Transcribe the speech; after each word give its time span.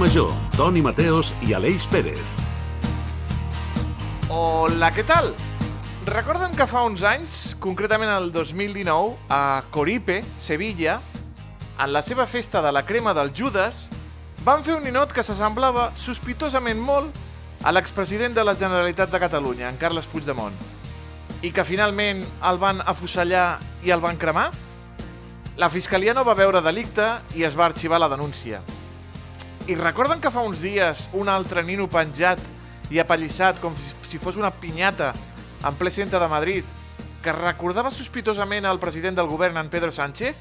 Major, 0.00 0.30
Toni 0.56 0.80
Mateos 0.80 1.34
i 1.44 1.52
Aleix 1.52 1.84
Pérez. 1.92 2.38
Hola, 4.32 4.88
què 4.96 5.02
tal? 5.04 5.34
Recorden 6.08 6.56
que 6.56 6.64
fa 6.64 6.86
uns 6.88 7.04
anys, 7.04 7.40
concretament 7.60 8.08
el 8.08 8.30
2019, 8.32 9.18
a 9.28 9.60
Coripe, 9.68 10.22
Sevilla, 10.40 11.02
en 11.76 11.92
la 11.92 12.00
seva 12.00 12.24
festa 12.24 12.64
de 12.64 12.72
la 12.72 12.86
crema 12.88 13.12
del 13.12 13.34
Judas, 13.36 13.90
van 14.40 14.64
fer 14.64 14.78
un 14.78 14.88
ninot 14.88 15.12
que 15.12 15.20
s'assemblava 15.20 15.90
sospitosament 15.92 16.80
molt 16.80 17.20
a 17.60 17.76
l'expresident 17.76 18.32
de 18.32 18.48
la 18.48 18.56
Generalitat 18.56 19.12
de 19.12 19.20
Catalunya, 19.20 19.68
en 19.68 19.76
Carles 19.76 20.08
Puigdemont, 20.08 20.56
i 21.44 21.52
que 21.52 21.68
finalment 21.68 22.24
el 22.48 22.64
van 22.64 22.80
afusellar 22.88 23.58
i 23.84 23.92
el 23.92 24.00
van 24.00 24.16
cremar? 24.16 24.48
La 25.60 25.68
Fiscalia 25.68 26.16
no 26.16 26.24
va 26.24 26.40
veure 26.40 26.64
delicte 26.64 27.18
i 27.36 27.44
es 27.44 27.52
va 27.52 27.68
arxivar 27.68 28.00
la 28.00 28.08
denúncia. 28.08 28.64
I 29.70 29.76
recorden 29.78 30.18
que 30.18 30.32
fa 30.34 30.42
uns 30.42 30.58
dies 30.64 31.04
un 31.14 31.28
altre 31.30 31.62
nino 31.62 31.84
penjat 31.86 32.40
i 32.90 32.98
apallissat 32.98 33.60
com 33.62 33.76
si 33.78 34.18
fos 34.18 34.34
una 34.34 34.48
pinyata 34.50 35.12
en 35.62 35.76
ple 35.78 35.92
centre 35.94 36.18
de 36.18 36.26
Madrid 36.26 36.72
que 37.22 37.30
recordava 37.36 37.92
sospitosament 37.94 38.66
al 38.66 38.80
president 38.82 39.20
del 39.20 39.28
govern, 39.30 39.60
en 39.60 39.68
Pedro 39.70 39.92
Sánchez? 39.94 40.34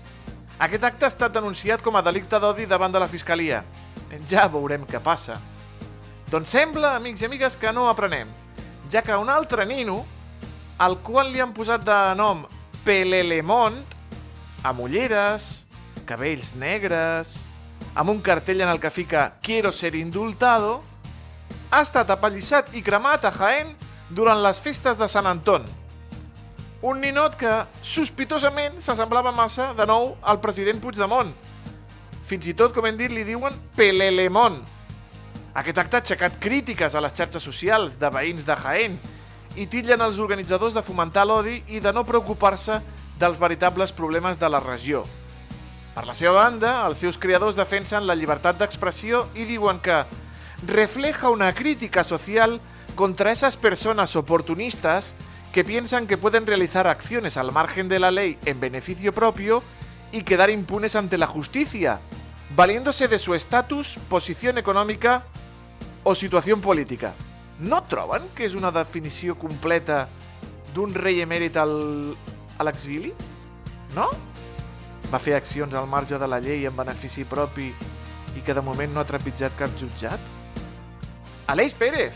Aquest 0.57 0.87
acte 0.87 1.05
ha 1.05 1.11
estat 1.13 1.35
denunciat 1.35 1.83
com 1.85 1.93
a 1.93 2.01
delicte 2.01 2.39
d'odi 2.41 2.65
davant 2.65 2.89
de 2.89 3.03
la 3.03 3.09
Fiscalia. 3.11 3.59
Ja 4.25 4.47
veurem 4.49 4.87
què 4.89 4.97
passa. 4.97 5.37
Doncs 6.31 6.49
sembla, 6.55 6.95
amics 6.95 7.21
i 7.21 7.29
amigues, 7.29 7.59
que 7.59 7.69
no 7.69 7.85
aprenem, 7.85 8.33
ja 8.89 9.03
que 9.05 9.13
un 9.13 9.29
altre 9.29 9.67
nino, 9.69 9.99
al 10.81 10.97
qual 11.05 11.29
li 11.29 11.43
han 11.43 11.53
posat 11.53 11.85
de 11.85 11.99
nom 12.17 12.47
Pelelemont, 12.81 13.77
amb 14.65 14.81
ulleres, 14.87 15.67
cabells 16.09 16.55
negres, 16.57 17.48
amb 17.95 18.09
un 18.09 18.21
cartell 18.21 18.61
en 18.61 18.69
el 18.69 18.79
que 18.79 18.91
fica 18.91 19.33
Quiero 19.41 19.71
ser 19.71 19.95
indultado, 19.95 20.81
ha 21.71 21.81
estat 21.81 22.09
apallissat 22.09 22.73
i 22.73 22.81
cremat 22.81 23.25
a 23.25 23.31
Jaén 23.31 23.75
durant 24.09 24.41
les 24.41 24.59
festes 24.59 24.97
de 24.97 25.07
Sant 25.09 25.27
Anton. 25.29 25.65
Un 26.81 27.01
ninot 27.03 27.35
que, 27.35 27.51
sospitosament, 27.83 28.79
s'assemblava 28.79 29.33
massa 29.35 29.73
de 29.75 29.85
nou 29.85 30.13
al 30.23 30.39
president 30.39 30.79
Puigdemont. 30.79 31.33
Fins 32.29 32.47
i 32.47 32.55
tot, 32.55 32.73
com 32.73 32.87
hem 32.87 32.97
dit, 32.97 33.11
li 33.11 33.25
diuen 33.27 33.55
Pelelemont. 33.75 34.61
Aquest 35.59 35.81
acte 35.81 35.97
ha 35.97 36.03
aixecat 36.05 36.37
crítiques 36.39 36.95
a 36.95 37.01
les 37.03 37.15
xarxes 37.17 37.43
socials 37.43 37.97
de 37.99 38.09
veïns 38.13 38.45
de 38.47 38.55
Jaén 38.63 38.95
i 39.57 39.65
titllen 39.67 40.01
els 40.05 40.21
organitzadors 40.21 40.77
de 40.77 40.85
fomentar 40.85 41.25
l'odi 41.27 41.59
i 41.67 41.81
de 41.83 41.91
no 41.91 42.05
preocupar-se 42.07 42.79
dels 43.19 43.39
veritables 43.41 43.91
problemes 43.91 44.39
de 44.39 44.49
la 44.49 44.61
regió. 44.63 45.03
Per 45.99 46.07
la 46.07 46.13
seva 46.15 46.37
banda, 46.37 46.69
els 46.87 47.01
seus 47.03 47.17
creadors 47.19 47.57
defensen 47.57 48.05
la 48.07 48.15
llibertat 48.15 48.55
d'expressió 48.55 49.25
i 49.35 49.43
diuen 49.43 49.81
que 49.83 49.97
refleja 50.63 51.27
una 51.27 51.49
crítica 51.51 52.05
social 52.07 52.61
contra 52.95 53.33
esas 53.33 53.57
personas 53.57 54.15
oportunistas 54.15 55.13
que 55.51 55.65
piensan 55.65 56.07
que 56.07 56.15
pueden 56.15 56.47
realizar 56.47 56.87
acciones 56.87 57.35
al 57.35 57.51
margen 57.51 57.89
de 57.89 57.99
la 57.99 58.11
ley 58.11 58.37
en 58.45 58.61
beneficio 58.61 59.11
propio 59.11 59.61
y 60.13 60.21
quedar 60.21 60.49
impunes 60.49 60.95
ante 60.95 61.17
la 61.17 61.27
justicia, 61.27 61.99
valiéndose 62.55 63.09
de 63.09 63.19
su 63.19 63.35
estatus, 63.35 63.97
posición 64.07 64.57
econòmica 64.57 65.25
o 66.05 66.15
situació 66.15 66.55
política. 66.61 67.11
No 67.59 67.83
troben 67.91 68.31
que 68.39 68.47
és 68.47 68.55
una 68.55 68.71
definició 68.71 69.35
completa 69.35 70.05
d'un 70.71 70.95
rei 70.95 71.19
emèrit 71.27 71.59
al, 71.59 72.15
a 72.55 72.63
l'exili? 72.63 73.11
No? 73.99 74.07
Va 75.13 75.19
fer 75.19 75.33
accions 75.35 75.73
al 75.73 75.87
marge 75.89 76.17
de 76.21 76.27
la 76.29 76.39
llei 76.39 76.65
en 76.69 76.75
benefici 76.77 77.23
propi 77.25 77.71
i 78.37 78.41
que 78.45 78.53
de 78.53 78.61
moment 78.61 78.91
no 78.93 79.01
ha 79.01 79.07
trepitjat 79.09 79.55
cap 79.57 79.71
jutjat? 79.79 80.19
Aleix 81.49 81.73
Pérez, 81.73 82.13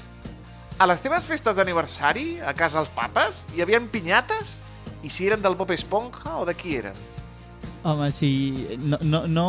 a 0.78 0.86
les 0.90 1.02
teves 1.02 1.26
festes 1.26 1.58
d'aniversari, 1.58 2.38
a 2.46 2.54
casa 2.54 2.80
els 2.84 2.92
papes, 2.94 3.42
hi 3.56 3.64
havia 3.66 3.80
pinyates? 3.92 4.59
I 5.04 5.09
si 5.09 5.26
eren 5.28 5.42
del 5.42 5.56
Bob 5.59 5.72
Esponja 5.74 6.38
o 6.40 6.46
de 6.46 6.54
qui 6.56 6.78
eren? 6.80 6.94
Home, 7.84 8.12
sí, 8.16 8.78
no, 8.80 9.00
no, 9.02 9.25
no, 9.28 9.48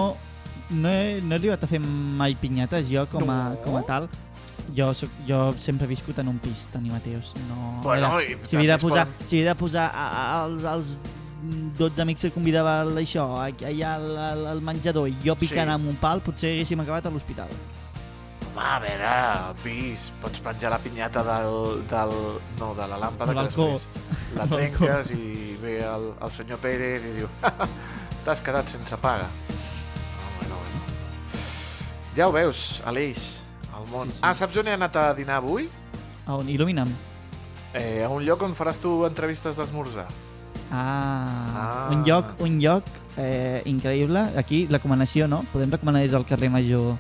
no, 0.71 0.88
he, 0.91 1.21
no 1.22 1.34
he 1.34 1.38
arribat 1.38 1.62
a 1.62 1.69
fer 1.71 1.78
mai 1.84 2.34
pinyates 2.41 2.88
jo 2.91 3.05
com 3.12 3.28
a, 3.31 3.37
No? 3.53 3.61
com 3.62 3.76
a 3.78 3.82
tal. 3.87 4.09
Jo, 4.75 4.88
soc, 4.97 5.12
jo 5.28 5.50
sempre 5.61 5.84
he 5.84 5.91
viscut 5.93 6.19
en 6.19 6.28
un 6.32 6.38
pis, 6.41 6.65
Toni 6.72 6.88
Mateus. 6.91 7.34
No, 7.50 7.81
Bueno, 7.84 8.19
era- 8.19 8.38
si 8.49 8.56
havia 8.56 8.72
de 8.72 8.81
posar, 8.82 9.05
poden- 9.06 9.28
si 9.28 9.37
havia 9.38 9.53
de 9.53 9.59
posar 9.61 9.91
a, 9.94 10.06
a, 10.09 10.43
als, 10.44 10.65
als 10.65 10.94
12 11.78 12.03
amics 12.03 12.22
que 12.27 12.31
convidava 12.34 12.81
a 12.82 12.84
això, 13.00 13.25
allà 13.43 13.94
al, 13.94 14.09
al, 14.16 14.47
al 14.55 14.60
menjador, 14.65 15.09
i 15.09 15.16
jo 15.25 15.34
picant 15.37 15.69
Sí. 15.69 15.75
amb 15.75 15.88
un 15.91 15.97
pal, 16.00 16.21
potser 16.25 16.55
haguéssim 16.55 16.81
acabat 16.81 17.06
a 17.06 17.10
l'hospital. 17.10 17.49
Home, 18.55 18.62
a 18.62 18.78
veure, 18.78 19.12
pis, 19.65 20.10
pots 20.22 20.38
penjar 20.41 20.71
la 20.71 20.78
pinyata 20.78 21.25
del... 21.27 21.82
del 21.91 22.12
no, 22.60 22.72
de 22.78 22.87
la 22.87 22.99
làmpada, 23.03 23.32
Del 23.32 23.34
que 23.34 23.43
balcó. 23.43 23.66
després 23.72 24.37
la 24.38 24.47
trenques 24.50 25.10
i 25.10 25.56
ve 25.62 25.78
el, 25.82 26.12
el 26.22 26.31
senyor 26.37 26.59
Pérez 26.62 27.03
i 27.03 27.12
diu 27.21 27.28
t'has 28.25 28.41
quedat 28.47 28.69
sense 28.71 28.97
paga. 29.03 29.26
Oh, 29.26 30.31
bueno, 30.38 30.61
bueno. 30.61 30.84
Ja 32.16 32.28
ho 32.28 32.32
veus, 32.32 32.81
Aleix, 32.87 33.25
al 33.75 33.88
món. 33.91 34.09
Sí, 34.09 34.16
sí. 34.19 34.22
Ah, 34.22 34.34
saps 34.38 34.56
on 34.62 34.69
he 34.71 34.75
anat 34.78 34.97
a 34.97 35.09
dinar 35.19 35.41
avui? 35.43 35.66
A 36.26 36.38
on? 36.38 36.47
Il·lumina'm. 36.49 36.94
Eh, 37.75 38.05
a 38.06 38.09
un 38.09 38.22
lloc 38.22 38.43
on 38.47 38.55
faràs 38.55 38.78
tu 38.78 39.00
entrevistes 39.05 39.59
d'esmorzar. 39.59 40.06
Ah, 40.70 41.88
Ah. 41.88 41.88
un 41.92 42.04
lloc, 42.04 42.34
un 42.41 42.58
lloc 42.60 42.84
eh, 43.16 43.62
increïble. 43.66 44.25
Aquí, 44.36 44.66
recomanació, 44.70 45.28
no? 45.28 45.44
Podem 45.52 45.70
recomanar 45.70 46.00
des 46.02 46.10
del 46.12 46.25
carrer 46.26 46.50
Major 46.50 46.97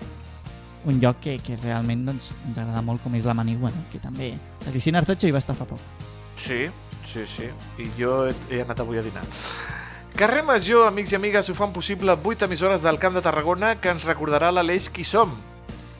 un 0.84 1.00
lloc 1.00 1.16
que, 1.20 1.38
que 1.40 1.56
realment 1.56 2.04
doncs, 2.06 2.30
ens 2.46 2.58
agrada 2.58 2.82
molt, 2.82 3.02
com 3.02 3.14
és 3.16 3.24
la 3.24 3.32
Manigua, 3.34 3.70
no? 3.72 3.84
que 3.90 3.98
també... 3.98 4.34
La 4.66 4.70
Cristina 4.70 4.98
Artacho 5.00 5.26
hi 5.26 5.32
va 5.32 5.38
estar 5.40 5.56
fa 5.56 5.64
poc. 5.64 5.80
Sí, 6.36 6.66
sí, 7.08 7.24
sí. 7.26 7.48
I 7.80 7.88
jo 7.98 8.26
he, 8.28 8.34
he 8.50 8.60
anat 8.60 8.80
avui 8.84 8.98
a 9.00 9.02
dinar. 9.02 9.22
Carrer 10.14 10.44
Major, 10.44 10.86
amics 10.86 11.12
i 11.12 11.16
amigues, 11.16 11.48
ho 11.50 11.54
fan 11.56 11.72
possible 11.72 12.12
8 12.22 12.44
emissores 12.44 12.82
del 12.84 12.98
Camp 13.00 13.16
de 13.16 13.22
Tarragona 13.24 13.74
que 13.80 13.88
ens 13.90 14.04
recordarà 14.04 14.52
l'Aleix 14.52 14.90
qui 14.92 15.04
som. 15.08 15.32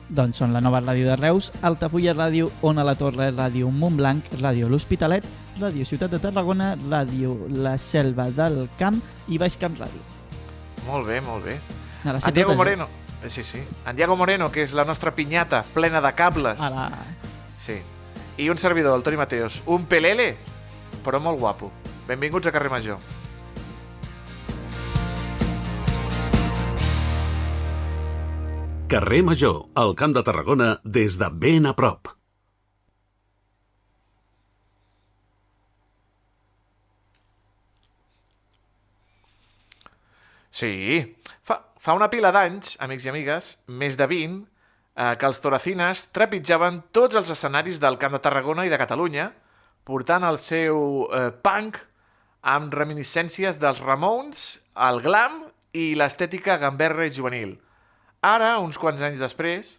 Doncs 0.07 0.37
són 0.37 0.53
la 0.53 0.61
nova 0.61 0.79
ràdio 0.85 1.07
de 1.09 1.15
Reus, 1.17 1.49
Altafulla 1.65 2.13
Ràdio, 2.13 2.51
Ona 2.61 2.83
la 2.85 2.93
Torre, 2.95 3.31
Ràdio 3.33 3.71
Montblanc, 3.73 4.29
Ràdio 4.39 4.69
L'Hospitalet, 4.69 5.25
Ràdio 5.59 5.85
Ciutat 5.87 6.11
de 6.11 6.19
Tarragona, 6.19 6.73
Ràdio 6.75 7.35
La 7.55 7.77
Selva 7.79 8.27
del 8.35 8.65
Camp 8.79 8.99
i 9.31 9.39
Baix 9.39 9.55
Camp 9.57 9.77
Ràdio. 9.79 10.03
Molt 10.85 11.07
bé, 11.07 11.21
molt 11.21 11.45
bé. 11.45 11.59
En 12.05 12.33
Diego 12.33 12.55
Moreno. 12.55 12.85
Eh, 13.23 13.29
Sí, 13.29 13.43
sí. 13.43 13.57
En 13.87 13.95
Diego 13.95 14.15
Moreno, 14.15 14.51
que 14.51 14.61
és 14.61 14.73
la 14.77 14.83
nostra 14.85 15.15
pinyata 15.15 15.63
plena 15.73 16.01
de 16.01 16.11
cables. 16.13 16.61
A 16.61 16.69
la... 16.69 16.89
Sí. 17.57 17.79
I 18.37 18.49
un 18.51 18.59
servidor, 18.59 18.93
el 18.97 19.01
Toni 19.01 19.17
Mateos. 19.17 19.63
Un 19.65 19.87
pelele, 19.89 20.35
però 21.03 21.17
molt 21.19 21.39
guapo. 21.39 21.71
Benvinguts 22.05 22.45
a 22.45 22.53
Carrer 22.53 22.69
Major. 22.69 22.99
Carrer 28.87 29.23
Major, 29.23 29.65
al 29.73 29.95
Camp 29.95 30.13
de 30.13 30.21
Tarragona, 30.23 30.79
des 30.83 31.17
de 31.17 31.29
ben 31.33 31.65
a 31.65 31.73
prop. 31.75 32.11
Sí. 40.55 41.03
Fa, 41.43 41.59
fa 41.81 41.95
una 41.97 42.07
pila 42.11 42.31
d'anys, 42.31 42.77
amics 42.83 43.05
i 43.07 43.11
amigues, 43.11 43.49
més 43.67 43.97
de 43.99 44.07
20, 44.07 44.37
eh, 44.95 45.15
que 45.19 45.27
els 45.27 45.41
toracines 45.43 46.05
trepitjaven 46.15 46.79
tots 46.95 47.19
els 47.19 47.31
escenaris 47.33 47.81
del 47.83 47.99
Camp 47.99 48.15
de 48.15 48.21
Tarragona 48.23 48.63
i 48.65 48.71
de 48.71 48.79
Catalunya, 48.79 49.29
portant 49.85 50.23
el 50.23 50.39
seu 50.39 51.09
eh, 51.11 51.27
punk 51.43 51.81
amb 52.55 52.73
reminiscències 52.73 53.59
dels 53.59 53.81
Ramones, 53.83 54.45
el 54.87 55.01
glam 55.03 55.41
i 55.75 55.91
l'estètica 55.99 56.55
gamberra 56.61 57.07
i 57.09 57.13
juvenil. 57.13 57.57
Ara, 58.25 58.55
uns 58.63 58.79
quants 58.81 59.03
anys 59.03 59.19
després, 59.21 59.75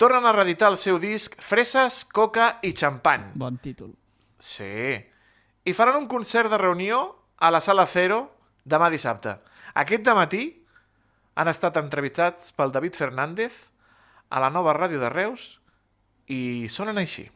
tornen 0.00 0.26
a 0.26 0.34
reeditar 0.34 0.72
el 0.72 0.78
seu 0.80 0.98
disc 0.98 1.36
Freses, 1.40 2.02
Coca 2.08 2.56
i 2.66 2.74
Champany. 2.74 3.30
Bon 3.38 3.56
títol. 3.62 3.94
Sí. 4.40 4.96
I 5.64 5.76
faran 5.76 6.00
un 6.00 6.08
concert 6.10 6.50
de 6.50 6.58
reunió 6.58 7.04
a 7.38 7.52
la 7.52 7.60
Sala 7.62 7.86
Cero 7.86 8.24
demà 8.64 8.90
dissabte. 8.92 9.36
Aquest 9.74 10.02
de 10.06 10.14
matí 10.14 10.44
han 11.38 11.48
estat 11.48 11.78
entrevistats 11.80 12.50
pel 12.52 12.72
David 12.74 12.98
Fernández 12.98 13.66
a 14.30 14.40
la 14.42 14.50
nova 14.50 14.74
ràdio 14.76 15.00
de 15.02 15.10
Reus 15.12 15.60
i 16.30 16.68
sonen 16.68 16.98
així. 16.98 17.28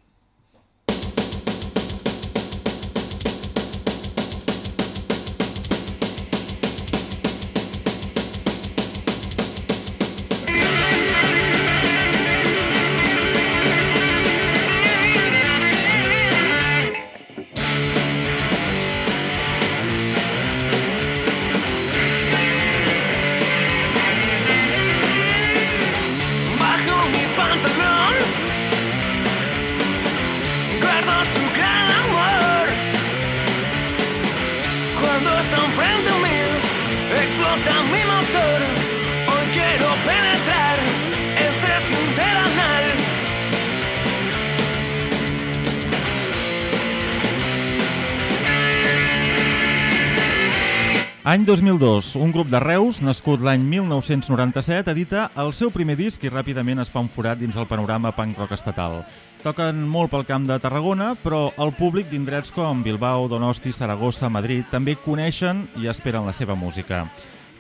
Any 51.35 51.45
2002, 51.45 52.15
un 52.15 52.31
grup 52.31 52.47
de 52.47 52.61
Reus, 52.63 53.01
nascut 53.03 53.41
l'any 53.43 53.65
1997, 53.67 54.93
edita 54.93 55.25
el 55.43 55.51
seu 55.51 55.73
primer 55.75 55.97
disc 55.99 56.23
i 56.23 56.31
ràpidament 56.31 56.79
es 56.79 56.93
fa 56.95 57.03
un 57.03 57.09
forat 57.11 57.41
dins 57.41 57.59
el 57.59 57.67
panorama 57.67 58.13
punk 58.15 58.39
rock 58.39 58.55
estatal. 58.55 59.01
Toquen 59.43 59.83
molt 59.83 60.13
pel 60.13 60.23
camp 60.29 60.47
de 60.47 60.61
Tarragona, 60.63 61.17
però 61.25 61.49
el 61.59 61.75
públic 61.75 62.07
d'indrets 62.13 62.55
com 62.55 62.87
Bilbao, 62.87 63.27
Donosti, 63.27 63.75
Saragossa, 63.75 64.31
Madrid 64.31 64.71
també 64.71 64.95
coneixen 64.95 65.67
i 65.83 65.91
esperen 65.91 66.23
la 66.23 66.37
seva 66.39 66.55
música. 66.55 67.03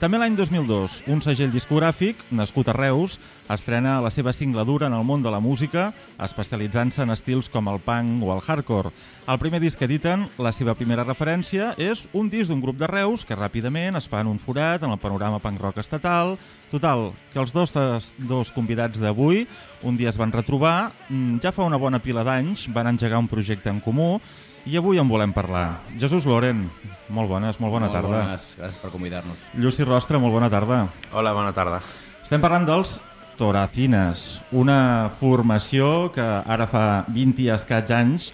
També 0.01 0.19
l'any 0.19 0.35
2002, 0.35 1.05
un 1.15 1.21
segell 1.23 1.53
discogràfic, 1.55 2.19
nascut 2.35 2.67
a 2.67 2.73
Reus, 2.75 3.15
estrena 3.49 4.01
la 4.03 4.11
seva 4.11 4.33
singladura 4.35 4.89
en 4.91 4.97
el 4.97 5.05
món 5.07 5.23
de 5.23 5.31
la 5.31 5.39
música, 5.39 5.93
especialitzant-se 6.19 7.05
en 7.05 7.15
estils 7.15 7.47
com 7.49 7.71
el 7.71 7.79
punk 7.79 8.25
o 8.27 8.33
el 8.35 8.43
hardcore. 8.43 8.91
El 9.31 9.39
primer 9.39 9.61
disc 9.63 9.79
que 9.79 9.87
editen, 9.87 10.27
la 10.43 10.51
seva 10.53 10.75
primera 10.75 11.07
referència, 11.07 11.71
és 11.79 12.09
un 12.13 12.27
disc 12.29 12.51
d'un 12.51 12.61
grup 12.65 12.81
de 12.81 12.89
Reus 12.91 13.23
que 13.25 13.39
ràpidament 13.39 13.95
es 13.95 14.11
fan 14.11 14.27
un 14.27 14.43
forat 14.43 14.83
en 14.83 14.91
el 14.91 14.99
panorama 14.99 15.39
punk 15.39 15.63
rock 15.63 15.79
estatal. 15.85 16.35
Total, 16.73 17.13
que 17.33 17.39
els 17.39 17.55
dos, 17.55 17.77
dos 18.19 18.51
convidats 18.51 18.99
d'avui 18.99 19.47
un 19.87 19.95
dia 19.97 20.11
es 20.11 20.19
van 20.19 20.35
retrobar, 20.35 20.91
mm, 21.09 21.39
ja 21.39 21.55
fa 21.55 21.63
una 21.63 21.79
bona 21.79 22.03
pila 22.03 22.27
d'anys, 22.27 22.67
van 22.75 22.91
engegar 22.91 23.23
un 23.23 23.31
projecte 23.31 23.71
en 23.71 23.79
comú 23.81 24.19
i 24.67 24.77
avui 24.81 24.99
en 25.01 25.09
volem 25.09 25.33
parlar. 25.37 25.81
Jesús 26.01 26.25
Loren, 26.29 26.65
molt 27.13 27.29
bones, 27.29 27.59
molt 27.61 27.75
bona 27.77 27.89
molt 27.91 27.99
tarda. 27.99 28.23
Bones, 28.25 28.47
gràcies 28.59 28.81
per 28.81 28.93
convidar-nos. 28.93 29.49
Lluci 29.61 29.85
Rostra, 29.85 30.21
molt 30.23 30.33
bona 30.33 30.49
tarda. 30.53 30.85
Hola, 31.13 31.35
bona 31.37 31.53
tarda. 31.57 31.83
Estem 32.23 32.41
parlant 32.41 32.65
dels 32.69 32.97
Toracines, 33.37 34.41
una 34.55 35.11
formació 35.19 36.11
que 36.15 36.25
ara 36.25 36.69
fa 36.71 37.05
20 37.13 37.45
i 37.45 37.51
escaig 37.53 37.91
anys 37.93 38.31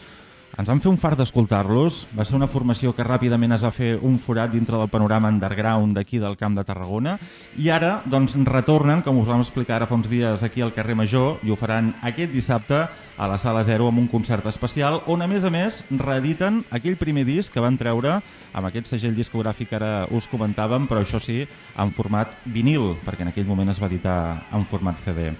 ens 0.60 0.68
vam 0.68 0.80
fer 0.82 0.90
un 0.90 0.98
fart 1.00 1.16
d'escoltar-los. 1.16 2.02
Va 2.12 2.24
ser 2.28 2.34
una 2.36 2.48
formació 2.50 2.92
que 2.92 3.04
ràpidament 3.06 3.54
es 3.56 3.62
va 3.64 3.70
fer 3.72 3.94
un 4.04 4.18
forat 4.20 4.52
dintre 4.52 4.76
del 4.76 4.90
panorama 4.92 5.30
underground 5.32 5.96
d'aquí 5.96 6.20
del 6.20 6.36
Camp 6.36 6.58
de 6.58 6.64
Tarragona 6.68 7.14
i 7.56 7.70
ara 7.72 8.02
doncs, 8.04 8.36
retornen, 8.44 9.00
com 9.00 9.22
us 9.22 9.30
vam 9.30 9.40
explicar 9.40 9.78
ara 9.78 9.88
fa 9.88 9.96
uns 9.96 10.10
dies 10.12 10.44
aquí 10.44 10.60
al 10.60 10.74
carrer 10.76 10.98
Major, 10.98 11.38
i 11.46 11.50
ho 11.50 11.56
faran 11.56 11.94
aquest 12.04 12.34
dissabte 12.36 12.82
a 13.16 13.30
la 13.30 13.40
Sala 13.40 13.64
Zero 13.64 13.88
amb 13.88 14.02
un 14.04 14.10
concert 14.12 14.44
especial 14.52 15.00
on, 15.06 15.24
a 15.24 15.30
més 15.30 15.48
a 15.48 15.54
més, 15.54 15.80
reediten 15.88 16.60
aquell 16.68 17.00
primer 17.00 17.24
disc 17.24 17.52
que 17.54 17.64
van 17.64 17.80
treure 17.80 18.18
amb 18.52 18.68
aquest 18.68 18.92
segell 18.92 19.16
discogràfic 19.16 19.72
que 19.72 19.80
ara 19.80 19.94
us 20.12 20.28
comentàvem, 20.28 20.90
però 20.90 21.00
això 21.00 21.22
sí, 21.22 21.40
en 21.80 21.96
format 21.96 22.36
vinil, 22.44 22.98
perquè 23.06 23.24
en 23.24 23.32
aquell 23.32 23.48
moment 23.48 23.72
es 23.72 23.80
va 23.80 23.88
editar 23.88 24.20
en 24.52 24.68
format 24.68 25.00
CD. 25.00 25.32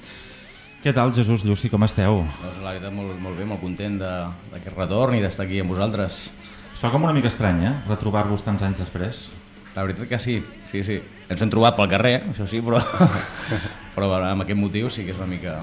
Què 0.81 0.94
tal, 0.97 1.12
Jesús 1.12 1.43
Lluci, 1.44 1.69
com 1.69 1.82
esteu? 1.85 2.23
Doncs 2.41 2.61
la 2.65 2.71
veritat, 2.73 2.93
molt, 2.94 3.19
molt 3.21 3.37
bé, 3.37 3.44
molt 3.44 3.61
content 3.61 3.99
de- 4.00 4.29
d'aquest 4.53 4.77
retorn 4.79 5.15
i 5.15 5.21
d'estar 5.21 5.44
aquí 5.44 5.61
amb 5.61 5.71
vosaltres. 5.75 6.31
Es 6.73 6.81
fa 6.81 6.91
com 6.91 7.03
una 7.05 7.12
mica 7.12 7.29
estrany, 7.29 7.65
eh? 7.67 7.73
Retrobar-vos 7.87 8.43
tants 8.43 8.62
anys 8.62 8.79
després. 8.79 9.31
La 9.77 9.82
veritat 9.85 10.09
que 10.09 10.19
sí, 10.19 10.43
sí, 10.71 10.82
sí. 10.82 11.00
Ens 11.29 11.41
hem 11.43 11.50
trobat 11.50 11.77
pel 11.77 11.88
carrer, 11.88 12.23
això 12.32 12.47
sí, 12.49 12.61
però, 12.65 12.81
però 13.94 14.09
amb 14.25 14.43
aquest 14.43 14.59
motiu 14.59 14.88
sí 14.91 15.05
que 15.05 15.12
és 15.12 15.19
una 15.19 15.27
mica... 15.27 15.59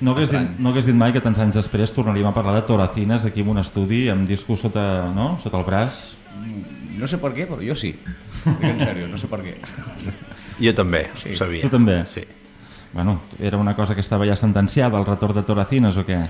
No 0.00 0.12
hagués, 0.14 0.30
dit, 0.30 0.58
no 0.60 0.70
hagués 0.70 0.86
dit 0.86 0.94
mai 0.96 1.12
que 1.12 1.20
tants 1.20 1.38
anys 1.38 1.56
després 1.56 1.92
tornaríem 1.92 2.26
a 2.28 2.32
parlar 2.32 2.54
de 2.54 2.62
toracines 2.66 3.24
aquí 3.24 3.40
en 3.42 3.48
un 3.48 3.58
estudi 3.58 4.08
amb 4.08 4.26
discos 4.28 4.60
sota, 4.60 5.10
no? 5.12 5.38
sota 5.42 5.58
el 5.58 5.64
braç. 5.64 6.14
No 6.96 7.08
sé 7.08 7.18
per 7.18 7.32
què, 7.34 7.44
però 7.48 7.60
jo 7.60 7.74
sí. 7.76 7.94
En 8.62 8.78
sèrio, 8.80 9.08
no 9.08 9.18
sé 9.18 9.26
per 9.28 9.40
què. 9.44 9.56
Jo 10.60 10.72
també, 10.74 11.08
Sí. 11.16 11.32
ho 11.34 11.36
sabia. 11.36 11.60
Tu 11.60 11.68
també? 11.68 12.06
Sí. 12.06 12.22
Bueno, 12.94 13.20
era 13.40 13.58
una 13.58 13.74
cosa 13.74 13.96
que 13.96 14.00
estava 14.00 14.24
ja 14.24 14.36
sentenciada, 14.36 15.00
el 15.00 15.04
retorn 15.04 15.34
de 15.34 15.42
toracines 15.42 15.96
o 15.98 16.04
què? 16.06 16.20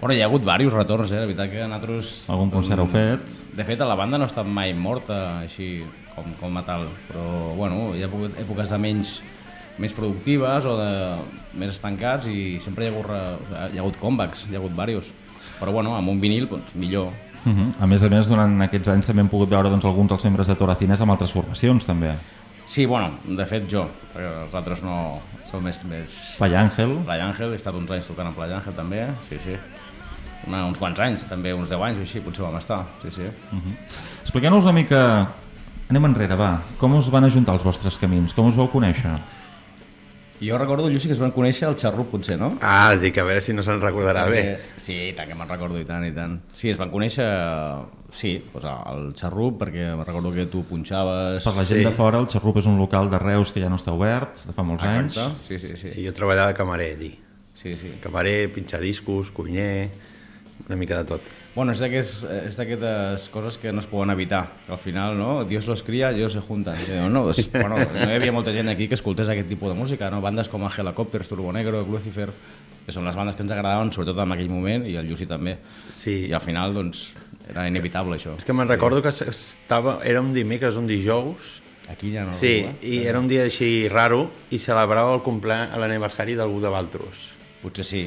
Bueno, 0.00 0.14
hi 0.16 0.22
ha 0.22 0.28
hagut 0.30 0.40
diversos 0.40 0.72
retorns, 0.72 1.10
eh? 1.12 1.18
La 1.20 1.26
veritat 1.28 1.50
que 1.52 1.66
nosaltres... 1.68 2.12
Algun 2.32 2.48
concert 2.50 2.80
heu 2.80 2.88
fet? 2.88 3.34
De 3.52 3.66
fet, 3.68 3.82
la 3.84 3.94
banda 3.94 4.16
no 4.16 4.24
ha 4.24 4.30
estat 4.32 4.48
mai 4.48 4.72
morta, 4.72 5.18
així 5.42 5.84
com, 6.14 6.30
com 6.40 6.56
a 6.56 6.62
tal, 6.64 6.86
però 7.10 7.26
bueno, 7.58 7.90
hi 7.92 8.00
ha 8.00 8.08
hagut 8.08 8.38
èpoques 8.40 8.72
de 8.72 8.78
menys 8.80 9.18
més 9.76 9.92
productives 9.92 10.64
o 10.70 10.78
de 10.78 10.88
més 11.60 11.74
estancats 11.74 12.30
i 12.30 12.56
sempre 12.62 12.86
hi 12.86 12.88
ha 12.88 12.94
hagut, 12.94 13.12
hi 13.74 13.76
ha 13.76 13.82
hagut 13.84 13.98
comebacks, 14.00 14.46
hi 14.48 14.56
ha 14.56 14.62
hagut 14.62 14.72
diversos. 14.72 15.12
Però 15.58 15.74
bueno, 15.76 15.92
amb 15.98 16.08
un 16.08 16.22
vinil, 16.24 16.48
doncs, 16.48 16.72
millor. 16.74 17.12
Uh 17.44 17.52
-huh. 17.52 17.68
A 17.80 17.86
més 17.86 18.02
a 18.02 18.08
més, 18.08 18.28
durant 18.28 18.62
aquests 18.62 18.88
anys 18.88 19.06
també 19.06 19.20
hem 19.20 19.28
pogut 19.28 19.50
veure 19.50 19.68
doncs, 19.68 19.84
alguns 19.84 20.08
dels 20.08 20.24
membres 20.24 20.48
de 20.48 20.54
Toracines 20.54 21.00
amb 21.00 21.10
altres 21.10 21.32
formacions, 21.32 21.84
també. 21.84 22.14
Sí, 22.74 22.86
bueno, 22.90 23.12
de 23.22 23.44
fet 23.46 23.68
jo, 23.70 23.84
perquè 24.10 24.30
els 24.48 24.54
altres 24.58 24.80
no 24.82 24.96
són 25.46 25.60
més... 25.62 25.76
més... 25.86 26.14
Play 26.40 26.56
Àngel, 26.58 26.96
Play 27.06 27.20
Àngel, 27.22 27.52
he 27.54 27.58
estat 27.60 27.76
uns 27.78 27.92
anys 27.94 28.08
tocant 28.10 28.26
amb 28.26 28.34
Play 28.34 28.50
Àngel 28.50 28.74
també, 28.74 29.04
sí, 29.28 29.38
sí. 29.38 29.54
Una, 30.48 30.64
uns 30.66 30.80
quants 30.82 30.98
anys, 31.04 31.22
també 31.30 31.52
uns 31.54 31.70
10 31.70 31.84
anys 31.86 32.00
o 32.02 32.06
així, 32.08 32.22
potser 32.24 32.42
vam 32.42 32.56
estar, 32.58 32.80
sí, 33.04 33.12
sí. 33.14 33.28
expliqueu-nos 34.24 34.66
una 34.66 34.74
mica... 34.74 35.04
Anem 35.86 36.08
enrere, 36.08 36.34
va. 36.34 36.50
Com 36.80 36.98
us 36.98 37.12
van 37.14 37.28
ajuntar 37.28 37.54
els 37.54 37.62
vostres 37.62 38.00
camins? 38.02 38.34
Com 38.34 38.50
us 38.50 38.58
vau 38.58 38.66
conèixer? 38.72 39.14
Jo 40.48 40.58
recordo, 40.58 40.88
Lluci, 40.88 41.08
que 41.08 41.14
es 41.14 41.20
van 41.22 41.32
conèixer 41.32 41.66
al 41.68 41.76
Xarrup, 41.80 42.10
potser, 42.12 42.38
no? 42.38 42.52
Ah, 42.60 42.94
dic, 43.00 43.16
a 43.18 43.24
veure 43.24 43.40
si 43.40 43.52
no 43.54 43.62
se'n 43.62 43.80
recordarà 43.80 44.26
bé. 44.28 44.42
Perquè- 44.42 44.80
Sí, 44.84 44.96
i 45.08 45.12
tant 45.16 45.28
que 45.28 45.34
me'n 45.34 45.48
recordo, 45.48 45.78
i 45.80 45.84
tant, 45.84 46.04
i 46.04 46.12
tant. 46.12 46.40
Sí, 46.52 46.68
es 46.70 46.76
van 46.78 46.90
conèixer, 46.90 47.26
sí, 48.14 48.36
doncs 48.52 48.64
al 48.68 49.12
Xarrup, 49.16 49.58
perquè 49.62 49.88
recordo 50.04 50.32
que 50.34 50.46
tu 50.46 50.64
punxaves... 50.68 51.44
Per 51.44 51.54
la 51.54 51.64
gent 51.64 51.80
Sí. 51.80 51.84
de 51.84 51.92
fora, 51.92 52.18
el 52.18 52.28
Xarrup 52.28 52.58
és 52.58 52.66
un 52.66 52.78
local 52.78 53.10
de 53.10 53.18
Reus 53.18 53.52
que 53.52 53.60
ja 53.62 53.68
no 53.68 53.76
està 53.76 53.92
obert, 53.94 54.46
de 54.46 54.52
fa 54.52 54.62
molts 54.62 54.84
anys. 54.84 55.16
Exacte, 55.16 55.46
sí, 55.48 55.58
sí, 55.58 55.76
sí. 55.76 55.92
I 56.00 56.06
jo 56.06 56.12
treballava 56.12 56.52
de 56.52 56.54
camarer, 56.58 56.98
di. 56.98 57.12
sí, 57.54 57.76
sí. 57.80 57.94
Camarer, 58.02 58.52
pinxar 58.52 58.80
discos, 58.80 59.30
cuiner, 59.30 59.88
una 60.68 60.76
mica 60.76 60.98
de 60.98 61.04
tot. 61.04 61.32
Bueno, 61.54 61.74
és 61.74 61.80
d'aquestes 61.82 62.24
és 63.20 63.26
coses 63.30 63.58
que 63.60 63.72
no 63.72 63.82
es 63.82 63.88
poden 63.90 64.10
evitar. 64.14 64.46
Al 64.68 64.78
final, 64.78 65.18
no? 65.18 65.44
Dios 65.44 65.66
los 65.66 65.82
cría, 65.82 66.10
ellos 66.10 66.32
se 66.32 66.40
juntan. 66.40 66.76
I, 66.76 66.98
no, 67.10 67.24
doncs, 67.26 67.50
bueno, 67.52 67.76
no 67.78 68.08
hi 68.08 68.16
havia 68.16 68.32
molta 68.32 68.52
gent 68.52 68.70
aquí 68.72 68.88
que 68.88 68.98
escoltés 68.98 69.28
aquest 69.28 69.48
tipus 69.48 69.74
de 69.74 69.78
música, 69.78 70.10
no? 70.10 70.22
Bandes 70.24 70.48
com 70.48 70.66
Helicopters, 70.66 71.28
Turbo 71.28 71.52
Negro, 71.52 71.84
Lucifer, 71.86 72.30
que 72.84 72.92
són 72.92 73.06
les 73.06 73.16
bandes 73.16 73.36
que 73.36 73.44
ens 73.44 73.52
agradaven, 73.52 73.92
sobretot 73.92 74.24
en 74.24 74.34
aquell 74.36 74.50
moment, 74.52 74.88
i 74.88 74.96
el 75.00 75.10
Lluci 75.10 75.28
també. 75.30 75.58
Sí. 75.90 76.24
I 76.30 76.32
al 76.32 76.42
final, 76.44 76.74
doncs, 76.74 77.12
era 77.50 77.68
inevitable 77.68 78.16
això. 78.16 78.34
És 78.38 78.48
que 78.48 78.56
me'n 78.56 78.70
recordo 78.70 79.02
que 79.04 79.12
estava, 79.12 80.00
era 80.04 80.24
un 80.24 80.32
dimecres, 80.34 80.80
un 80.80 80.88
dijous, 80.88 81.60
Aquí 81.84 82.14
ja 82.14 82.24
no... 82.24 82.32
sí, 82.32 82.64
eh? 82.64 82.76
i 82.80 82.98
era 83.04 83.20
un 83.20 83.26
dia 83.28 83.42
així 83.44 83.90
raro 83.92 84.30
i 84.48 84.56
celebrava 84.56 85.18
l'aniversari 85.76 86.32
d'algú 86.32 86.62
de 86.62 86.70
Valtros. 86.72 87.26
Potser 87.60 87.84
sí. 87.84 88.06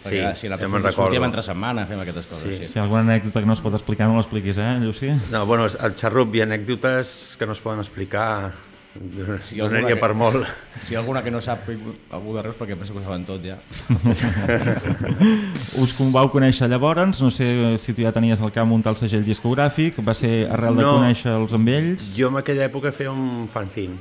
Sí, 0.00 0.10
si 0.10 0.20
ja 0.20 0.50
nosaltres 0.50 0.70
me'n 0.70 0.82
sortíem 0.92 1.22
recordo. 1.22 1.24
entre 1.24 1.42
setmana, 1.42 1.86
fem 1.86 2.00
aquestes 2.00 2.26
coses. 2.26 2.44
Sí. 2.58 2.64
Sí. 2.64 2.72
Si 2.72 2.78
alguna 2.78 3.00
anècdota 3.00 3.40
que 3.40 3.46
no 3.46 3.52
es 3.54 3.60
pot 3.60 3.74
explicar, 3.74 4.08
no 4.08 4.16
l'expliquis, 4.16 4.56
eh, 4.58 4.78
Lluci? 4.80 5.10
No, 5.32 5.44
bueno, 5.46 5.64
al 5.66 5.94
xarrup 5.96 6.34
hi 6.34 6.40
ha 6.40 6.44
anècdotes 6.44 7.36
que 7.38 7.46
no 7.46 7.52
es 7.52 7.60
poden 7.60 7.80
explicar, 7.80 8.52
Sí, 8.96 9.02
sí, 9.42 9.60
alguna 9.60 9.80
donaria 9.80 9.94
que- 9.96 10.00
per 10.00 10.14
molt. 10.14 10.46
Si 10.80 10.92
hi 10.94 10.96
ha 10.96 11.00
alguna 11.00 11.22
que 11.22 11.30
no 11.30 11.40
sap 11.42 11.68
algú 12.12 12.34
de 12.34 12.42
res, 12.42 12.54
perquè 12.56 12.76
penso 12.78 12.94
que 12.94 13.00
ho 13.00 13.02
saben 13.04 13.26
tot 13.26 13.42
ja. 13.44 13.58
Us 15.82 15.92
com 15.96 16.10
vau 16.14 16.28
conèixer 16.32 16.68
llavors, 16.70 17.20
no 17.20 17.30
sé 17.30 17.76
si 17.78 17.92
tu 17.92 18.02
ja 18.02 18.12
tenies 18.12 18.40
al 18.40 18.52
cap 18.54 18.66
muntar 18.68 18.94
el 18.94 19.00
segell 19.00 19.24
discogràfic, 19.26 20.00
va 20.06 20.14
ser 20.14 20.46
arrel 20.50 20.76
de 20.76 20.82
No. 20.86 20.94
conèixer-los 20.98 21.52
amb 21.52 21.68
ells? 21.68 22.14
Jo 22.16 22.28
en 22.32 22.36
aquella 22.40 22.64
època 22.70 22.92
feia 22.92 23.10
un 23.12 23.48
fanzine 23.52 23.96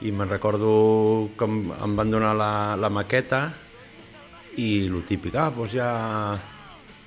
i 0.00 0.10
me'n 0.12 0.28
recordo 0.28 1.28
em, 1.40 1.70
em 1.72 1.96
van 1.96 2.10
donar 2.10 2.34
la, 2.36 2.50
la 2.76 2.90
maqueta 2.90 3.52
i 4.56 4.86
el 4.86 5.02
típic, 5.04 5.34
ah, 5.36 5.50
doncs 5.54 5.72
ja, 5.76 6.38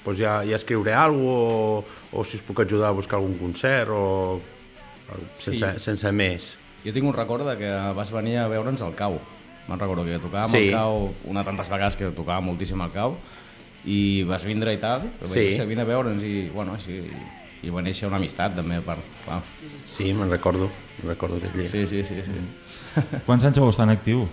doncs 0.06 0.20
ja, 0.20 0.40
ja 0.46 0.56
escriuré 0.56 0.94
alguna 0.94 1.34
o, 1.34 1.84
o 2.14 2.24
si 2.24 2.38
us 2.38 2.44
puc 2.46 2.62
ajudar 2.62 2.90
a 2.90 2.98
buscar 2.98 3.18
algun 3.20 3.38
concert 3.40 3.90
o 3.94 4.40
sense, 5.40 5.58
Sí. 5.74 5.80
sense 5.84 6.12
més. 6.12 6.58
Jo 6.86 6.94
tinc 6.94 7.06
un 7.10 7.14
record 7.16 7.46
de 7.48 7.58
que 7.58 7.72
vas 7.98 8.12
venir 8.12 8.38
a 8.40 8.48
veure'ns 8.48 8.82
al 8.82 8.94
cau. 8.96 9.20
Me'n 9.68 9.80
recordo 9.80 10.06
que 10.06 10.20
tocàvem 10.22 10.50
Sí. 10.52 10.68
al 10.70 10.78
cau 10.80 11.14
una 11.26 11.44
tantes 11.44 11.70
vegades 11.70 11.96
que 11.98 12.12
tocàvem 12.16 12.46
moltíssim 12.46 12.80
al 12.82 12.92
cau 12.92 13.18
i 13.86 14.24
vas 14.24 14.44
vindre 14.46 14.74
i 14.74 14.78
tal, 14.78 15.02
vaig 15.22 15.58
Sí. 15.58 15.66
vine 15.66 15.82
a 15.82 15.86
veure'ns 15.86 16.24
i, 16.24 16.50
bueno, 16.54 16.74
així, 16.74 16.92
i, 17.02 17.68
i 17.68 17.70
va 17.70 17.82
néixer 17.82 18.08
una 18.08 18.18
amistat 18.18 18.56
també 18.56 18.80
part, 18.82 19.02
clar. 19.26 19.42
Sí, 19.86 20.14
me'n 20.14 20.30
recordo, 20.30 20.70
me'n 21.02 21.08
recordo 21.10 21.36
aquell 21.38 21.54
dia. 21.62 21.70
Sí, 21.70 21.86
sí, 21.88 22.04
sí, 22.04 22.22
sí. 22.24 23.02
Quants 23.26 23.44
anys 23.46 23.60
vau 23.60 23.70
estar 23.70 23.84
en 23.90 23.98
actiu? 23.98 24.28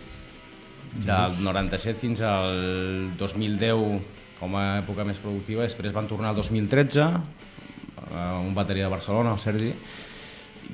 Del 1.04 1.40
97 1.44 2.00
fins 2.00 2.22
al 2.24 3.12
2010 3.18 4.16
com 4.40 4.56
a 4.56 4.64
època 4.80 5.04
més 5.08 5.20
productiva, 5.20 5.64
després 5.64 5.94
van 5.96 6.08
tornar 6.08 6.32
al 6.32 6.38
2013 6.38 7.06
a 7.06 8.26
un 8.38 8.52
bateria 8.54 8.86
de 8.86 8.92
Barcelona, 8.92 9.32
el 9.32 9.40
Sergi, 9.40 9.72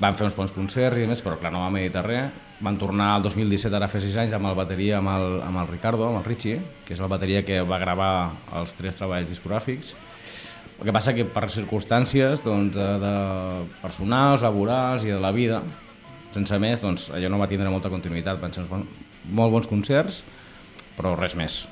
van 0.02 0.16
fer 0.16 0.26
uns 0.26 0.36
bons 0.36 0.54
concerts 0.54 1.00
i 1.00 1.06
més, 1.08 1.22
però 1.24 1.36
clar, 1.40 1.52
no 1.54 1.62
vam 1.64 1.78
editar 1.80 2.04
res. 2.06 2.40
Van 2.62 2.76
tornar 2.78 3.08
al 3.16 3.24
2017, 3.24 3.74
ara 3.74 3.88
fa 3.90 4.00
6 4.00 4.16
anys, 4.22 4.34
amb 4.36 4.46
el 4.50 4.56
bateria, 4.58 4.98
amb 5.00 5.10
el, 5.10 5.38
amb 5.42 5.62
el 5.62 5.70
Ricardo, 5.70 6.06
amb 6.06 6.20
el 6.20 6.26
Richie, 6.28 6.60
que 6.86 6.94
és 6.94 7.02
la 7.02 7.10
bateria 7.10 7.42
que 7.46 7.60
va 7.66 7.80
gravar 7.82 8.12
els 8.60 8.74
tres 8.78 8.98
treballs 9.00 9.30
discogràfics. 9.32 9.94
El 10.78 10.88
que 10.88 10.94
passa 10.94 11.14
que 11.14 11.26
per 11.26 11.48
circumstàncies 11.50 12.42
doncs, 12.46 12.74
de, 12.74 12.88
de 13.02 13.14
personals, 13.82 14.46
laborals 14.46 15.06
i 15.06 15.12
de 15.12 15.20
la 15.22 15.32
vida, 15.34 15.60
sense 16.34 16.58
més, 16.62 16.80
doncs, 16.82 17.10
allò 17.14 17.30
no 17.30 17.42
va 17.42 17.50
tindre 17.50 17.70
molta 17.70 17.90
continuïtat. 17.92 18.40
Van 18.42 18.54
ser 18.54 18.64
uns 18.64 18.72
molt 19.30 19.52
bons 19.52 19.70
concerts, 19.70 20.22
però 20.98 21.14
res 21.18 21.34
més. 21.38 21.62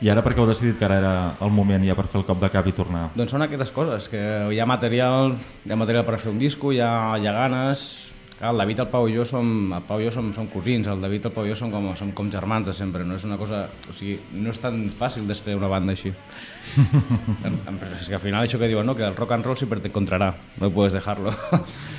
I 0.00 0.08
ara 0.08 0.22
per 0.24 0.32
què 0.32 0.40
heu 0.40 0.48
decidit 0.48 0.78
que 0.78 0.86
ara 0.86 0.96
era 0.96 1.14
el 1.44 1.50
moment 1.52 1.82
ja 1.84 1.94
per 1.94 2.06
fer 2.08 2.20
el 2.22 2.24
cop 2.24 2.40
de 2.40 2.48
cap 2.48 2.66
i 2.66 2.72
tornar? 2.72 3.10
Doncs 3.16 3.34
són 3.34 3.44
aquestes 3.44 3.72
coses, 3.76 4.08
que 4.08 4.20
hi 4.48 4.60
ha 4.60 4.66
material, 4.68 5.34
hi 5.66 5.72
ha 5.72 5.76
material 5.76 6.06
per 6.08 6.16
fer 6.18 6.32
un 6.32 6.38
disco, 6.40 6.72
hi 6.72 6.80
ha, 6.80 7.18
hi 7.20 7.28
ha 7.28 7.34
ganes, 7.36 8.09
Clar, 8.40 8.52
el 8.54 8.58
David, 8.58 8.78
el 8.80 8.86
Pau 8.88 9.04
i 9.04 9.12
jo 9.12 9.24
som, 9.28 9.48
el 9.76 9.82
Pau 9.84 10.00
i 10.00 10.06
jo 10.06 10.10
som, 10.14 10.30
som 10.32 10.46
cosins, 10.48 10.86
el 10.88 11.02
David, 11.04 11.26
el 11.28 11.32
Pau 11.36 11.44
i 11.44 11.50
jo 11.52 11.56
som 11.60 11.68
com, 11.70 11.90
som 11.98 12.08
com 12.16 12.30
germans 12.32 12.64
de 12.70 12.72
sempre, 12.72 13.04
no 13.04 13.18
és 13.18 13.24
una 13.28 13.36
cosa... 13.36 13.66
O 13.90 13.92
sigui, 13.92 14.14
no 14.40 14.48
és 14.54 14.60
tan 14.62 14.78
fàcil 14.96 15.26
desfer 15.28 15.58
una 15.58 15.68
banda 15.68 15.92
així. 15.92 16.08
En- 17.44 17.58
en- 17.68 17.78
és 17.98 18.08
que 18.08 18.14
al 18.16 18.22
final 18.22 18.46
això 18.46 18.56
que 18.58 18.68
diuen, 18.70 18.86
no? 18.88 18.94
que 18.96 19.04
el 19.04 19.16
rock 19.16 19.32
and 19.36 19.44
roll 19.44 19.58
sempre 19.60 19.80
te 19.84 19.88
encontrarà, 19.90 20.30
no 20.60 20.70
puedes 20.72 20.94
dejarlo. 20.96 21.32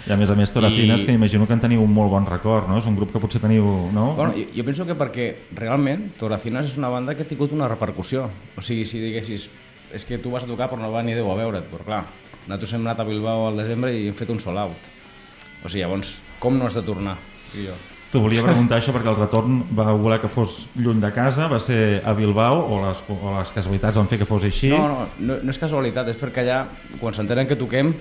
I 0.08 0.14
a 0.14 0.18
més 0.18 0.32
a 0.34 0.36
més, 0.40 0.50
Toracines, 0.56 1.04
I- 1.04 1.06
que 1.12 1.14
imagino 1.20 1.46
que 1.46 1.54
en 1.54 1.62
teniu 1.62 1.84
un 1.86 1.94
molt 1.94 2.10
bon 2.10 2.26
record, 2.26 2.66
no? 2.72 2.80
És 2.82 2.88
un 2.90 2.96
grup 2.98 3.12
que 3.14 3.22
potser 3.22 3.42
teniu, 3.44 3.68
no? 3.94 4.14
Bueno, 4.18 4.34
jo, 4.34 4.48
jo 4.56 4.66
penso 4.66 4.88
que 4.90 4.96
perquè 4.98 5.28
realment 5.58 6.08
Toracines 6.18 6.72
és 6.72 6.78
una 6.82 6.90
banda 6.90 7.14
que 7.14 7.22
ha 7.22 7.30
tingut 7.30 7.54
una 7.54 7.68
repercussió. 7.70 8.26
O 8.58 8.64
sigui, 8.66 8.86
si 8.90 8.98
diguessis, 9.04 9.50
és 9.94 10.06
que 10.10 10.18
tu 10.18 10.32
vas 10.34 10.48
a 10.48 10.50
tocar 10.50 10.72
però 10.72 10.82
no 10.82 10.90
va 10.94 11.04
ni 11.06 11.14
Déu 11.14 11.30
a 11.30 11.38
veure't, 11.38 11.68
però 11.70 11.86
clar, 11.86 12.02
nosaltres 12.48 12.74
hem 12.74 12.88
anat 12.88 13.04
a 13.04 13.06
Bilbao 13.06 13.46
al 13.52 13.62
desembre 13.62 13.94
i 13.94 14.08
hem 14.10 14.18
fet 14.18 14.34
un 14.34 14.40
sold 14.42 14.58
out. 14.66 14.90
O 15.64 15.70
sigui, 15.70 15.84
llavors, 15.84 16.16
com 16.40 16.58
no 16.58 16.66
has 16.68 16.76
de 16.78 16.84
tornar? 16.86 17.18
I 17.56 17.68
jo. 17.68 17.76
T'ho 18.12 18.20
volia 18.26 18.44
preguntar 18.44 18.82
això 18.82 18.92
perquè 18.92 19.08
el 19.08 19.16
retorn 19.16 19.62
va 19.78 19.94
voler 19.96 20.18
que 20.20 20.28
fos 20.28 20.66
lluny 20.76 21.00
de 21.00 21.14
casa, 21.16 21.46
va 21.48 21.62
ser 21.64 22.02
a 22.04 22.12
Bilbao 22.18 22.66
o 22.68 22.80
les, 22.84 23.04
o 23.08 23.36
les 23.38 23.54
casualitats 23.56 23.96
van 23.96 24.10
fer 24.12 24.18
que 24.20 24.28
fos 24.28 24.44
així? 24.44 24.68
No, 24.74 24.88
no, 24.90 25.06
no, 25.20 25.38
no 25.40 25.54
és 25.54 25.60
casualitat, 25.62 26.10
és 26.12 26.20
perquè 26.20 26.44
allà, 26.44 26.66
quan 27.00 27.16
s'entenen 27.16 27.48
que 27.48 27.56
toquem, 27.56 27.94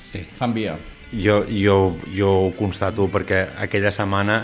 Sí. 0.00 0.24
fan 0.34 0.52
via. 0.56 0.74
Jo, 1.12 1.44
jo, 1.46 1.96
jo 2.10 2.30
ho 2.46 2.50
constato 2.58 3.06
perquè 3.12 3.44
aquella 3.62 3.90
setmana 3.94 4.40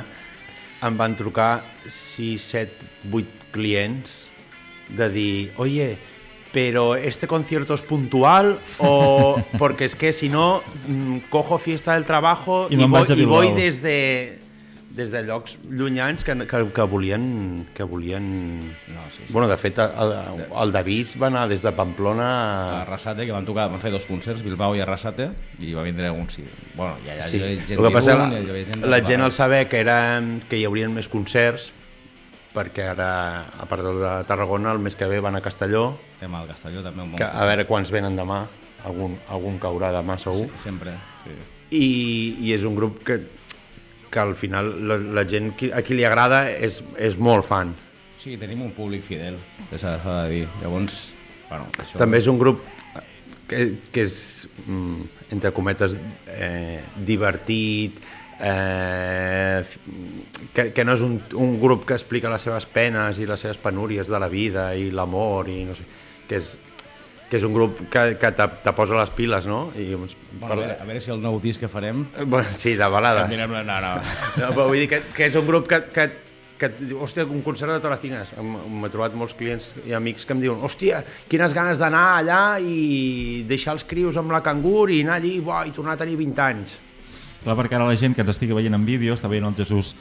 em 0.87 0.97
van 0.99 1.17
trucar 1.19 1.65
6, 1.89 2.43
7, 2.53 2.87
8 3.11 3.51
clients 3.55 4.27
de 4.89 5.09
dir, 5.11 5.53
oye, 5.57 5.97
pero 6.57 6.97
este 6.97 7.27
concierto 7.27 7.75
es 7.75 7.83
puntual 7.83 8.59
o 8.79 9.37
porque 9.59 9.85
es 9.85 9.95
que 9.95 10.15
si 10.15 10.31
no 10.31 10.63
mm, 10.89 11.29
cojo 11.29 11.59
fiesta 11.59 11.93
del 11.93 12.07
trabajo 12.07 12.69
I 12.71 12.75
y, 12.75 12.77
me'n 12.79 12.91
voy, 12.91 13.05
y 13.05 13.25
voy 13.27 13.47
Bilbao." 13.49 13.61
desde, 13.61 14.39
des 14.89 15.11
de 15.13 15.23
llocs 15.25 15.59
llunyans 15.69 16.25
que, 16.25 16.33
que, 16.49 16.65
que 16.73 16.83
volien... 16.89 17.69
Que 17.75 17.83
volien... 17.83 18.61
No, 18.89 19.05
sí, 19.13 19.25
sí. 19.27 19.35
Bueno, 19.35 19.49
de 19.49 19.59
fet, 19.59 19.77
el, 19.85 20.15
el 20.49 20.73
David 20.73 21.13
va 21.21 21.29
anar 21.29 21.45
des 21.53 21.61
de 21.61 21.73
Pamplona 21.77 22.31
A 22.79 22.83
Arrasate, 22.87 23.27
que 23.27 23.37
van 23.37 23.45
tocar, 23.45 23.69
van 23.69 23.85
fer 23.85 23.93
dos 23.93 24.09
concerts, 24.09 24.41
Bilbao 24.41 24.73
i 24.73 24.81
Arrasate, 24.81 25.29
i 25.61 25.77
va 25.77 25.85
vindre 25.85 26.09
un... 26.09 26.25
Sí. 26.33 26.49
Bueno, 26.73 26.97
ja, 27.05 27.21
ja, 27.21 27.29
Sí. 27.29 27.37
ja, 27.37 27.53
gent 27.69 27.77
El 27.77 27.85
que 27.85 27.97
passa, 28.01 28.17
hi 28.17 28.41
havia 28.41 28.65
gent 28.65 28.81
de 28.81 28.95
la 28.97 29.05
gent 29.05 29.29
al 29.29 29.37
saber 29.37 29.67
que, 29.69 29.85
era, 29.85 30.23
que 30.49 30.57
hi 30.57 30.65
haurien 30.65 30.97
més 30.97 31.13
concerts, 31.13 31.75
perquè 32.57 32.87
ara, 32.95 33.09
a 33.61 33.67
part 33.69 33.85
de 33.85 34.13
Tarragona, 34.29 34.73
el 34.73 34.81
mes 34.81 34.97
que 34.97 35.07
ve 35.11 35.21
van 35.21 35.37
a 35.37 35.43
Castelló, 35.45 35.91
Fem 36.21 36.33
al 36.35 36.47
Castelló 36.49 36.81
també 36.85 37.05
un 37.05 37.11
bon 37.13 37.21
que 37.21 37.29
a 37.29 37.45
veure 37.49 37.67
quants 37.69 37.91
venen 37.93 38.17
demà, 38.17 38.47
algun, 38.89 39.19
algun 39.29 39.59
caurà 39.61 39.91
demà 39.93 40.17
segur, 40.23 40.47
Sí, 40.55 40.63
sempre. 40.71 40.95
Sí. 41.25 41.35
i, 41.77 41.87
i 42.49 42.55
és 42.57 42.65
un 42.65 42.77
grup 42.79 43.03
que, 43.05 43.19
que 44.11 44.23
al 44.23 44.33
final 44.41 44.71
la, 44.89 44.97
la 45.21 45.27
gent 45.29 45.53
a 45.77 45.83
qui 45.85 45.99
li 45.99 46.07
agrada 46.09 46.47
és, 46.51 46.81
és 46.97 47.19
molt 47.21 47.45
fan. 47.45 47.75
sí, 48.17 48.37
tenim 48.41 48.63
un 48.65 48.73
públic 48.75 49.05
fidel, 49.07 49.37
que 49.71 49.79
s'ha 49.79 49.99
s'ha 50.03 50.23
de 50.25 50.31
dir. 50.33 50.47
Llavors, 50.63 51.13
bueno, 51.51 51.69
això... 51.79 51.99
També 52.01 52.19
és 52.19 52.27
un 52.33 52.39
grup 52.41 52.65
que, 53.47 53.77
que 53.93 54.03
és, 54.03 54.49
mm, 54.65 55.03
entre 55.37 55.53
cometes, 55.55 55.95
eh, 56.27 56.81
divertit, 57.07 58.01
eh, 58.41 59.65
que, 60.53 60.71
que 60.73 60.85
no 60.85 60.97
és 60.97 61.03
un, 61.05 61.19
un 61.41 61.57
grup 61.61 61.87
que 61.89 61.97
explica 61.97 62.33
les 62.33 62.45
seves 62.45 62.69
penes 62.69 63.21
i 63.21 63.29
les 63.29 63.41
seves 63.41 63.61
penúries 63.61 64.09
de 64.09 64.21
la 64.21 64.29
vida 64.33 64.71
i 64.77 64.91
l'amor 64.91 65.51
i 65.53 65.63
no 65.69 65.77
sé, 65.77 65.87
que 66.29 66.41
és, 66.41 66.57
que 67.31 67.41
és 67.41 67.47
un 67.47 67.55
grup 67.57 67.81
que, 67.91 68.05
que 68.21 68.31
te, 68.37 68.49
te 68.63 68.75
posa 68.77 68.99
les 69.01 69.11
piles, 69.17 69.49
no? 69.51 69.71
I, 69.75 69.89
doncs, 69.95 70.15
Bueno, 70.37 70.53
a, 70.53 70.61
veure, 70.61 70.77
a 70.79 70.87
veure 70.87 71.03
si 71.03 71.11
el 71.15 71.25
nou 71.25 71.41
disc 71.43 71.63
que 71.63 71.71
farem... 71.71 72.05
Bueno, 72.25 72.47
sí, 72.53 72.77
de 72.79 72.87
balades. 72.93 73.27
Canviarem 73.27 73.57
la... 73.57 73.65
No, 73.67 73.81
no. 73.83 74.15
No, 74.43 74.53
però 74.53 74.69
vull 74.71 74.85
dir 74.85 74.89
que, 74.93 75.03
que 75.17 75.27
és 75.27 75.39
un 75.39 75.49
grup 75.49 75.67
que, 75.71 75.81
que, 75.91 76.07
que 76.61 76.71
hòstia, 76.95 77.27
un 77.27 77.43
concert 77.43 77.73
de 77.75 77.81
Toracines. 77.83 78.33
M'he 78.39 78.91
trobat 78.93 79.17
molts 79.19 79.35
clients 79.39 79.71
i 79.89 79.97
amics 79.97 80.29
que 80.29 80.37
em 80.37 80.45
diuen 80.45 80.63
hòstia, 80.63 81.03
quines 81.31 81.57
ganes 81.57 81.83
d'anar 81.83 82.07
allà 82.21 82.41
i 82.63 83.43
deixar 83.49 83.75
els 83.77 83.87
crios 83.89 84.19
amb 84.21 84.35
la 84.35 84.45
cangur 84.45 84.91
i 84.93 85.03
anar 85.03 85.19
allí 85.19 85.39
buah, 85.41 85.67
i 85.67 85.75
tornar 85.75 85.97
a 85.97 86.05
tenir 86.05 86.19
20 86.21 86.45
anys. 86.47 86.77
Clar, 87.47 87.55
perquè 87.55 87.77
ara 87.79 87.87
la 87.87 87.95
gent 87.95 88.11
que 88.11 88.25
ens 88.25 88.33
estigui 88.33 88.57
veient 88.59 88.75
en 88.75 88.83
vídeo 88.83 89.15
està 89.15 89.29
veient 89.31 89.47
el 89.47 89.55
Jesús 89.55 89.93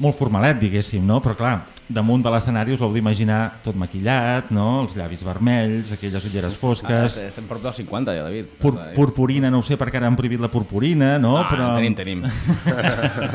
molt 0.00 0.16
formalet, 0.16 0.56
diguéssim, 0.56 1.04
no? 1.04 1.18
Però 1.20 1.34
clar, 1.36 1.58
damunt 1.90 2.22
de 2.22 2.30
l'escenari 2.30 2.72
us 2.76 2.80
l'heu 2.80 2.92
d'imaginar 2.94 3.58
tot 3.66 3.74
maquillat, 3.76 4.50
no? 4.54 4.82
Els 4.84 4.94
llavis 4.96 5.24
vermells, 5.26 5.90
aquelles 5.96 6.24
ulleres 6.28 6.54
Ah, 6.54 6.60
fosques, 6.60 7.16
estem 7.26 7.48
prop 7.50 7.62
dels 7.64 7.76
50 7.82 8.14
ja, 8.14 8.22
David. 8.28 8.46
pur 8.62 8.76
purpurina, 8.94 9.50
no 9.50 9.58
ho 9.58 9.62
sé 9.66 9.74
perquè 9.80 9.98
ara 9.98 10.06
han 10.06 10.16
prohibit 10.18 10.40
la 10.40 10.48
purpurina, 10.52 11.16
no? 11.18 11.36
Ah, 11.42 11.48
Però 11.50 11.72
tenim, 11.76 11.94
tenim. 11.98 12.22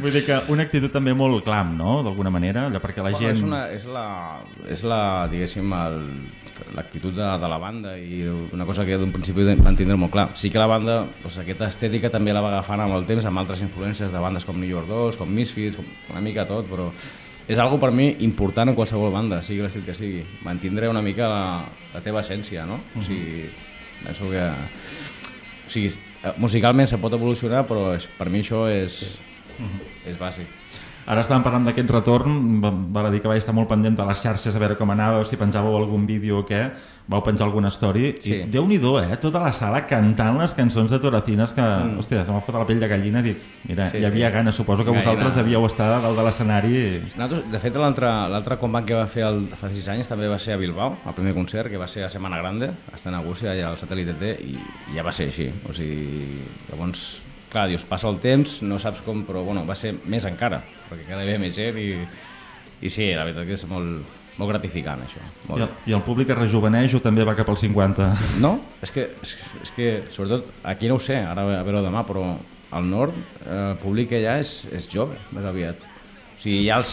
vull 0.00 0.12
dir 0.14 0.22
que 0.26 0.38
una 0.52 0.62
actitud 0.66 0.92
també 0.94 1.14
molt 1.16 1.42
clam, 1.46 1.74
no? 1.78 1.98
D'alguna 2.06 2.30
manera, 2.30 2.66
allò 2.70 2.80
perquè 2.82 3.02
la 3.04 3.10
Bueno, 3.10 3.26
gent... 3.26 3.36
és, 3.36 3.42
una, 3.46 3.60
és 3.74 3.86
la, 3.90 4.06
és 4.70 4.84
la 4.86 5.00
diguéssim, 5.32 5.74
l'actitud 6.76 7.12
de, 7.16 7.26
de 7.42 7.48
la 7.50 7.58
banda 7.60 7.96
i 7.98 8.22
una 8.52 8.64
cosa 8.68 8.84
que 8.86 8.96
d'un 8.96 9.12
principi 9.12 9.44
van 9.60 9.76
tindre 9.76 9.96
molt 10.00 10.12
clar. 10.14 10.28
Sí 10.38 10.50
que 10.50 10.58
la 10.62 10.68
banda, 10.70 11.02
doncs, 11.22 11.38
aquesta 11.42 11.68
estètica 11.72 12.10
també 12.12 12.32
la 12.32 12.40
va 12.44 12.54
agafant 12.54 12.80
amb 12.86 12.96
el 12.96 13.04
temps, 13.08 13.26
amb 13.28 13.42
altres 13.42 13.60
influències 13.66 14.12
de 14.12 14.22
bandes 14.22 14.44
com 14.48 14.56
New 14.60 14.70
York 14.70 14.88
2, 14.88 15.18
com 15.20 15.28
Misfits, 15.34 15.76
com 15.80 15.86
una 16.14 16.22
mica 16.24 16.46
tot, 16.48 16.64
però 16.70 16.90
és 17.46 17.58
algo 17.62 17.78
per 17.78 17.92
mi 17.94 18.08
important 18.26 18.68
en 18.68 18.74
qualsevol 18.74 19.12
banda, 19.14 19.42
sigui 19.46 19.62
l'estil 19.62 19.84
que 19.86 19.94
sigui. 19.94 20.24
Mantindre 20.44 20.88
una 20.90 21.02
mica 21.02 21.28
la, 21.30 21.44
la 21.94 22.02
teva 22.02 22.24
essència, 22.24 22.66
no? 22.66 22.80
O 22.96 23.04
sigui, 23.06 23.46
penso 24.02 24.30
que... 24.30 24.42
O 25.66 25.70
sigui, 25.70 25.92
eh, 26.22 26.32
musicalment 26.42 26.90
se 26.90 26.98
pot 27.02 27.14
evolucionar, 27.14 27.64
però 27.66 27.92
és, 27.94 28.06
per 28.18 28.28
mi 28.30 28.42
això 28.42 28.66
és, 28.70 29.18
és 30.06 30.18
bàsic. 30.18 30.50
Ara 31.06 31.22
estàvem 31.22 31.44
parlant 31.44 31.64
d'aquest 31.68 31.90
retorn, 31.94 32.60
va- 32.60 32.72
val 32.74 33.06
a 33.06 33.10
dir 33.14 33.20
que 33.22 33.28
vaig 33.30 33.38
estar 33.38 33.54
molt 33.54 33.68
pendent 33.70 33.94
de 33.96 34.04
les 34.08 34.18
xarxes 34.20 34.56
a 34.56 34.58
veure 34.58 34.74
com 34.76 34.90
anava, 34.90 35.24
si 35.24 35.36
penjàveu 35.38 35.76
algun 35.78 36.04
vídeo 36.06 36.40
o 36.40 36.46
què, 36.46 36.64
vau 37.06 37.22
penjar 37.22 37.46
alguna 37.46 37.70
story, 37.70 38.16
Sí. 38.20 38.32
i 38.34 38.46
Déu-n'hi-do, 38.50 38.98
eh? 38.98 39.16
Tota 39.22 39.38
la 39.38 39.52
sala 39.52 39.84
cantant 39.86 40.36
les 40.40 40.52
cançons 40.54 40.90
de 40.90 40.98
Toracines 40.98 41.52
que, 41.52 41.62
mm. 41.62 41.98
hòstia, 42.00 42.24
se 42.26 42.32
m'ha 42.32 42.40
fotut 42.40 42.58
la 42.58 42.66
pell 42.66 42.80
de 42.80 42.88
gallina, 42.88 43.22
dic, 43.22 43.36
mira, 43.68 43.86
Sí, 43.86 43.98
hi 43.98 44.04
havia 44.04 44.26
sí. 44.28 44.34
gana, 44.34 44.50
suposo 44.50 44.82
que 44.84 44.90
Gallina. 44.90 45.04
vosaltres 45.12 45.36
devíeu 45.36 45.64
estar 45.66 45.92
a 45.92 46.00
dalt 46.00 46.18
de 46.18 46.24
l'escenari... 46.24 47.02
Nosaltres, 47.16 47.52
de 47.52 47.58
fet, 47.60 47.76
l'altre 47.76 48.58
combat 48.58 48.84
que 48.84 48.94
va 48.98 49.06
fer 49.06 49.22
el, 49.28 49.46
fa 49.54 49.70
6 49.70 49.86
anys 49.94 50.08
també 50.08 50.26
va 50.26 50.40
ser 50.40 50.54
a 50.54 50.56
Bilbao, 50.56 50.98
el 51.06 51.14
primer 51.14 51.34
concert, 51.34 51.70
que 51.70 51.78
va 51.78 51.86
ser 51.86 52.02
a 52.02 52.08
Semana 52.08 52.38
Grande, 52.38 52.66
a 52.90 52.96
Estenagúcia, 52.96 53.52
allà 53.52 53.68
al 53.70 53.76
satèl·lit 53.78 54.08
ET, 54.16 54.40
i, 54.42 54.58
i 54.90 54.96
ja 54.96 55.04
va 55.06 55.12
ser 55.12 55.28
així. 55.30 55.52
O 55.68 55.72
sigui, 55.72 56.42
llavors, 56.72 57.22
clar, 57.52 57.66
dius, 57.70 57.86
passa 57.88 58.08
el 58.10 58.20
temps, 58.22 58.60
no 58.66 58.78
saps 58.82 59.02
com, 59.06 59.24
però 59.26 59.42
bueno, 59.46 59.64
va 59.68 59.76
ser 59.78 59.94
més 60.04 60.26
encara, 60.28 60.62
perquè 60.90 61.06
cada 61.08 61.24
vegada 61.24 61.42
més 61.42 61.56
gent 61.56 61.78
i, 61.80 61.90
i 62.82 62.92
sí, 62.92 63.10
la 63.14 63.26
veritat 63.26 63.46
que 63.48 63.56
és 63.56 63.66
molt, 63.70 64.16
molt 64.36 64.52
gratificant, 64.52 65.02
això. 65.04 65.22
I 65.22 65.48
Molt. 65.48 65.62
el, 65.64 65.92
I 65.92 65.96
el 65.96 66.02
públic 66.04 66.30
es 66.32 66.38
rejuveneix 66.38 66.96
o 66.96 67.00
també 67.04 67.24
va 67.24 67.36
cap 67.38 67.48
als 67.52 67.64
50? 67.64 68.08
No, 68.44 68.56
és 68.84 68.92
que, 68.92 69.08
és, 69.24 69.36
és 69.64 69.72
que 69.76 69.92
sobretot 70.12 70.50
aquí 70.68 70.90
no 70.90 70.98
ho 70.98 71.02
sé, 71.02 71.18
ara 71.24 71.46
a 71.60 71.64
veure 71.66 71.84
demà, 71.84 72.04
però 72.08 72.28
al 72.76 72.88
nord 72.90 73.14
eh, 73.46 73.70
el 73.72 73.78
públic 73.80 74.12
ha 74.18 74.38
és, 74.42 74.58
és 74.74 74.88
jove, 74.92 75.16
més 75.32 75.46
aviat. 75.48 75.80
O 76.34 76.40
sigui, 76.40 76.64
hi 76.64 76.70
ha 76.70 76.80
els, 76.82 76.92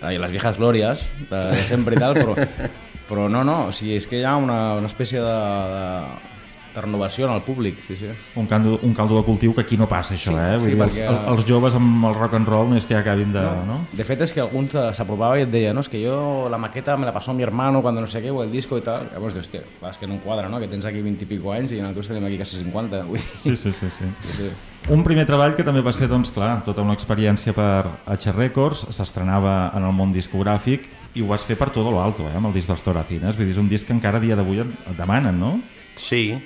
les 0.00 0.32
viejas 0.32 0.60
glòries 0.60 1.04
de, 1.26 1.36
de 1.36 1.66
sempre 1.68 1.98
i 1.98 2.00
tal, 2.00 2.16
però, 2.16 2.36
però 3.10 3.28
no, 3.32 3.44
no, 3.44 3.58
o 3.68 3.76
sigui, 3.76 3.98
és 4.00 4.08
que 4.08 4.22
hi 4.22 4.24
ha 4.24 4.38
una, 4.40 4.60
una 4.80 4.88
espècie 4.88 5.20
de, 5.20 5.36
de, 5.74 6.29
de 6.74 6.80
renovació 6.80 7.26
en 7.26 7.32
el 7.34 7.42
públic, 7.42 7.78
sí, 7.86 7.96
sí. 7.96 8.06
Un 8.36 8.46
caldo, 8.46 8.78
un 8.82 8.94
caldo 8.94 9.16
de 9.18 9.24
cultiu 9.24 9.54
que 9.54 9.62
aquí 9.62 9.76
no 9.76 9.88
passa, 9.88 10.14
això, 10.14 10.30
Sí, 10.30 10.36
eh? 10.38 10.56
Vull 10.58 10.68
sí, 10.70 10.74
dir, 10.74 10.82
els, 10.82 11.00
perquè- 11.02 11.28
els 11.34 11.44
joves 11.48 11.74
amb 11.74 12.04
el 12.06 12.14
rock 12.14 12.34
and 12.38 12.48
roll 12.48 12.68
no 12.70 12.76
és 12.76 12.86
que 12.86 12.94
acabin 12.94 13.32
de... 13.32 13.42
No? 13.66 13.80
De 13.92 14.04
fet 14.04 14.20
és 14.22 14.32
que 14.32 14.40
alguns 14.40 14.74
eh, 14.74 14.86
s'apropava 14.94 15.38
i 15.38 15.42
et 15.46 15.50
deia 15.50 15.72
no, 15.74 15.80
és 15.84 15.88
que 15.90 16.00
jo 16.04 16.48
la 16.50 16.58
maqueta 16.58 16.96
me 16.96 17.06
la 17.06 17.12
pasó 17.12 17.34
mi 17.34 17.42
hermano 17.42 17.82
cuando 17.82 18.00
no 18.00 18.06
sé 18.06 18.22
qué, 18.22 18.30
o 18.30 18.42
el 18.42 18.50
disco 18.52 18.78
i 18.78 18.82
tal. 18.82 19.08
Llavors 19.12 19.34
dius, 19.34 19.46
hòstia, 19.48 19.62
clar, 19.80 19.90
és 19.92 19.98
que 19.98 20.06
no 20.06 20.14
em 20.14 20.20
quadra, 20.20 20.48
no? 20.48 20.60
Que 20.60 20.68
tens 20.68 20.84
aquí 20.86 21.02
20 21.02 21.24
i 21.24 21.26
pico 21.26 21.52
anys 21.52 21.72
i 21.72 21.80
nosaltres 21.82 22.08
tenim 22.08 22.24
aquí 22.30 22.36
quasi 22.38 22.56
50. 22.62 23.02
Vull 23.10 23.18
dir, 23.18 23.40
Sí, 23.42 23.56
sí, 23.56 23.72
sí, 23.72 23.90
sí. 23.90 24.04
sí, 24.22 24.32
sí. 24.38 24.50
Un 24.90 25.02
primer 25.04 25.26
treball 25.28 25.52
que 25.58 25.62
també 25.66 25.82
va 25.84 25.92
ser, 25.92 26.08
doncs, 26.08 26.30
clar, 26.32 26.62
tota 26.64 26.80
una 26.82 26.94
experiència 26.96 27.52
per 27.52 27.84
H 28.06 28.32
Records, 28.32 28.86
s'estrenava 28.96 29.70
en 29.76 29.84
el 29.84 29.92
món 29.92 30.10
discogràfic 30.14 30.86
i 31.14 31.20
ho 31.22 31.26
vas 31.28 31.44
fer 31.44 31.56
per 31.58 31.68
tot 31.74 31.84
lo 31.90 32.00
alto, 32.00 32.24
eh, 32.30 32.36
amb 32.38 32.46
el 32.48 32.54
disc 32.56 32.70
dels 32.70 32.82
Toracines. 32.86 33.36
Vull 33.36 33.44
dir, 33.50 33.52
és 33.52 33.60
un 33.60 33.68
disc 33.68 33.86
que 33.86 33.92
encara 33.92 34.16
a 34.16 34.24
dia 34.24 34.36
d'avui 34.38 34.62
et 34.62 34.72
demanen, 34.96 35.36
no? 35.38 35.58
Sí. 36.00 36.38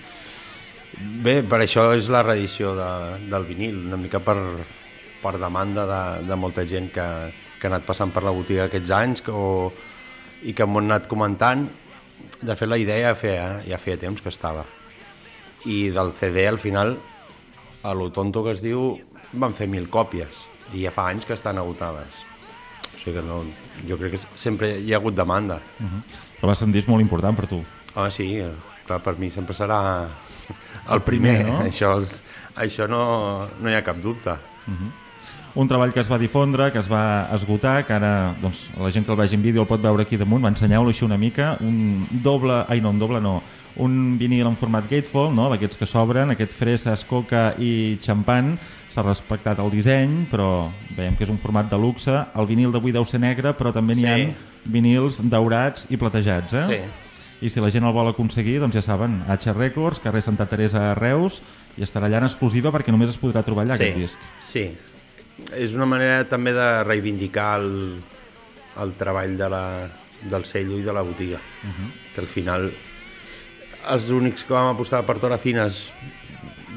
Bé, 0.98 1.40
per 1.42 1.60
això 1.64 1.88
és 1.96 2.08
la 2.12 2.22
reedició 2.22 2.74
de, 2.78 2.90
del 3.30 3.46
vinil, 3.48 3.80
una 3.88 3.98
mica 3.98 4.20
per, 4.22 4.36
per 5.22 5.34
demanda 5.40 5.86
de, 5.88 6.02
de 6.28 6.36
molta 6.38 6.66
gent 6.68 6.90
que, 6.94 7.06
que 7.58 7.66
ha 7.66 7.72
anat 7.72 7.86
passant 7.88 8.12
per 8.14 8.22
la 8.26 8.34
botiga 8.34 8.68
aquests 8.68 8.92
anys 8.94 9.24
que, 9.24 9.32
o, 9.32 9.72
i 10.44 10.54
que 10.54 10.66
m'ho 10.68 10.82
han 10.82 10.92
anat 10.92 11.08
comentant. 11.10 11.66
De 12.44 12.54
fet, 12.56 12.68
la 12.70 12.78
idea 12.78 13.08
ja 13.08 13.14
feia, 13.18 13.46
ja 13.66 13.80
feia 13.80 14.00
temps 14.00 14.22
que 14.22 14.30
estava. 14.30 14.64
I 15.64 15.88
del 15.94 16.12
CD, 16.18 16.44
al 16.46 16.60
final, 16.60 16.94
a 17.82 17.94
lo 17.96 18.10
tonto 18.12 18.44
que 18.44 18.52
es 18.54 18.62
diu, 18.62 18.92
van 19.32 19.56
fer 19.56 19.66
mil 19.70 19.88
còpies 19.90 20.44
i 20.74 20.84
ja 20.84 20.92
fa 20.94 21.08
anys 21.10 21.26
que 21.26 21.34
estan 21.34 21.58
agotades. 21.58 22.22
O 22.92 23.00
sigui 23.00 23.18
que 23.18 23.24
no, 23.26 23.40
jo 23.88 23.98
crec 24.00 24.14
que 24.14 24.38
sempre 24.40 24.76
hi 24.78 24.94
ha 24.94 25.00
hagut 25.00 25.16
demanda. 25.16 25.58
Uh 25.80 25.86
-huh. 25.86 26.02
Però 26.38 26.48
va 26.48 26.54
ser 26.54 26.66
un 26.66 26.72
disc 26.72 26.88
molt 26.88 27.02
important 27.02 27.36
per 27.36 27.46
tu. 27.46 27.64
Ah, 27.94 28.10
sí, 28.10 28.42
clar, 28.86 29.00
per 29.02 29.16
mi 29.18 29.30
sempre 29.30 29.54
serà 29.56 29.80
el 30.90 31.02
primer, 31.06 31.44
no? 31.48 31.60
Això, 31.64 31.96
és, 32.02 32.20
això 32.56 32.88
no, 32.90 33.48
no 33.60 33.70
hi 33.70 33.74
ha 33.78 33.84
cap 33.86 33.96
dubte. 34.02 34.36
Un 35.54 35.68
treball 35.70 35.92
que 35.94 36.00
es 36.02 36.08
va 36.10 36.16
difondre, 36.18 36.72
que 36.74 36.80
es 36.82 36.88
va 36.90 37.28
esgotar, 37.36 37.84
que 37.86 37.92
ara 37.94 38.34
doncs, 38.42 38.64
la 38.74 38.90
gent 38.90 39.04
que 39.06 39.12
el 39.14 39.18
vegi 39.20 39.36
en 39.36 39.42
vídeo 39.44 39.62
el 39.62 39.68
pot 39.70 39.80
veure 39.82 40.02
aquí 40.02 40.16
damunt, 40.18 40.42
m'ensenyeu-lo 40.42 40.90
així 40.90 41.04
una 41.06 41.18
mica, 41.18 41.52
un 41.62 42.08
doble, 42.24 42.64
ai 42.68 42.80
no, 42.82 42.90
un 42.90 42.98
doble 42.98 43.20
no, 43.22 43.36
un 43.78 44.16
vinil 44.18 44.48
en 44.50 44.56
format 44.58 44.88
gatefold, 44.90 45.30
no? 45.36 45.46
d'aquests 45.52 45.78
que 45.78 45.86
s'obren, 45.86 46.34
aquest 46.34 46.50
freses, 46.58 47.04
coca 47.06 47.52
i 47.62 47.94
xampan, 48.02 48.56
s'ha 48.90 49.06
respectat 49.06 49.62
el 49.62 49.70
disseny, 49.70 50.24
però 50.30 50.72
veiem 50.96 51.14
que 51.14 51.22
és 51.22 51.30
un 51.30 51.38
format 51.38 51.70
de 51.70 51.78
luxe, 51.78 52.10
el 52.34 52.50
vinil 52.50 52.74
d'avui 52.74 52.90
deu 52.94 53.06
ser 53.06 53.22
negre, 53.22 53.54
però 53.54 53.70
també 53.74 53.94
n'hi 53.94 54.02
Sí. 54.10 54.10
ha 54.10 54.68
vinils 54.74 55.20
daurats 55.30 55.86
i 55.90 55.96
platejats, 55.96 56.54
eh? 56.54 56.66
Sí. 56.66 56.82
I 57.44 57.50
si 57.52 57.60
la 57.60 57.68
gent 57.68 57.84
el 57.84 57.92
vol 57.92 58.08
aconseguir, 58.08 58.56
doncs 58.62 58.78
ja 58.78 58.82
saben, 58.84 59.18
H 59.28 59.52
Records, 59.52 60.00
carrer 60.00 60.22
Santa 60.24 60.46
Teresa 60.48 60.86
a 60.90 60.94
Reus, 60.96 61.42
i 61.76 61.84
estarà 61.84 62.08
allà 62.08 62.22
en 62.22 62.28
exclusiva 62.30 62.72
perquè 62.72 62.94
només 62.94 63.12
es 63.12 63.20
podrà 63.20 63.42
trobar 63.44 63.66
allà 63.66 63.76
sí, 63.76 63.90
aquest 63.90 64.00
disc. 64.00 64.22
Sí, 64.40 64.64
és 65.52 65.74
una 65.76 65.88
manera 65.90 66.22
també 66.30 66.54
de 66.56 66.68
reivindicar 66.88 67.50
el, 67.60 67.68
el 68.80 68.94
treball 68.96 69.36
de 69.36 69.48
la, 69.52 69.64
del 70.24 70.46
cello 70.48 70.78
i 70.80 70.86
de 70.86 70.94
la 70.96 71.02
botiga, 71.04 71.36
uh 71.36 71.68
-huh. 71.68 71.90
que 72.14 72.20
al 72.22 72.26
final 72.26 72.70
els 73.92 74.08
únics 74.08 74.44
que 74.44 74.54
vam 74.54 74.70
apostar 74.72 75.04
per 75.04 75.18
Torafines 75.18 75.90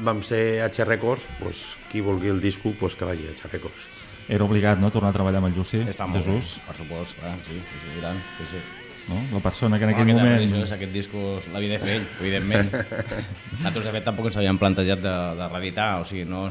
vam 0.02 0.22
ser 0.22 0.60
H 0.62 0.84
Records, 0.84 1.24
doncs, 1.40 1.64
qui 1.90 2.00
vulgui 2.00 2.28
el 2.28 2.40
disco 2.40 2.74
doncs, 2.78 2.94
que 2.94 3.04
vagi 3.04 3.26
a 3.26 3.32
H 3.32 3.48
Records. 3.50 3.88
Era 4.28 4.44
obligat, 4.44 4.78
no?, 4.78 4.90
tornar 4.90 5.10
a 5.10 5.12
treballar 5.16 5.38
amb 5.38 5.48
el 5.48 5.54
Lluci, 5.54 5.80
Està 5.88 6.06
molt 6.06 6.22
Jesús, 6.22 6.58
bé, 6.58 6.66
per 6.66 6.76
supost, 6.76 7.16
clar, 7.18 7.38
sí, 7.46 7.54
sí, 7.56 7.78
sí, 7.86 8.00
tant, 8.02 8.20
sí, 8.36 8.44
sí. 8.52 8.77
No? 9.08 9.18
la 9.32 9.40
persona 9.44 9.78
que 9.78 9.84
en 9.88 9.90
No, 9.90 9.96
aquell 9.96 10.10
aquest, 10.14 10.22
moment... 10.22 10.62
És 10.64 10.72
aquest 10.76 10.92
disco 10.92 11.22
l'havia 11.52 11.74
de 11.74 11.78
fer 11.82 11.94
ell, 11.98 12.06
evidentment. 12.20 12.72
Nosaltres, 13.58 13.84
de 13.84 13.92
fet, 13.98 14.04
tampoc 14.06 14.30
ens 14.30 14.36
havíem 14.40 14.58
plantejat 14.60 15.00
de, 15.04 15.14
de 15.42 15.48
reeditar, 15.52 15.90
o 16.02 16.08
sigui, 16.08 16.24
no... 16.28 16.48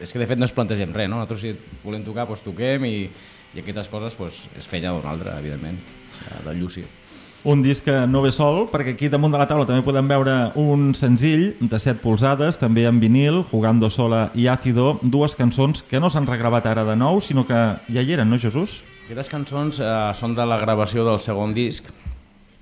És 0.00 0.12
que, 0.12 0.20
de 0.22 0.26
fet, 0.30 0.38
no 0.38 0.46
ens 0.46 0.54
plantegem 0.54 0.92
res, 0.94 1.08
no? 1.10 1.18
Nosaltres, 1.20 1.40
si 1.42 1.80
volem 1.84 2.04
tocar, 2.06 2.26
doncs 2.28 2.44
toquem 2.46 2.84
i, 2.86 2.94
i 3.56 3.62
aquestes 3.64 3.88
coses 3.90 4.14
doncs, 4.18 4.44
és 4.58 4.66
feina 4.70 4.92
d'un 4.94 5.06
altre, 5.10 5.34
evidentment, 5.42 5.78
de- 6.20 6.42
del 6.46 6.60
Lluci. 6.62 6.84
Un 7.48 7.62
disc 7.64 7.86
que 7.86 7.94
no 8.04 8.20
ve 8.20 8.28
sol, 8.36 8.66
perquè 8.68 8.92
aquí 8.92 9.08
damunt 9.08 9.32
de 9.32 9.38
la 9.40 9.46
taula 9.48 9.64
també 9.64 9.80
podem 9.80 10.04
veure 10.10 10.34
un 10.60 10.90
senzill 10.94 11.54
de 11.58 11.78
7 11.80 11.96
polzades, 12.02 12.58
també 12.60 12.84
en 12.84 12.98
vinil, 13.00 13.40
Jugando 13.48 13.88
sola 13.88 14.26
i 14.36 14.44
Ácido, 14.52 14.98
dues 15.00 15.34
cançons 15.38 15.80
que 15.88 15.98
no 16.04 16.10
s'han 16.12 16.28
regravat 16.28 16.68
ara 16.68 16.84
de 16.84 16.98
nou, 17.00 17.16
sinó 17.24 17.46
que 17.48 17.56
ja 17.88 18.04
hi 18.04 18.12
eren, 18.12 18.28
no, 18.28 18.36
Jesús? 18.38 18.82
Aquestes 19.10 19.26
cançons 19.26 19.80
eh, 19.82 19.86
són 20.14 20.36
de 20.38 20.44
la 20.46 20.54
gravació 20.62 21.02
del 21.02 21.16
segon 21.18 21.50
disc, 21.50 21.88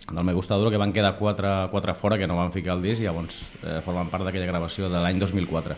del 0.09 0.25
Me 0.25 0.33
Gusta 0.33 0.57
Duro, 0.57 0.71
que 0.73 0.79
van 0.81 0.95
quedar 0.97 1.11
quatre, 1.19 1.51
quatre 1.69 1.93
fora, 1.93 2.17
que 2.17 2.25
no 2.25 2.39
van 2.39 2.55
ficar 2.55 2.73
al 2.73 2.81
disc, 2.81 3.03
i 3.03 3.05
llavors 3.05 3.43
eh, 3.61 3.83
formen 3.85 4.09
part 4.09 4.25
d'aquella 4.25 4.47
gravació 4.49 4.89
de 4.89 4.97
l'any 4.97 5.19
2004. 5.21 5.75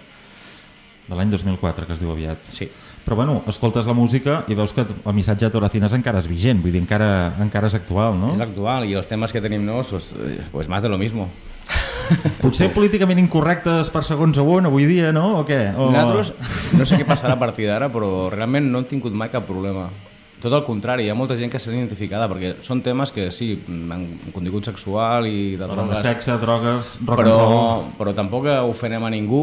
De 1.09 1.16
l'any 1.18 1.33
2004, 1.33 1.88
que 1.88 1.97
es 1.97 1.99
diu 1.99 2.12
aviat. 2.12 2.47
Sí. 2.47 2.68
Però 3.03 3.16
bueno, 3.18 3.40
escoltes 3.51 3.88
la 3.90 3.97
música 3.99 4.45
i 4.47 4.55
veus 4.55 4.71
que 4.77 4.85
el 4.87 5.16
missatge 5.16 5.49
de 5.49 5.57
Toracines 5.57 5.97
encara 5.97 6.21
és 6.23 6.29
vigent, 6.31 6.61
vull 6.62 6.77
dir, 6.77 6.85
encara, 6.85 7.09
encara 7.42 7.66
és 7.66 7.75
actual, 7.75 8.14
no? 8.21 8.31
És 8.37 8.42
actual, 8.45 8.87
i 8.87 8.95
els 9.01 9.11
temes 9.11 9.35
que 9.35 9.42
tenim 9.42 9.64
nous, 9.66 9.90
pues, 9.90 10.12
eh, 10.23 10.37
pues 10.53 10.71
más 10.71 10.87
de 10.87 10.92
lo 10.92 11.01
mismo. 11.03 11.27
Potser 12.45 12.68
políticament 12.77 13.18
incorrectes 13.18 13.90
per 13.90 14.05
segons 14.07 14.38
a 14.38 14.47
on, 14.47 14.71
avui 14.71 14.87
dia, 14.87 15.11
no? 15.11 15.40
O 15.40 15.42
què? 15.51 15.59
O... 15.75 15.90
Nosaltres, 15.90 16.31
no 16.79 16.87
sé 16.87 17.01
què 17.03 17.09
passarà 17.11 17.35
a 17.35 17.42
partir 17.42 17.66
d'ara, 17.66 17.90
però 17.90 18.31
realment 18.31 18.71
no 18.71 18.85
hem 18.85 18.88
tingut 18.95 19.18
mai 19.18 19.35
cap 19.35 19.51
problema. 19.51 19.88
Tot 20.40 20.55
el 20.57 20.62
contrari, 20.64 21.05
hi 21.05 21.11
ha 21.12 21.16
molta 21.18 21.37
gent 21.37 21.50
que 21.53 21.59
s'ha 21.61 21.72
identificada, 21.72 22.29
perquè 22.31 22.55
són 22.64 22.81
temes 22.81 23.12
que 23.12 23.26
sí, 23.35 23.53
amb 23.68 24.31
contingut 24.33 24.64
sexual 24.70 25.29
i 25.29 25.57
de 25.59 25.66
de 25.66 25.68
drogues, 25.68 26.00
sexe, 26.00 26.38
drogues, 26.40 26.94
rock 27.05 27.20
però, 27.20 27.35
and 27.35 27.53
roll... 27.53 27.90
però 27.98 28.14
tampoc 28.16 28.48
ofenem 28.64 29.05
a 29.05 29.11
ningú. 29.12 29.42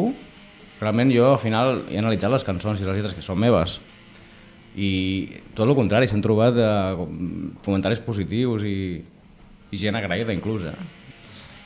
Realment 0.81 1.13
jo 1.13 1.31
al 1.33 1.39
final 1.41 1.83
he 1.89 2.01
analitzat 2.01 2.33
les 2.33 2.45
cançons 2.45 2.81
i 2.81 2.85
les 2.85 2.97
lletres 2.97 3.13
que 3.17 3.25
són 3.25 3.39
meves 3.41 3.79
i 4.77 4.91
tot 5.57 5.65
el 5.65 5.73
contrari, 5.75 6.07
s'han 6.09 6.21
trobat 6.21 6.57
eh, 6.61 7.07
comentaris 7.65 8.01
positius 8.05 8.65
i, 8.69 8.77
i 9.73 9.79
gent 9.81 9.97
agraïda 9.97 10.35
inclús. 10.35 10.67
Eh? 10.69 10.75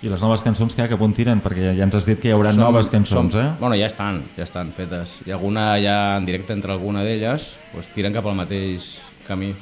I 0.01 0.09
les 0.09 0.23
noves 0.23 0.41
cançons 0.41 0.73
que, 0.73 0.87
que 0.87 0.95
apunt 0.95 1.13
tiren? 1.13 1.43
Perquè 1.43 1.75
ja 1.77 1.85
ens 1.85 1.97
has 1.99 2.07
dit 2.07 2.21
que 2.23 2.31
hi 2.31 2.33
haurà 2.33 2.55
Som- 2.55 2.63
noves 2.63 2.89
cançons, 2.89 3.35
som, 3.35 3.43
eh? 3.43 3.51
Bueno, 3.59 3.75
ja 3.77 3.91
estan, 3.91 4.23
ja 4.37 4.47
estan 4.47 4.71
fetes. 4.73 5.19
I 5.27 5.35
alguna 5.35 5.75
ja 5.83 5.97
en 6.17 6.25
directe 6.25 6.55
entre 6.55 6.73
alguna 6.73 7.03
d'elles, 7.05 7.51
doncs 7.75 7.91
tiren 7.93 8.15
cap 8.15 8.25
al 8.31 8.39
mateix 8.39 8.95
camí. 9.31 9.53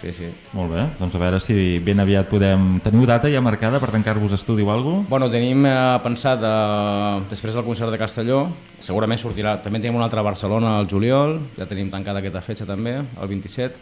Sí, 0.00 0.14
sí. 0.16 0.28
Molt 0.56 0.72
bé, 0.72 0.86
doncs 0.96 1.16
a 1.16 1.20
veure 1.20 1.38
si 1.44 1.54
ben 1.84 2.00
aviat 2.00 2.30
podem... 2.30 2.78
Teniu 2.80 3.04
data 3.08 3.28
ja 3.28 3.42
marcada 3.44 3.76
per 3.82 3.90
tancar-vos 3.92 4.32
estudi 4.32 4.64
o 4.64 4.70
alguna 4.72 5.02
cosa? 5.02 5.10
Bueno, 5.10 5.28
tenim 5.32 5.66
eh, 5.68 5.74
pensat, 6.00 6.40
eh, 6.40 7.26
després 7.28 7.58
del 7.58 7.66
concert 7.66 7.92
de 7.92 7.98
Castelló, 8.00 8.46
segurament 8.80 9.20
sortirà, 9.20 9.58
també 9.60 9.82
tenim 9.82 9.98
un 10.00 10.06
altre 10.06 10.22
a 10.22 10.24
Barcelona 10.24 10.78
al 10.78 10.88
juliol, 10.88 11.36
ja 11.58 11.68
tenim 11.68 11.92
tancada 11.92 12.22
aquesta 12.24 12.40
fetge 12.46 12.68
també, 12.68 12.96
el 12.96 13.32
27, 13.34 13.76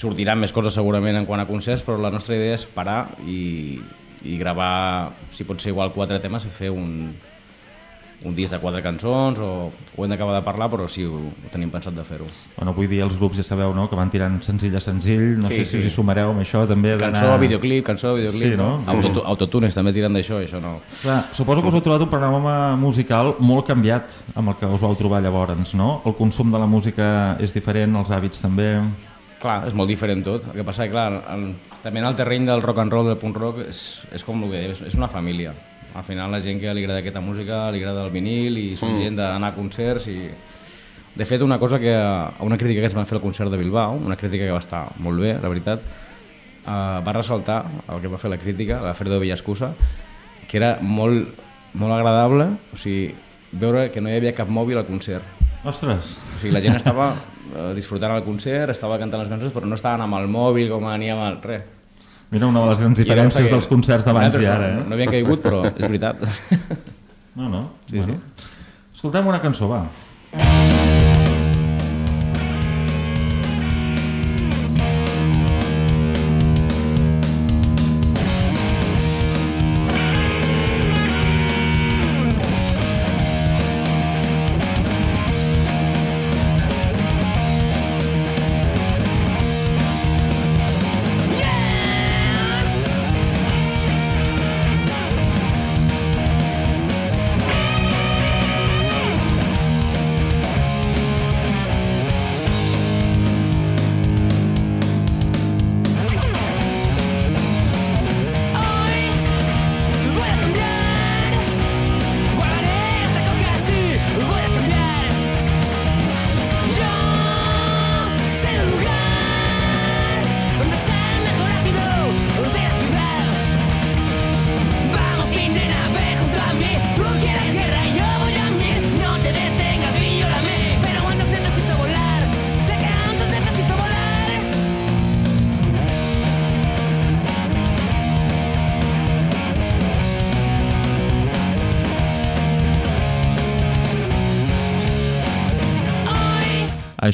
sortiran 0.00 0.40
més 0.40 0.54
coses 0.56 0.72
segurament 0.78 1.20
en 1.20 1.28
quant 1.28 1.44
a 1.44 1.48
concerts, 1.50 1.84
però 1.84 2.00
la 2.00 2.12
nostra 2.14 2.38
idea 2.40 2.56
és 2.56 2.64
parar 2.64 3.02
i, 3.28 3.76
i 4.24 4.40
gravar, 4.40 5.12
si 5.34 5.44
pot 5.44 5.60
ser 5.60 5.74
igual 5.74 5.92
quatre 5.92 6.22
temes, 6.24 6.48
i 6.48 6.54
fer 6.54 6.72
un, 6.72 7.12
un 8.24 8.34
disc 8.36 8.52
de 8.52 8.58
quatre 8.60 8.82
cançons, 8.84 9.38
o 9.40 9.70
ho 9.96 10.04
hem 10.04 10.10
d'acabar 10.12 10.34
de 10.36 10.42
parlar, 10.44 10.66
però 10.68 10.84
sí, 10.92 11.06
ho, 11.08 11.16
ho 11.30 11.48
tenim 11.52 11.70
pensat 11.72 11.94
de 11.96 12.02
fer-ho. 12.04 12.26
Bueno, 12.56 12.74
avui 12.74 12.86
dia 12.86 13.02
els 13.06 13.16
grups 13.16 13.38
ja 13.40 13.42
sabeu, 13.46 13.72
no?, 13.72 13.86
que 13.88 13.96
van 13.96 14.10
tirant 14.12 14.36
senzill 14.44 14.76
a 14.76 14.80
senzill, 14.84 15.38
no 15.40 15.48
Sí, 15.48 15.56
sé 15.56 15.64
si 15.64 15.70
sí. 15.70 15.78
us 15.78 15.84
hi 15.88 15.90
sumareu 15.94 16.34
amb 16.34 16.42
això 16.44 16.66
també. 16.68 16.98
Cançó, 17.00 17.32
videoclip, 17.40 17.84
cançó, 17.86 18.12
videoclip, 18.18 18.52
Sí, 18.52 18.56
no? 18.60 18.82
Autotu- 18.86 19.24
autotunes 19.24 19.74
també 19.74 19.94
tiren 19.96 20.12
d'això, 20.12 20.42
això 20.44 20.60
no... 20.60 20.74
Clar, 21.00 21.22
suposo 21.32 21.62
que 21.62 21.68
us 21.72 21.78
heu 21.78 21.80
trobat 21.86 22.04
un 22.04 22.10
panorama 22.12 22.76
musical 22.76 23.34
molt 23.40 23.66
canviat 23.72 24.20
amb 24.34 24.52
el 24.52 24.56
que 24.60 24.66
us 24.68 24.80
vau 24.84 24.94
trobar 25.00 25.22
llavors, 25.24 25.72
no? 25.74 26.02
El 26.04 26.14
consum 26.18 26.52
de 26.52 26.58
la 26.60 26.66
música 26.68 27.38
és 27.40 27.54
diferent, 27.56 27.96
els 27.96 28.10
hàbits 28.12 28.42
també... 28.44 28.74
Clar, 29.40 29.62
és 29.66 29.72
molt 29.72 29.88
diferent 29.88 30.20
tot. 30.20 30.44
El 30.52 30.58
que 30.60 30.64
passa 30.68 30.84
que, 30.84 30.90
clar, 30.92 31.22
el, 31.32 31.54
també 31.80 32.02
en 32.02 32.10
el 32.10 32.16
terreny 32.18 32.44
del 32.44 32.60
rock 32.60 32.82
and 32.82 32.92
roll, 32.92 33.06
del 33.08 33.16
punk 33.16 33.38
rock, 33.40 33.62
és, 33.70 34.02
és 34.12 34.20
com 34.22 34.42
el 34.44 34.50
que 34.52 34.60
és, 34.74 34.82
és 34.92 34.94
una 35.00 35.08
família. 35.08 35.54
Al 35.94 36.04
final 36.06 36.30
la 36.30 36.40
gent 36.44 36.60
que 36.62 36.72
li 36.74 36.84
agrada 36.84 37.00
aquesta 37.02 37.22
música, 37.24 37.64
li 37.70 37.80
agrada 37.82 38.04
el 38.06 38.12
vinil 38.14 38.58
i 38.60 38.68
són 38.76 38.94
mm. 38.94 39.02
gent 39.04 39.20
d'anar 39.20 39.52
a 39.52 39.56
concerts 39.56 40.08
i... 40.12 40.18
De 41.10 41.26
fet, 41.26 41.42
una 41.42 41.58
cosa 41.58 41.80
que... 41.82 41.94
Una 42.46 42.56
crítica 42.56 42.84
que 42.84 42.86
es 42.86 42.94
van 42.94 43.08
fer 43.10 43.18
al 43.18 43.24
concert 43.24 43.50
de 43.50 43.58
Bilbao, 43.58 43.96
una 43.98 44.16
crítica 44.16 44.46
que 44.46 44.54
va 44.54 44.62
estar 44.62 44.84
molt 45.02 45.20
bé, 45.20 45.34
la 45.42 45.50
veritat, 45.50 45.82
eh, 46.62 47.00
va 47.06 47.16
ressaltar 47.16 47.64
el 47.88 48.00
que 48.00 48.12
va 48.12 48.20
fer 48.20 48.30
la 48.30 48.38
crítica, 48.38 48.80
la 48.84 48.94
Fredo 48.94 49.18
Villascusa, 49.20 49.72
que 50.46 50.60
era 50.60 50.76
molt, 50.80 51.34
molt 51.74 51.96
agradable, 51.96 52.46
o 52.72 52.78
sigui, 52.78 53.10
veure 53.52 53.88
que 53.90 54.00
no 54.00 54.10
hi 54.10 54.20
havia 54.20 54.34
cap 54.38 54.48
mòbil 54.48 54.78
al 54.78 54.86
concert. 54.86 55.26
Ostres! 55.66 56.16
O 56.22 56.38
sigui, 56.38 56.54
la 56.54 56.62
gent 56.64 56.78
estava 56.78 57.10
eh, 57.16 57.72
disfrutant 57.76 58.14
el 58.14 58.24
concert, 58.24 58.70
estava 58.72 58.98
cantant 59.02 59.24
les 59.24 59.30
cançons, 59.32 59.52
però 59.54 59.66
no 59.66 59.78
estaven 59.78 60.06
amb 60.06 60.18
el 60.20 60.30
mòbil 60.30 60.70
com 60.72 60.86
aníem 60.88 61.20
al... 61.26 61.42
res. 61.42 61.79
Mira 62.30 62.46
una 62.46 62.62
de 62.62 62.70
les 62.70 62.82
grans 62.84 62.98
diferències 63.00 63.48
que 63.48 63.54
dels 63.56 63.66
concerts 63.66 64.06
d'abans 64.06 64.36
i 64.38 64.46
ara, 64.46 64.70
No, 64.76 64.80
eh? 64.82 64.88
no 64.88 64.94
havien 64.98 65.10
caigut, 65.16 65.42
però 65.42 65.64
és 65.66 65.82
veritat. 65.82 66.22
No, 67.34 67.48
no? 67.50 67.64
Sí, 67.90 68.02
sí. 68.06 68.14
Escoltem 68.94 69.26
una 69.30 69.42
cançó, 69.42 69.70
va. 69.70 69.84
Yeah! 70.34 71.09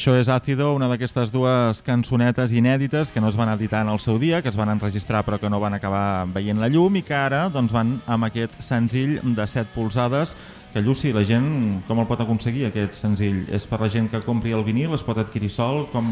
Això 0.07 0.21
és 0.23 0.29
Ácido, 0.31 0.69
una 0.71 0.87
d'aquestes 0.87 1.33
dues 1.35 1.81
cançonetes 1.83 2.53
inèdites 2.55 3.09
que 3.11 3.19
no 3.19 3.27
es 3.27 3.35
van 3.35 3.49
editar 3.51 3.81
en 3.83 3.89
el 3.91 3.99
seu 3.99 4.21
dia, 4.23 4.39
que 4.39 4.53
es 4.53 4.55
van 4.55 4.71
enregistrar 4.71 5.25
però 5.27 5.41
que 5.43 5.51
no 5.51 5.59
van 5.59 5.75
acabar 5.75 6.29
veient 6.31 6.63
la 6.63 6.69
llum 6.71 7.01
i 7.01 7.03
que 7.03 7.17
ara 7.19 7.41
doncs, 7.51 7.75
van 7.75 7.97
amb 8.07 8.29
aquest 8.29 8.55
senzill 8.63 9.17
de 9.35 9.49
7 9.51 9.75
polzades 9.75 10.37
que 10.71 10.85
Lluci, 10.87 11.11
la 11.11 11.27
gent 11.27 11.51
com 11.89 11.99
el 11.99 12.07
pot 12.07 12.23
aconseguir 12.23 12.69
aquest 12.69 12.95
senzill? 12.95 13.43
És 13.51 13.67
per 13.67 13.81
la 13.83 13.91
gent 13.91 14.07
que 14.15 14.23
compri 14.23 14.55
el 14.55 14.63
vinil, 14.63 14.95
es 14.95 15.03
pot 15.03 15.19
adquirir 15.19 15.51
sol? 15.51 15.89
Com... 15.91 16.07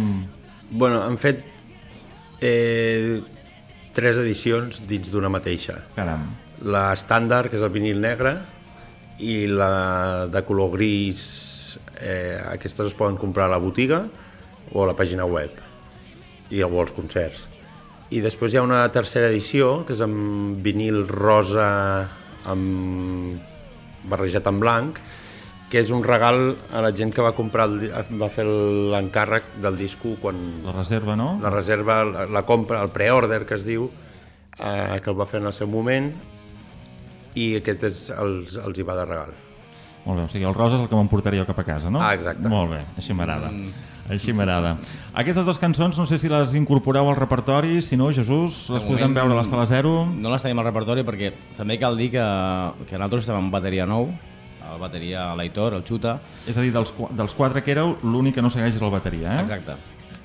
Bueno, 0.72 0.98
han 1.06 1.14
fet 1.14 1.46
eh, 2.42 3.22
tres 3.94 4.18
edicions 4.26 4.82
dins 4.90 5.14
d'una 5.14 5.30
mateixa. 5.30 5.84
Caram. 5.94 6.32
La 6.66 6.88
estàndard, 6.98 7.46
que 7.46 7.62
és 7.62 7.62
el 7.62 7.70
vinil 7.70 8.02
negre, 8.02 8.40
i 9.22 9.44
la 9.46 10.26
de 10.34 10.42
color 10.50 10.74
gris, 10.74 11.53
eh, 12.00 12.38
aquestes 12.50 12.92
es 12.92 12.98
poden 12.98 13.16
comprar 13.20 13.48
a 13.48 13.54
la 13.54 13.62
botiga 13.62 14.04
o 14.72 14.84
a 14.84 14.88
la 14.90 14.96
pàgina 14.98 15.26
web 15.28 15.58
i 16.50 16.62
o 16.62 16.70
als 16.80 16.94
concerts. 16.94 17.48
I 18.14 18.20
després 18.22 18.52
hi 18.52 18.60
ha 18.60 18.66
una 18.66 18.84
tercera 18.92 19.30
edició, 19.32 19.82
que 19.86 19.96
és 19.96 20.02
amb 20.04 20.62
vinil 20.62 21.06
rosa 21.08 21.68
amb 22.44 23.40
barrejat 24.10 24.46
en 24.50 24.60
blanc, 24.60 25.00
que 25.72 25.80
és 25.82 25.90
un 25.90 26.04
regal 26.04 26.52
a 26.70 26.82
la 26.84 26.92
gent 26.94 27.10
que 27.10 27.24
va 27.24 27.32
comprar 27.34 27.66
el, 27.66 27.88
va 28.20 28.28
fer 28.30 28.44
l'encàrrec 28.46 29.56
del 29.64 29.78
disco 29.80 30.14
quan 30.22 30.38
La 30.62 30.76
reserva, 30.76 31.16
no? 31.18 31.32
la 31.42 31.50
reserva, 31.50 32.02
la, 32.06 32.26
la 32.30 32.44
compra, 32.46 32.82
el 32.84 32.92
pre-order 32.94 33.42
que 33.48 33.58
es 33.58 33.64
diu, 33.66 33.88
eh, 34.58 35.00
que 35.02 35.10
el 35.10 35.18
va 35.18 35.26
fer 35.26 35.40
en 35.42 35.50
el 35.50 35.56
seu 35.56 35.70
moment 35.70 36.12
i 37.34 37.56
aquest 37.58 37.88
és, 37.90 38.04
els, 38.14 38.60
els 38.60 38.78
hi 38.78 38.86
va 38.86 39.00
de 39.00 39.08
regal. 39.08 39.34
Molt 40.04 40.20
bé, 40.20 40.24
o 40.26 40.28
sigui, 40.28 40.44
el 40.44 40.54
rosa 40.54 40.76
és 40.76 40.84
el 40.84 40.88
que 40.90 40.98
m'emportaria 40.98 41.40
jo 41.40 41.48
cap 41.48 41.58
a 41.62 41.64
casa, 41.64 41.90
no? 41.90 42.02
Ah, 42.02 42.12
exacte. 42.16 42.48
Molt 42.48 42.74
bé, 42.74 42.82
així 43.00 43.16
m'agrada. 43.16 43.50
Així 44.12 44.34
m'agrada. 44.36 44.74
Aquestes 45.16 45.46
dues 45.48 45.56
cançons, 45.60 45.96
no 45.96 46.04
sé 46.04 46.18
si 46.20 46.28
les 46.28 46.52
incorporeu 46.58 47.08
al 47.08 47.16
repertori, 47.16 47.80
si 47.80 47.96
no, 47.96 48.10
Jesús, 48.12 48.66
les 48.74 48.84
moment, 48.84 49.16
veure 49.16 49.32
a 49.32 49.38
la 49.38 49.46
sala 49.48 49.64
zero. 49.70 50.02
No 50.12 50.32
les 50.34 50.44
tenim 50.44 50.60
al 50.60 50.68
repertori 50.68 51.06
perquè 51.08 51.32
també 51.56 51.78
cal 51.80 51.96
dir 51.96 52.10
que, 52.12 52.26
que 52.84 52.98
nosaltres 53.00 53.24
estem 53.24 53.40
amb 53.40 53.54
bateria 53.54 53.88
nou, 53.88 54.10
el 54.74 54.80
bateria 54.80 55.30
l'Aitor, 55.38 55.78
el 55.78 55.84
Xuta, 55.88 56.18
És 56.48 56.58
a 56.58 56.64
dir, 56.64 56.72
dels, 56.74 56.92
dels 57.16 57.34
quatre 57.36 57.62
que 57.64 57.72
éreu, 57.72 57.96
l'únic 58.04 58.36
que 58.36 58.44
no 58.44 58.52
segueix 58.52 58.76
és 58.76 58.82
el 58.84 58.92
bateria, 58.92 59.38
eh? 59.38 59.42
Exacte. 59.46 59.76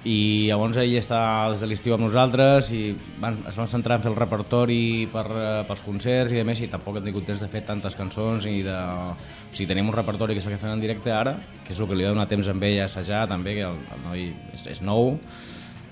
I 0.07 0.47
llavors 0.47 0.77
ell 0.79 0.93
està 0.95 1.19
des 1.51 1.59
de 1.59 1.67
l'estiu 1.67 1.91
amb 1.91 2.05
nosaltres 2.05 2.69
i 2.71 2.93
van, 3.19 3.35
es 3.49 3.57
van 3.59 3.67
centrar 3.67 3.97
en 3.97 4.05
fer 4.05 4.11
el 4.13 4.15
repertori 4.15 5.09
per, 5.11 5.25
eh, 5.27 5.49
pels 5.67 5.83
concerts 5.83 6.31
i 6.31 6.39
a 6.39 6.45
més 6.47 6.61
i 6.63 6.69
tampoc 6.71 6.97
hem 7.01 7.09
tingut 7.09 7.27
temps 7.27 7.43
de 7.43 7.49
fer 7.51 7.65
tantes 7.67 7.97
cançons 7.99 8.47
i 8.47 8.61
de... 8.63 8.77
O 8.79 9.51
sigui, 9.51 9.67
tenim 9.67 9.91
un 9.91 9.97
repertori 9.97 10.37
que 10.37 10.45
s'ha 10.45 10.55
fet 10.55 10.71
en 10.71 10.79
directe 10.79 11.11
ara, 11.11 11.35
que 11.65 11.75
és 11.75 11.79
el 11.81 11.89
que 11.89 11.99
li 11.99 12.07
ha 12.07 12.13
donat 12.13 12.31
temps 12.31 12.47
amb 12.47 12.63
ell 12.63 12.79
a 12.79 12.87
assajar 12.87 13.25
també, 13.27 13.57
que 13.59 13.67
el, 13.67 13.83
el 13.97 14.05
noi 14.05 14.27
és, 14.55 14.67
és 14.77 14.81
nou 14.85 15.17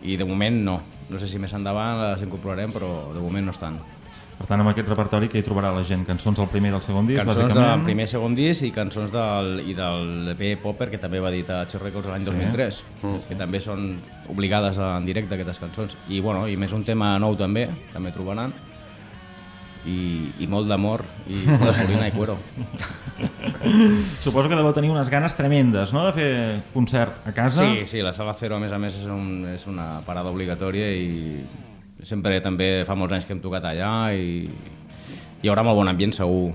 i 0.08 0.16
de 0.16 0.30
moment 0.30 0.64
no. 0.64 0.80
No 1.10 1.20
sé 1.20 1.28
si 1.28 1.40
més 1.40 1.56
endavant 1.56 2.00
les 2.06 2.24
incorporarem, 2.24 2.72
però 2.72 3.10
de 3.12 3.24
moment 3.24 3.50
no 3.50 3.56
estan. 3.56 3.80
Per 4.38 4.46
tant, 4.46 4.62
amb 4.62 4.70
aquest 4.70 4.86
repertori 4.92 5.32
que 5.32 5.40
hi 5.40 5.46
trobarà 5.46 5.72
la 5.74 5.82
gent? 5.86 6.04
Cançons 6.06 6.38
del 6.38 6.50
primer 6.52 6.70
i 6.70 6.74
del 6.76 6.84
segon 6.86 7.08
disc, 7.10 7.18
Cançons 7.24 7.40
bàsicament? 7.48 7.72
del 7.72 7.86
primer 7.88 8.06
i 8.06 8.12
segon 8.12 8.36
disc 8.38 8.68
i 8.68 8.70
cançons 8.76 9.10
del, 9.14 9.50
i 9.66 9.74
del 9.78 10.30
EP 10.36 10.62
Popper, 10.62 10.92
que 10.94 11.00
també 11.02 11.22
va 11.24 11.32
editar 11.34 11.64
H 11.66 11.82
Records 11.82 12.12
l'any 12.12 12.28
2003, 12.28 12.84
que 13.26 13.38
també 13.40 13.62
són 13.64 13.96
obligades 14.30 14.78
en 14.78 15.10
directe 15.10 15.34
aquestes 15.34 15.58
cançons. 15.64 15.98
I, 16.10 16.22
bueno, 16.22 16.46
i 16.46 16.54
més 16.56 16.74
un 16.78 16.86
tema 16.86 17.16
nou 17.18 17.34
també, 17.40 17.66
també 17.96 18.14
trobaran. 18.14 18.54
I, 19.88 20.34
i 20.44 20.48
molt 20.52 20.68
d'amor 20.68 21.02
i 21.32 21.46
de 21.48 21.58
Corina 21.58 22.10
i 22.10 22.12
Cuero. 22.12 22.34
Suposo 24.26 24.50
que 24.50 24.58
deveu 24.58 24.74
tenir 24.76 24.90
unes 24.92 25.10
ganes 25.10 25.34
tremendes, 25.38 25.94
no?, 25.96 26.04
de 26.06 26.12
fer 26.14 26.32
concert 26.74 27.24
a 27.26 27.32
casa. 27.32 27.64
Sí, 27.64 27.86
sí, 27.88 28.04
la 28.04 28.12
Sala 28.14 28.36
Cero 28.36 28.58
a 28.58 28.60
més 28.60 28.76
a 28.76 28.82
més 28.84 29.00
és, 29.00 29.08
un, 29.08 29.48
és 29.54 29.64
una 29.72 30.02
parada 30.06 30.34
obligatòria 30.34 30.92
i 30.92 31.40
sempre 32.06 32.38
també 32.44 32.84
fa 32.86 32.96
molts 32.98 33.16
anys 33.16 33.26
que 33.26 33.34
hem 33.34 33.42
tocat 33.42 33.66
allà 33.70 34.14
i 34.14 34.48
hi 35.42 35.50
haurà 35.50 35.64
molt 35.66 35.80
bon 35.80 35.90
ambient 35.90 36.14
segur. 36.16 36.54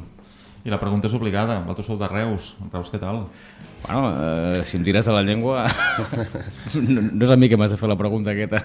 I 0.63 0.71
la 0.71 0.79
pregunta 0.79 1.09
és 1.09 1.15
obligada. 1.19 1.59
Vosaltres 1.65 1.89
sou 1.91 1.99
de 1.99 2.07
Reus. 2.07 2.53
Reus, 2.71 2.91
què 2.93 3.01
tal? 3.03 3.25
Bueno, 3.83 4.13
eh, 4.15 4.61
si 4.69 4.77
em 4.79 4.85
tires 4.87 5.09
de 5.09 5.15
la 5.15 5.25
llengua, 5.27 5.65
no, 6.79 7.03
no 7.09 7.27
és 7.27 7.33
a 7.35 7.39
mi 7.39 7.49
que 7.51 7.59
m'has 7.59 7.75
de 7.75 7.79
fer 7.81 7.91
la 7.91 7.99
pregunta 7.99 8.31
aquesta. 8.31 8.63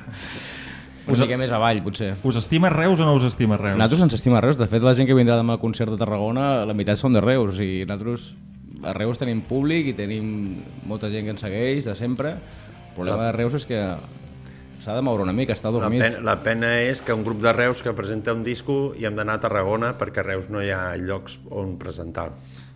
Una 1.07 1.23
mica 1.23 1.39
més 1.39 1.53
avall, 1.55 1.79
potser. 1.85 2.11
Us 2.27 2.37
estima 2.41 2.69
Reus 2.69 2.99
o 2.99 3.07
no 3.07 3.15
us 3.15 3.25
estima 3.29 3.57
Reus? 3.57 3.77
Nosaltres 3.79 4.03
ens 4.05 4.17
estima 4.17 4.41
Reus. 4.43 4.59
De 4.59 4.67
fet, 4.69 4.83
la 4.83 4.93
gent 4.97 5.07
que 5.07 5.15
vindrà 5.15 5.39
demà 5.39 5.55
al 5.55 5.61
concert 5.63 5.93
de 5.93 5.97
Tarragona, 5.97 6.65
la 6.67 6.75
meitat 6.75 6.99
són 6.99 7.15
de 7.15 7.23
Reus. 7.23 7.61
I 7.63 7.87
nosaltres 7.87 8.33
a 8.83 8.93
Reus 8.93 9.17
tenim 9.17 9.41
públic 9.47 9.93
i 9.93 9.95
tenim 9.97 10.27
molta 10.85 11.09
gent 11.09 11.25
que 11.25 11.33
ens 11.33 11.41
segueix 11.41 11.87
de 11.87 11.95
sempre. 11.97 12.35
El 12.37 12.93
problema 12.97 13.29
de 13.29 13.33
Reus 13.37 13.55
és 13.61 13.65
que 13.69 13.79
s'ha 14.79 14.95
de 14.95 15.01
moure 15.01 15.23
una 15.23 15.33
mica, 15.33 15.53
està 15.53 15.71
La 15.71 15.79
dormit. 15.79 16.01
pena, 16.01 16.19
la 16.23 16.35
pena 16.43 16.69
és 16.81 17.01
que 17.01 17.13
un 17.13 17.23
grup 17.25 17.41
de 17.41 17.51
Reus 17.53 17.81
que 17.81 17.93
presenta 17.93 18.33
un 18.33 18.43
disco 18.43 18.93
i 18.97 19.05
hem 19.05 19.15
d'anar 19.15 19.35
a 19.35 19.41
Tarragona 19.41 19.97
perquè 19.97 20.19
a 20.19 20.23
Reus 20.23 20.49
no 20.49 20.61
hi 20.63 20.69
ha 20.71 20.95
llocs 20.97 21.39
on 21.49 21.77
presentar. 21.77 22.31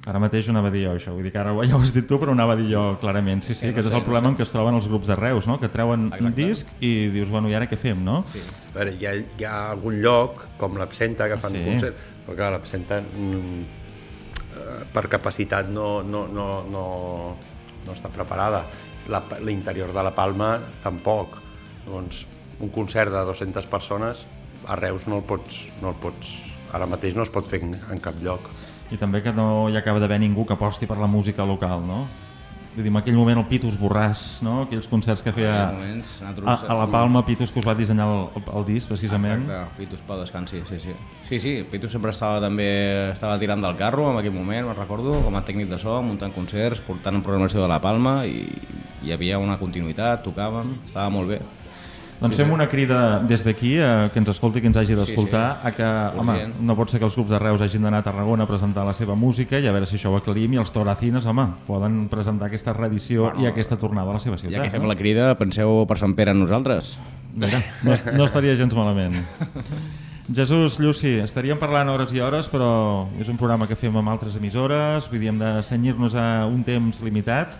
Ara 0.09 0.17
mateix 0.17 0.47
ho 0.47 0.51
anava 0.51 0.69
a 0.69 0.71
dir 0.73 0.87
jo, 0.87 0.95
això. 0.97 1.11
Vull 1.13 1.21
dir 1.27 1.31
que 1.31 1.37
ara 1.37 1.51
ja 1.67 1.75
ho 1.77 1.81
has 1.81 1.91
dit 1.93 2.07
tu, 2.09 2.17
però 2.17 2.29
ho 2.29 2.33
anava 2.33 2.53
a 2.53 2.55
dir 2.57 2.71
jo 2.73 2.97
clarament. 2.99 3.43
Sí, 3.45 3.53
sí, 3.53 3.67
aquest 3.69 3.87
és 3.87 3.93
el 3.93 4.01
problema 4.01 4.29
en 4.29 4.35
què 4.35 4.41
es 4.41 4.51
troben 4.51 4.73
els 4.73 4.87
grups 4.89 5.05
de 5.07 5.15
Reus, 5.15 5.45
no? 5.45 5.59
Que 5.61 5.69
treuen 5.69 6.11
un 6.19 6.33
disc 6.33 6.67
i 6.81 7.09
dius, 7.13 7.29
bueno, 7.29 7.47
i 7.49 7.53
ara 7.53 7.67
què 7.69 7.77
fem, 7.77 8.01
no? 8.03 8.23
Sí. 8.33 8.41
A 8.73 8.79
veure, 8.79 8.95
hi 8.97 9.05
ha, 9.05 9.13
hi 9.13 9.45
ha 9.45 9.69
algun 9.75 10.01
lloc, 10.01 10.41
com 10.57 10.75
l'Absenta, 10.81 11.27
que 11.29 11.37
fan 11.37 11.51
Sí. 11.53 11.61
concert, 11.67 11.95
però 12.25 12.35
clar, 12.35 12.51
l'Absenta 12.51 12.97
mm, 12.99 13.61
eh, 13.61 14.85
per 14.91 15.07
capacitat 15.07 15.69
no, 15.69 16.01
no, 16.01 16.25
no, 16.27 16.63
no, 16.65 17.37
no 17.85 17.93
està 17.93 18.09
preparada. 18.09 18.63
La- 19.07 19.21
L'interior 19.39 19.93
de 19.93 20.01
la 20.03 20.15
Palma 20.15 20.57
tampoc. 20.81 21.37
Doncs 21.87 22.25
un 22.61 22.69
concert 22.69 23.11
de 23.13 23.25
200 23.25 23.67
persones 23.71 24.25
a 24.67 24.77
Reus 24.77 25.07
no 25.09 25.21
el 25.21 25.25
pots, 25.25 25.65
no 25.81 25.93
el 25.93 25.99
pots 26.01 26.35
ara 26.71 26.87
mateix 26.87 27.15
no 27.17 27.25
es 27.25 27.31
pot 27.31 27.47
fer 27.47 27.61
en, 27.65 27.75
en 27.91 28.01
cap 28.03 28.17
lloc. 28.23 28.49
I 28.91 28.99
també 28.99 29.21
que 29.23 29.31
no 29.35 29.69
hi 29.71 29.77
acaba 29.79 30.01
d'haver 30.03 30.19
ningú 30.21 30.45
que 30.47 30.55
aposti 30.55 30.87
per 30.87 30.99
la 30.99 31.07
música 31.07 31.47
local, 31.47 31.83
no? 31.87 32.05
Vull 32.71 32.85
dir, 32.85 32.91
en 32.93 32.97
aquell 33.01 33.17
moment 33.17 33.35
el 33.41 33.43
Pitus 33.49 33.75
Borràs, 33.75 34.21
no? 34.45 34.61
Aquells 34.63 34.87
concerts 34.87 35.19
que 35.25 35.33
feia 35.35 35.55
En 35.73 35.79
moments, 35.81 36.11
a, 36.23 36.53
a 36.55 36.75
la 36.79 36.85
Palma, 36.87 37.25
Pitus, 37.27 37.51
que 37.51 37.59
us 37.59 37.67
va 37.67 37.75
dissenyar 37.75 38.05
el, 38.07 38.43
el 38.47 38.67
disc, 38.69 38.87
precisament. 38.87 39.43
Exacte, 39.43 39.75
Pitus 39.79 40.03
Pau 40.07 40.21
descansi, 40.21 40.61
sí, 40.69 40.79
sí. 40.79 40.95
Sí, 41.27 41.39
sí, 41.43 41.53
Pitus 41.67 41.91
sempre 41.91 42.13
estava 42.15 42.39
també 42.43 42.69
estava 43.09 43.35
tirant 43.41 43.63
del 43.63 43.75
carro 43.79 44.07
en 44.13 44.21
aquell 44.21 44.35
moment, 44.35 44.69
me'n 44.69 44.79
recordo, 44.79 45.17
com 45.25 45.35
a 45.35 45.43
tècnic 45.47 45.67
de 45.71 45.81
so, 45.83 45.97
muntant 46.05 46.31
concerts, 46.35 46.79
portant 46.87 47.19
programació 47.25 47.59
de 47.59 47.71
la 47.71 47.81
Palma 47.83 48.21
i 48.23 48.45
hi 49.03 49.11
havia 49.11 49.41
una 49.41 49.59
continuïtat, 49.59 50.23
tocàvem, 50.23 50.77
estava 50.87 51.11
molt 51.11 51.35
bé. 51.35 51.41
Doncs 52.21 52.37
fem 52.37 52.51
una 52.53 52.67
crida 52.69 53.17
des 53.25 53.41
d'aquí, 53.43 53.71
eh, 53.81 54.09
que 54.13 54.19
ens 54.21 54.29
escolti, 54.29 54.61
que 54.61 54.67
ens 54.69 54.77
hagi 54.77 54.93
d'escoltar, 54.93 55.55
Sí, 55.55 55.61
sí. 55.63 55.67
a 55.67 55.71
que, 55.73 56.19
home, 56.19 56.33
Urgent. 56.35 56.59
no 56.61 56.75
pot 56.77 56.91
ser 56.93 56.99
que 57.01 57.05
els 57.07 57.15
grups 57.15 57.31
de 57.31 57.39
Reus 57.41 57.61
hagin 57.65 57.81
d'anar 57.81 58.03
a 58.03 58.05
Tarragona 58.05 58.43
a 58.43 58.47
presentar 58.47 58.85
la 58.85 58.93
seva 58.93 59.15
música 59.15 59.57
i 59.59 59.65
a 59.65 59.71
veure 59.73 59.87
si 59.89 59.95
això 59.97 60.11
ho 60.11 60.17
aclarim 60.19 60.53
i 60.53 60.57
els 60.61 60.71
Toracines, 60.71 61.25
home, 61.25 61.47
poden 61.65 62.07
presentar 62.09 62.45
aquesta 62.51 62.73
reedició 62.77 63.23
Bueno, 63.31 63.41
i 63.41 63.47
aquesta 63.49 63.75
tornada 63.77 64.11
a 64.11 64.13
la 64.13 64.19
seva 64.19 64.37
ciutat. 64.37 64.55
Ja 64.59 64.63
que 64.63 64.69
fem 64.69 64.83
no? 64.83 64.87
la 64.87 64.95
crida, 64.95 65.33
penseu 65.39 65.85
per 65.89 65.97
Sant 65.97 66.13
Pere 66.13 66.31
en 66.31 66.39
nosaltres. 66.39 66.95
Mira, 67.33 67.63
no, 67.81 67.95
no 68.13 68.25
estaria 68.25 68.55
gens 68.55 68.75
malament. 68.75 69.17
Jesús, 70.31 70.77
Lluci, 70.79 71.17
estaríem 71.19 71.57
parlant 71.59 71.89
hores 71.89 72.13
i 72.13 72.21
hores, 72.21 72.47
però 72.51 73.07
és 73.19 73.27
un 73.27 73.37
programa 73.39 73.67
que 73.67 73.75
fem 73.75 73.95
amb 73.97 74.07
altres 74.13 74.37
emissores, 74.37 75.09
vull 75.09 75.19
dir, 75.19 75.29
hem 75.33 75.39
de 75.41 75.55
senyir-nos 75.65 76.13
a 76.15 76.45
un 76.47 76.61
temps 76.63 77.01
limitat. 77.01 77.57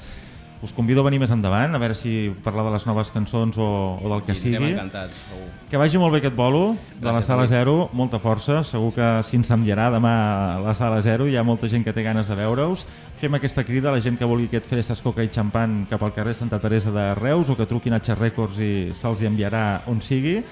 Us 0.62 0.74
convido 0.78 1.02
a 1.02 1.04
venir 1.08 1.18
més 1.20 1.32
endavant, 1.34 1.74
a 1.74 1.80
veure 1.82 1.96
si 1.98 2.30
parlar 2.46 2.62
de 2.68 2.72
les 2.76 2.84
noves 2.86 3.10
cançons 3.10 3.58
o, 3.58 3.98
o 3.98 4.10
del 4.12 4.22
que 4.28 4.34
I 4.34 4.38
sigui. 4.38 4.68
encantats, 4.76 5.16
segur. 5.26 5.48
Que 5.72 5.78
vagi 5.82 5.98
molt 5.98 6.14
bé 6.14 6.20
aquest 6.22 6.36
bolo 6.38 6.76
de 7.00 7.06
la 7.08 7.16
Gràcies, 7.16 7.26
Sala. 7.32 7.48
Zero, 7.50 7.90
molta 7.98 8.20
força, 8.22 8.60
segur 8.64 8.92
que 8.94 9.08
s'incendiarà 9.26 9.90
demà 9.90 10.12
a 10.58 10.60
la 10.62 10.76
Sala 10.78 11.02
Zero, 11.02 11.26
hi 11.26 11.36
ha 11.36 11.42
molta 11.44 11.68
gent 11.68 11.84
que 11.84 11.94
té 11.98 12.04
ganes 12.06 12.30
de 12.30 12.36
veure-us. 12.38 12.86
Fem 13.18 13.34
aquesta 13.34 13.64
crida 13.66 13.90
a 13.90 13.96
la 13.98 14.02
gent 14.06 14.20
que 14.20 14.26
vulgui 14.30 14.46
aquest 14.52 14.70
frestes 14.70 15.02
coca 15.02 15.24
i 15.26 15.30
xampan 15.34 15.88
cap 15.90 16.04
al 16.06 16.14
carrer 16.14 16.36
Santa 16.38 16.60
Teresa 16.62 16.92
de 16.94 17.08
Reus 17.18 17.50
o 17.50 17.58
que 17.58 17.66
truquin 17.66 17.94
a 17.94 18.02
H 18.04 18.14
Records 18.22 18.60
i 18.62 18.72
se'ls 18.94 19.26
enviarà 19.26 19.82
on 19.90 20.00
sigui. 20.02 20.44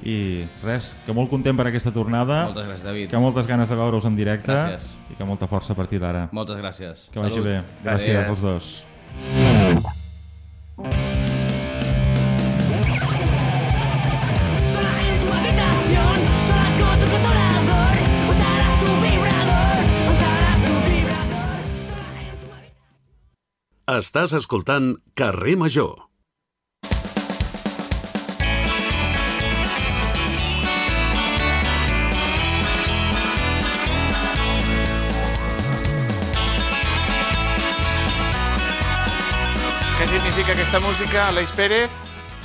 I 0.00 0.46
res, 0.62 0.94
que 1.04 1.12
molt 1.12 1.28
content 1.28 1.56
per 1.58 1.66
aquesta 1.66 1.90
tornada, 1.92 2.44
Moltes 2.46 2.68
gràcies, 2.68 2.84
David. 2.86 3.08
que 3.10 3.18
moltes 3.18 3.46
ganes 3.50 3.68
de 3.68 3.74
veure-us 3.76 4.04
en 4.06 4.14
directe 4.16 4.52
Gràcies. 4.54 4.92
i 5.10 5.16
que 5.18 5.24
molta 5.26 5.48
força 5.50 5.72
a 5.74 5.76
partir 5.76 5.98
d'ara. 6.00 6.28
Moltes 6.32 6.56
gràcies. 6.56 7.08
Que 7.10 7.18
vagi 7.18 7.34
Salut. 7.34 7.48
bé. 7.48 7.62
Gràcies 7.84 8.14
Adéu. 8.16 8.28
als 8.30 8.40
dos. 8.40 8.84
Estàs 23.98 24.34
escoltant 24.36 24.92
Carrer 25.18 25.56
Major. 25.58 26.07
Significa 40.48 40.78
aquesta 40.78 40.80
música, 40.80 41.28
Aleix 41.28 41.50
Pérez. 41.52 41.90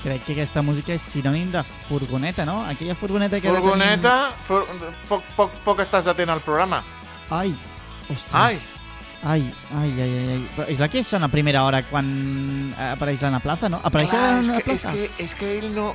Crec 0.04 0.26
que 0.26 0.34
aquesta 0.34 0.62
música 0.62 0.92
és 0.92 1.02
sinònim 1.08 1.54
de 1.54 1.62
furgoneta, 1.88 2.44
no? 2.44 2.58
Aquella 2.68 2.96
furgoneta 3.00 3.40
que 3.40 3.48
Furgoneta, 3.48 4.32
fur... 4.44 4.66
poc, 5.08 5.24
poc, 5.38 5.54
poc 5.64 5.80
estàs 5.80 6.10
atent 6.12 6.34
al 6.34 6.42
programa. 6.44 6.82
Tenim... 7.30 7.54
Ai, 7.54 7.54
ostres. 8.12 8.34
Ai. 8.36 8.60
Ai, 9.24 9.46
ai, 9.80 9.94
ai, 10.04 10.18
ai. 10.34 10.42
Però 10.58 10.68
és 10.68 10.82
la 10.84 10.90
que 10.92 11.00
sona 11.08 11.30
a 11.30 11.32
primera 11.32 11.64
hora 11.64 11.80
quan 11.88 12.12
eh, 12.76 12.90
apareix 12.90 13.24
l'Anna 13.24 13.40
Plaza, 13.40 13.72
no? 13.72 13.80
Apareix 13.88 14.12
Clar, 14.12 14.26
és, 14.42 14.52
que, 14.52 14.60
és, 14.60 14.84
Plaza? 14.84 14.92
que, 14.98 15.08
és 15.24 15.38
que 15.40 15.54
ell 15.62 15.72
no, 15.72 15.88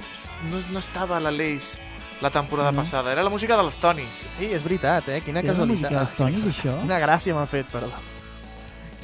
no, 0.49 0.65
no 0.73 0.81
estava 0.81 1.19
a 1.21 1.23
l'Aleix 1.29 1.75
la 2.25 2.33
temporada 2.33 2.73
No. 2.73 2.81
passada. 2.81 3.13
Era 3.13 3.21
la 3.23 3.29
música 3.37 3.61
dels 3.61 3.77
Tonis. 3.77 4.25
Sí, 4.33 4.49
és 4.49 4.65
veritat, 4.65 5.13
eh? 5.13 5.21
Quina 5.21 5.45
Era 5.45 5.53
la 5.53 5.59
casualitat. 5.61 5.91
música 5.93 5.99
dels 6.01 6.17
Tonis, 6.25 6.49
això? 6.57 6.81
Quina 6.81 7.05
gràcia 7.05 7.37
m'ha 7.37 7.45
fet, 7.53 7.69
perdó. 7.69 7.93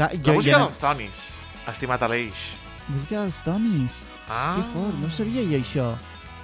Clar, 0.01 0.09
La 0.09 0.21
jo, 0.25 0.41
música 0.41 0.57
jo, 0.57 0.65
dels 0.65 0.81
Tonis, 0.89 1.31
estimat 1.69 2.09
Aleix. 2.09 2.53
Música 2.89 3.23
dels 3.23 3.39
Tonis. 3.45 4.03
Ah, 4.29 4.57
Que 4.57 4.63
fort, 4.75 4.95
no 5.01 5.11
sabia 5.11 5.43
jo, 5.43 5.57
això. 5.59 5.87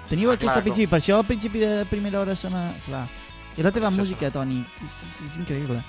Teniu 0.08 0.30
Ah, 0.30 0.34
aquesta 0.34 0.56
clar, 0.58 0.64
principi, 0.64 0.86
per 0.90 0.98
això 0.98 1.16
al 1.20 1.26
principi 1.28 1.58
de 1.62 1.84
primera 1.86 2.20
hora 2.20 2.34
sona... 2.36 2.72
Clar. 2.86 3.06
És 3.56 3.64
la 3.64 3.72
teva 3.72 3.88
Això 3.90 3.98
música, 4.00 4.30
Toni. 4.30 4.64
És, 4.84 4.96
és, 5.04 5.16
és 5.26 5.36
increïble. 5.38 5.82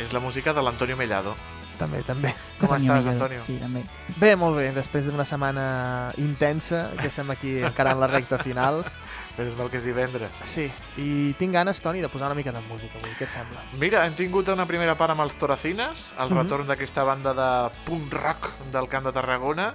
és 0.00 0.12
la 0.12 0.20
música 0.20 0.52
de 0.52 0.62
l'Antonio 0.62 0.96
Mellado. 0.96 1.34
També, 1.78 2.02
també. 2.02 2.34
Com 2.58 2.70
Antonio 2.72 2.92
estàs, 2.94 3.04
Mellado. 3.04 3.24
Antonio? 3.24 3.42
Sí, 3.46 3.56
també. 3.60 3.82
Bé, 4.18 4.34
molt 4.36 4.56
bé, 4.56 4.72
després 4.72 5.06
d'una 5.06 5.24
setmana 5.24 6.12
intensa, 6.18 6.90
que 6.98 7.06
estem 7.06 7.30
aquí 7.30 7.58
encarant 7.62 7.98
la 8.00 8.06
recta 8.08 8.38
final. 8.38 8.84
Menys 9.38 9.54
mal 9.56 9.70
que 9.72 9.78
és 9.80 9.84
divendres. 9.86 10.32
Sí, 10.44 10.66
i 11.00 11.32
tinc 11.40 11.54
ganes, 11.56 11.80
Toni, 11.80 12.02
de 12.04 12.08
posar 12.12 12.26
una 12.28 12.36
mica 12.36 12.52
de 12.52 12.60
música 12.68 12.98
avui, 13.00 13.14
què 13.16 13.24
et 13.24 13.32
sembla? 13.32 13.62
Mira, 13.80 14.02
hem 14.04 14.12
tingut 14.18 14.50
una 14.52 14.66
primera 14.68 14.92
part 15.00 15.14
amb 15.14 15.24
els 15.24 15.36
Toracines, 15.40 16.12
el 16.20 16.28
Mhm. 16.28 16.38
retorn 16.42 16.66
d'aquesta 16.68 17.04
banda 17.04 17.32
de 17.32 17.48
punk 17.86 18.12
rock 18.12 18.50
del 18.70 18.88
Camp 18.88 19.06
de 19.06 19.12
Tarragona, 19.12 19.74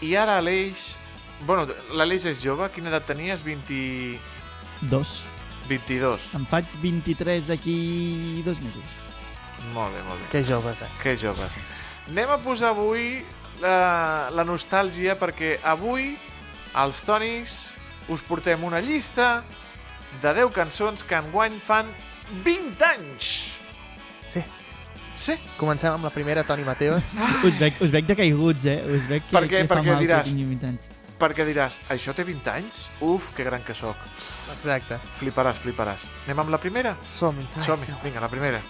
i 0.00 0.14
ara 0.14 0.38
Aleix... 0.38 0.96
Bueno, 1.44 1.66
l'Aleix 1.92 2.24
és 2.24 2.38
jove, 2.40 2.70
quina 2.70 2.88
edat 2.88 3.06
tenies? 3.06 3.42
20... 3.44 4.18
Dos. 4.82 5.22
22. 5.68 6.20
Em 6.38 6.46
faig 6.46 6.64
23 6.80 7.48
d'aquí 7.48 8.42
dos 8.46 8.60
mesos. 8.62 8.84
Molt 9.74 9.92
bé, 9.92 10.02
molt 10.06 10.20
bé. 10.20 10.28
Que 10.30 10.44
joves, 10.44 10.80
eh? 10.82 10.88
Que 11.02 11.16
joves. 11.18 11.50
Anem 12.08 12.30
a 12.30 12.38
posar 12.38 12.70
avui 12.70 13.24
la, 13.60 14.30
la 14.30 14.44
nostàlgia 14.44 15.16
perquè 15.18 15.58
avui 15.64 16.16
els 16.76 17.02
Tonis 17.02 17.56
us 18.08 18.22
portem 18.22 18.62
una 18.64 18.80
llista 18.80 19.44
de 20.22 20.32
10 20.34 20.52
cançons 20.54 21.02
que 21.04 21.14
enguany 21.18 21.58
fan 21.60 21.86
20 22.44 22.84
anys. 22.84 23.30
Sí. 24.32 24.42
Sí. 25.16 25.34
Comencem 25.56 25.92
amb 25.94 26.04
la 26.04 26.10
primera, 26.10 26.44
Toni 26.44 26.64
Mateos. 26.64 27.14
Us 27.44 27.58
veig, 27.58 27.74
us 27.80 27.90
veig 27.90 28.06
de 28.06 28.16
caiguts, 28.18 28.66
eh? 28.68 28.78
Us 28.84 29.06
veig 29.08 29.22
que, 29.24 29.32
Per 29.32 29.44
què? 29.48 29.62
que 29.64 29.68
Perquè 29.70 29.92
mal 29.94 30.02
diràs- 30.04 30.24
que 30.24 30.30
tingui 30.34 30.44
20 30.44 30.66
anys. 30.72 30.88
Perquè 31.16 31.46
diràs, 31.48 31.78
això 31.88 32.12
té 32.12 32.24
20 32.28 32.50
anys? 32.52 32.82
Uf, 33.00 33.30
que 33.34 33.42
gran 33.44 33.62
que 33.64 33.72
sóc. 33.74 33.96
Exacte. 34.58 34.98
Fliparàs, 35.18 35.56
fliparàs. 35.64 36.10
Anem 36.26 36.42
amb 36.44 36.50
la 36.52 36.58
primera? 36.60 36.92
Som-hi. 37.02 37.46
Som-hi, 37.64 37.88
vinga, 38.04 38.20
la 38.20 38.28
primera. 38.28 38.60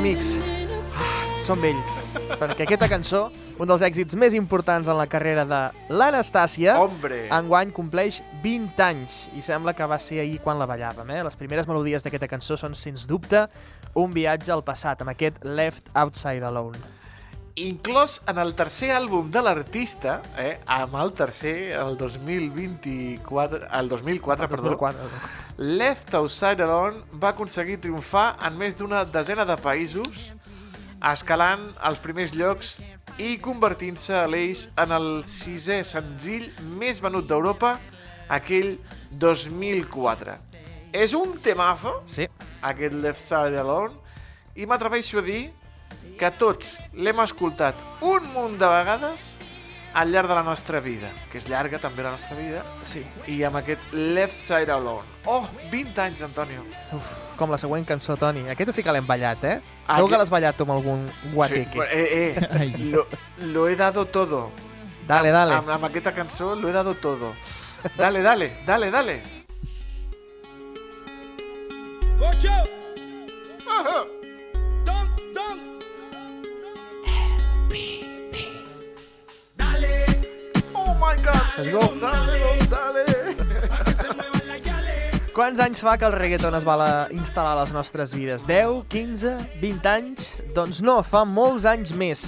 Amics. 0.00 0.36
living 0.36 0.70
in 0.70 0.70
a 0.70 1.42
Som 1.44 1.60
vells. 1.60 1.96
Perquè 2.40 2.64
aquesta 2.64 2.86
cançó, 2.88 3.20
un 3.60 3.68
dels 3.68 3.82
èxits 3.84 4.16
més 4.16 4.32
importants 4.36 4.88
en 4.88 4.96
la 4.96 5.06
carrera 5.12 5.44
de 5.48 5.58
l'Anastàcia, 5.92 6.76
enguany 7.36 7.72
compleix 7.76 8.20
20 8.44 8.80
anys 8.84 9.18
i 9.36 9.44
sembla 9.44 9.74
que 9.76 9.88
va 9.88 9.98
ser 10.00 10.22
ahir 10.22 10.38
quan 10.44 10.60
la 10.60 10.68
ballàvem. 10.68 11.10
Eh? 11.16 11.24
Les 11.26 11.36
primeres 11.36 11.68
melodies 11.68 12.06
d'aquesta 12.06 12.30
cançó 12.32 12.56
són, 12.60 12.76
sens 12.76 13.04
dubte, 13.08 13.44
un 13.92 14.12
viatge 14.16 14.52
al 14.52 14.64
passat, 14.64 15.04
amb 15.04 15.12
aquest 15.12 15.44
Left 15.44 15.92
Outside 15.92 16.48
Alone. 16.48 16.99
Inclòs 17.56 18.20
en 18.30 18.38
el 18.38 18.54
tercer 18.54 18.90
àlbum 18.94 19.30
de 19.32 19.42
l'artista, 19.42 20.20
eh, 20.38 20.58
amb 20.66 20.94
el 21.00 21.12
tercer, 21.18 21.72
el 21.78 21.96
2024, 21.98 23.66
el 23.78 23.88
2004, 23.88 24.48
perdó, 24.48 24.70
2004. 24.70 25.00
Left 25.58 26.14
Outside 26.14 26.62
Alone 26.62 27.02
va 27.12 27.30
aconseguir 27.34 27.78
triomfar 27.80 28.36
en 28.46 28.56
més 28.58 28.76
d'una 28.78 29.04
desena 29.04 29.44
de 29.44 29.56
països, 29.60 30.30
escalant 31.00 31.70
els 31.88 32.00
primers 32.00 32.32
llocs 32.36 32.76
i 33.20 33.36
convertint-se 33.42 34.14
a 34.16 34.26
l'eix 34.30 34.68
en 34.80 34.92
el 34.96 35.08
sisè 35.28 35.82
senzill 35.84 36.50
més 36.78 37.00
venut 37.00 37.26
d'Europa 37.28 37.78
aquell 38.30 38.78
2004. 39.20 40.36
És 40.92 41.14
un 41.14 41.38
temazo, 41.38 42.02
Sí. 42.06 42.28
aquest 42.62 42.94
Left 42.94 43.20
Side 43.20 43.58
Alone, 43.58 43.94
i 44.56 44.66
m'atreveixo 44.66 45.18
a 45.18 45.22
dir 45.22 45.52
que 46.18 46.30
tots 46.30 46.76
l'hem 46.94 47.20
escoltat 47.20 47.74
un 48.00 48.26
munt 48.34 48.58
de 48.60 48.66
vegades 48.68 49.38
al 49.94 50.12
llarg 50.12 50.28
de 50.28 50.34
la 50.36 50.42
nostra 50.46 50.78
vida, 50.80 51.08
que 51.32 51.38
és 51.38 51.48
llarga 51.48 51.80
també 51.82 52.02
la 52.04 52.12
nostra 52.12 52.36
vida, 52.36 52.62
Sí. 52.84 53.04
i 53.26 53.42
amb 53.42 53.56
aquest 53.56 53.80
Left 53.92 54.34
Side 54.34 54.70
Alone. 54.70 55.02
Oh, 55.24 55.48
20 55.72 55.98
anys, 55.98 56.22
Antonio. 56.22 56.62
Uf, 56.92 57.02
com 57.36 57.50
la 57.50 57.58
següent 57.58 57.84
cançó, 57.88 58.16
Toni. 58.16 58.44
Aquesta 58.48 58.72
sí 58.72 58.82
que 58.84 58.92
l'hem 58.92 59.06
ballat, 59.06 59.42
eh? 59.44 59.60
Ah, 59.88 59.96
Segur 59.96 60.08
que 60.10 60.14
que- 60.14 60.18
l'has 60.18 60.30
ballat 60.30 60.56
tu 60.56 60.62
amb 60.62 60.72
algun 60.72 61.10
guateque. 61.32 61.74
bueno, 61.76 61.90
eh, 61.92 62.34
eh, 62.36 62.76
lo, 62.92 63.06
lo 63.46 63.66
he 63.68 63.74
dado 63.74 64.04
todo. 64.06 64.50
Dale, 65.08 65.30
dale. 65.32 65.54
Amb, 65.54 65.70
amb 65.70 65.84
aquesta 65.86 66.12
cançó 66.14 66.54
lo 66.54 66.68
he 66.68 66.72
dado 66.72 66.94
todo. 66.94 67.32
Dale, 67.96 68.20
dale, 68.22 68.52
dale, 68.66 68.90
dale. 68.92 69.22
Ah, 73.66 73.84
Oh 73.86 74.06
Let's 81.60 81.72
go. 81.72 81.80
Dale, 82.00 82.38
dale. 82.72 83.04
Quants 85.36 85.60
anys 85.62 85.82
fa 85.84 85.92
que 86.00 86.06
el 86.08 86.14
reggaeton 86.16 86.54
es 86.56 86.64
va 86.66 86.74
la, 86.80 86.88
instal·lar 87.14 87.52
a 87.52 87.58
les 87.60 87.70
nostres 87.72 88.14
vides? 88.16 88.46
10, 88.48 88.80
15, 88.90 89.34
20 89.60 89.88
anys? 89.92 90.30
Doncs 90.56 90.80
no, 90.84 90.98
fa 91.06 91.22
molts 91.28 91.66
anys 91.68 91.92
més. 91.96 92.24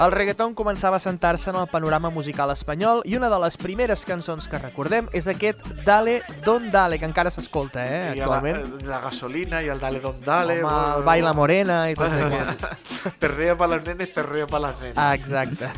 El 0.00 0.14
reggaeton 0.14 0.54
començava 0.56 0.96
a 0.96 1.02
sentar-se 1.02 1.50
en 1.50 1.58
el 1.60 1.66
panorama 1.68 2.08
musical 2.14 2.50
espanyol 2.54 3.02
i 3.10 3.18
una 3.18 3.28
de 3.28 3.38
les 3.42 3.58
primeres 3.60 4.06
cançons 4.08 4.46
que 4.48 4.58
recordem 4.62 5.10
és 5.12 5.26
aquest 5.28 5.66
Dale 5.84 6.20
Don 6.46 6.70
Dale, 6.72 6.98
que 6.98 7.10
encara 7.10 7.30
s'escolta, 7.34 7.84
eh, 7.84 8.00
I 8.16 8.22
actualment. 8.22 8.62
La, 8.80 8.94
la 8.94 9.00
gasolina 9.04 9.60
i 9.66 9.68
el 9.68 9.82
dale, 9.82 10.00
don, 10.00 10.22
dale. 10.24 10.62
Home, 10.62 10.96
el 10.96 11.06
Baila 11.10 11.34
Morena 11.36 11.82
i 11.90 11.98
tots 11.98 12.16
aquests. 12.24 13.14
perreo 13.20 13.58
para 13.58 13.76
los 13.76 13.84
nenes, 13.86 14.08
perreo 14.14 14.46
para 14.46 14.68
las 14.70 14.80
nenes. 14.80 14.96
Ah, 14.96 15.14
exacte. 15.14 15.68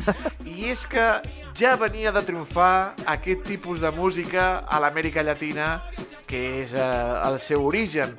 I 0.45 0.69
és 0.71 0.87
que 0.87 1.09
ja 1.53 1.75
venia 1.77 2.11
de 2.11 2.21
triomfar 2.25 2.95
aquest 3.05 3.43
tipus 3.45 3.81
de 3.81 3.91
música 3.93 4.63
a 4.65 4.79
l'Amèrica 4.81 5.21
Llatina, 5.21 5.83
que 6.25 6.63
és 6.63 6.73
eh, 6.73 6.85
el 7.27 7.37
seu 7.39 7.65
origen. 7.67 8.15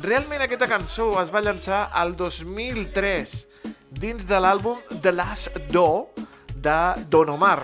Realment 0.00 0.44
aquesta 0.44 0.68
cançó 0.70 1.10
es 1.20 1.32
va 1.34 1.42
llançar 1.44 1.88
al 1.92 2.14
2003 2.16 3.34
dins 3.90 4.24
de 4.28 4.40
l'àlbum 4.40 4.80
The 5.02 5.12
Last 5.12 5.58
Do 5.72 6.08
de 6.54 6.78
Don 7.12 7.34
Omar, 7.34 7.60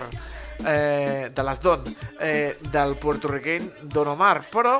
eh, 0.65 1.31
de 1.33 1.43
Las 1.43 1.61
Don, 1.61 1.83
eh, 2.19 2.57
del 2.71 2.95
puertorriqueny 3.01 3.71
Don 3.81 4.13
Omar, 4.13 4.45
però 4.51 4.77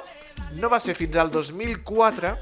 no 0.59 0.69
va 0.69 0.79
ser 0.79 0.95
fins 0.95 1.17
al 1.17 1.31
2004, 1.33 2.35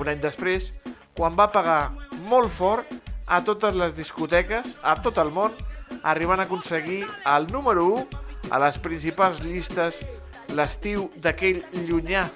un 0.00 0.10
any 0.10 0.20
després, 0.20 0.72
quan 1.14 1.38
va 1.38 1.52
pagar 1.52 1.92
molt 2.26 2.50
fort 2.50 2.90
a 3.26 3.42
totes 3.44 3.78
les 3.78 3.94
discoteques, 3.96 4.76
a 4.82 4.98
tot 5.02 5.18
el 5.22 5.30
món, 5.30 5.54
arribant 6.02 6.40
a 6.40 6.46
aconseguir 6.48 7.04
el 7.24 7.48
número 7.52 7.86
1 7.94 8.50
a 8.50 8.60
les 8.62 8.78
principals 8.78 9.42
llistes 9.42 10.04
l'estiu 10.54 11.08
d'aquell 11.22 11.62
llunyà 11.88 12.28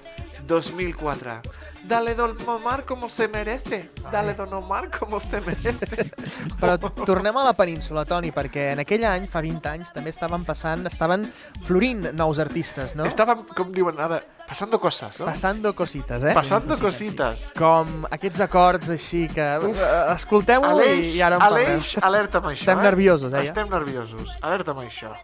2004. 0.51 1.41
Dale 1.85 2.15
Don 2.15 2.37
Omar 2.47 2.85
como 2.85 3.09
se 3.09 3.27
merece. 3.29 3.89
Dale 4.13 4.35
Don 4.35 4.53
Omar 4.53 4.91
como 4.91 5.19
se 5.21 5.41
merece. 5.41 6.11
Però 6.61 6.77
tornem 7.07 7.37
a 7.37 7.45
la 7.45 7.55
península, 7.57 8.05
Toni, 8.05 8.33
perquè 8.37 8.71
en 8.75 8.83
aquell 8.85 9.07
any, 9.09 9.27
fa 9.31 9.41
20 9.41 9.71
anys, 9.71 9.95
també 9.97 10.13
estaven 10.13 10.45
passant, 10.45 10.85
estaven 10.91 11.25
florint 11.65 12.11
nous 12.13 12.43
artistes, 12.43 12.95
no? 12.99 13.09
Estàvem, 13.09 13.47
com 13.57 13.73
diuen 13.73 13.99
ara, 13.99 14.21
passando 14.51 14.81
cosas, 14.83 15.19
no? 15.21 15.27
Passando 15.27 15.73
cosites, 15.75 16.25
eh? 16.25 16.35
Pasando 16.35 16.77
cositas. 16.79 17.53
Com 17.59 18.05
aquests 18.11 18.43
acords 18.49 18.91
així 18.97 19.23
que... 19.31 19.47
Uf. 19.71 19.79
eh, 19.79 20.03
Escolteu-ho 20.17 20.67
Aleix, 20.75 21.07
i, 21.07 21.17
i 21.21 21.23
ara 21.23 21.39
en 21.39 21.45
parlem. 21.47 21.73
Aleix, 21.77 21.95
alerta 22.11 22.43
amb 22.43 22.51
això, 22.53 22.67
Estem 22.67 22.83
eh? 22.83 22.89
nerviosos, 22.91 23.31
eh, 23.33 23.45
ja? 23.47 23.55
Estem 23.55 23.71
nerviosos. 23.79 24.37
Alerta 24.43 24.75
amb 24.77 24.83
això. 24.89 25.15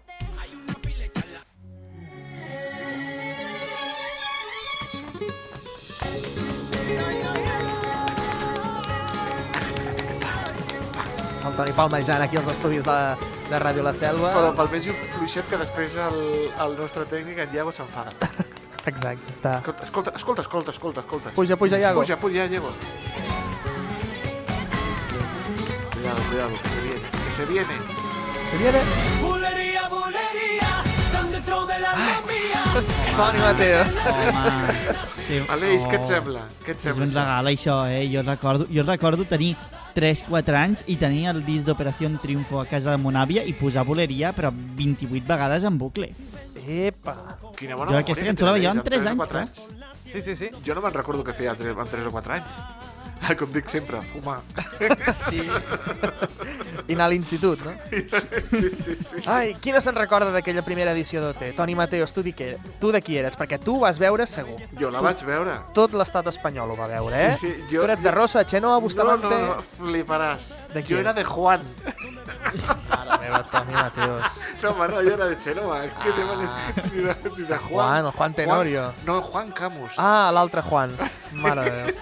el 11.46 11.54
Toni 11.54 11.72
palmejant 11.76 12.22
aquí 12.24 12.36
als 12.40 12.48
estudis 12.50 12.84
de, 12.84 12.96
de 13.50 13.60
Ràdio 13.62 13.84
La 13.86 13.92
Selva. 13.94 14.32
Però 14.34 14.50
pel 14.58 14.72
més 14.74 14.88
fluixet 15.14 15.46
que 15.50 15.60
després 15.60 15.94
el, 16.08 16.18
el 16.66 16.76
nostre 16.80 17.06
tècnic, 17.10 17.38
en 17.46 17.54
Iago, 17.54 17.74
s'enfada. 17.74 18.14
Exacte, 18.86 19.34
està... 19.34 19.56
Escolta, 19.82 20.12
escolta, 20.14 20.42
escolta, 20.42 20.70
escolta, 20.70 21.00
escolta. 21.00 21.30
Puja, 21.34 21.56
puja, 21.56 21.78
Iago. 21.78 22.00
Puja, 22.00 22.16
puja, 22.16 22.46
Iago. 22.46 22.70
Cuidado, 25.92 26.20
cuidado, 26.28 26.50
que 26.62 26.68
se 26.68 26.80
viene, 26.80 27.00
que 27.26 27.32
se 27.32 27.44
viene. 27.46 27.74
Se 28.50 28.56
viene 28.58 28.78
Bulería, 29.20 29.88
bulería, 29.88 30.84
tan 31.12 31.32
dentro 31.32 31.66
de 31.66 31.78
la 31.80 31.94
mía. 31.96 32.62
Toni 33.16 33.38
Mateo. 33.46 33.82
Home, 34.06 35.46
Aleix, 35.56 35.86
què 35.90 35.98
et 35.98 36.04
oh, 36.04 36.06
sembla? 36.06 36.44
Què 36.62 36.76
et 36.76 36.76
És 36.78 36.84
sembla? 36.86 37.08
un 37.08 37.14
regal, 37.16 37.50
això, 37.50 37.76
eh? 37.90 38.04
Jo 38.12 38.22
recordo, 38.22 38.68
jo 38.70 38.84
recordo 38.86 39.26
tenir 39.26 39.56
3-4 39.96 40.54
anys 40.60 40.84
i 40.86 40.94
tenir 41.00 41.24
el 41.32 41.42
disc 41.46 41.66
d'Operació 41.66 42.12
Triunfo 42.22 42.60
a 42.60 42.66
casa 42.70 42.92
de 42.94 43.00
mon 43.02 43.16
àvia 43.18 43.42
i 43.42 43.56
posar 43.56 43.82
boleria, 43.88 44.30
però 44.36 44.52
28 44.54 45.26
vegades 45.26 45.64
en 45.66 45.78
bucle. 45.80 46.12
Epa. 46.66 47.14
Quina 47.56 47.76
bona 47.78 47.92
Jo 47.92 47.98
aquesta 48.02 48.24
cançó 48.26 48.46
la 48.46 48.52
que 48.54 48.58
veia 48.60 48.70
amb 48.74 48.82
tres 48.84 49.04
o 49.04 49.08
anys, 49.08 49.18
quatre 49.22 49.44
clar. 49.46 49.92
Sí, 50.04 50.22
sí, 50.22 50.34
sí. 50.36 50.50
Jo 50.66 50.74
no 50.74 50.82
me'n 50.82 50.94
recordo 50.94 51.22
què 51.26 51.34
feia 51.34 51.54
tre- 51.58 51.70
amb 51.74 51.90
3 51.90 52.06
o 52.06 52.10
4 52.14 52.34
anys. 52.34 52.58
Com 53.38 53.50
dic 53.52 53.66
sempre, 53.68 53.98
fumar. 54.12 54.38
Sí. 55.16 55.40
I 56.86 56.94
anar 56.94 57.06
a 57.06 57.10
l'institut, 57.10 57.58
no? 57.66 57.72
Sí, 58.50 58.68
sí, 58.70 58.94
sí. 58.94 59.22
Ai, 59.26 59.54
qui 59.60 59.72
no 59.74 59.80
se'n 59.82 59.96
recorda 59.96 60.30
d'aquella 60.34 60.62
primera 60.66 60.92
edició 60.94 61.22
d'OT? 61.24 61.42
Toni 61.58 61.74
Mateos, 61.74 62.12
tu, 62.14 62.22
di 62.22 62.32
que, 62.36 62.52
tu 62.80 62.92
de 62.94 63.00
qui 63.02 63.16
eres? 63.18 63.34
Perquè 63.38 63.58
tu 63.62 63.76
ho 63.78 63.80
vas 63.82 63.98
veure 63.98 64.26
segur. 64.30 64.58
Jo 64.78 64.90
la 64.94 65.00
Tu- 65.02 65.08
vaig 65.08 65.24
veure. 65.26 65.56
Tot 65.74 65.96
l'estat 65.98 66.30
espanyol 66.30 66.70
ho 66.70 66.78
va 66.78 66.86
veure, 66.92 67.24
eh? 67.26 67.32
Sí, 67.32 67.48
sí, 67.48 67.64
jo- 67.70 67.80
tu 67.80 67.88
eres 67.90 68.02
de 68.04 68.10
jo- 68.10 68.14
Rosa, 68.14 68.44
Xenoa, 68.46 68.76
No, 68.76 68.80
Bustamante... 68.86 69.26
no, 69.28 69.56
no, 69.56 69.62
fliparàs. 69.80 70.52
De 70.74 70.84
qui 70.84 70.94
jo 70.94 71.00
era 71.02 71.12
de 71.16 71.24
Juan. 71.24 71.62
Mare 72.88 73.18
meva, 73.20 73.42
Toni 73.50 73.72
Mateos. 73.72 74.40
No, 74.62 74.70
home, 74.70 74.88
no, 74.88 75.02
jo 75.02 75.12
era 75.16 75.26
de 75.26 75.36
Xenoa. 75.40 75.82
Ah. 75.82 76.02
Que 76.04 76.12
demanes 76.12 76.50
ni 76.92 77.02
de, 77.02 77.16
ni 77.36 77.42
de 77.50 77.58
Juan. 77.58 77.68
Juan, 77.70 78.06
el 78.06 78.12
Juan 78.12 78.34
Tenorio. 78.34 78.82
Juan, 78.92 79.06
no, 79.06 79.22
Juan 79.22 79.50
Camus. 79.52 79.92
Ah, 79.98 80.30
l'altre 80.32 80.62
Juan. 80.62 80.94
Mare 81.32 81.64
de 81.70 81.76
Déu. 81.76 81.94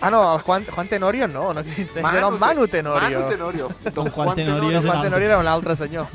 Ah, 0.00 0.10
no, 0.10 0.22
el 0.34 0.40
Juan, 0.44 0.66
Juan 0.66 0.88
Tenorio 0.88 1.26
no, 1.28 1.52
no 1.54 1.60
existeix. 1.60 2.04
era 2.04 2.28
el 2.28 2.38
Manu 2.38 2.66
Tenorio. 2.68 3.20
Manu 3.20 3.28
Tenorio. 3.30 3.68
Don 3.94 4.10
Juan 4.10 4.26
Juan 4.26 4.36
Tenorio 4.36 4.68
Tenorio. 4.68 4.82
Juan 4.90 5.02
Tenorio 5.02 5.28
era 5.28 5.38
un 5.38 5.46
altre 5.48 5.76
senyor. 5.76 6.06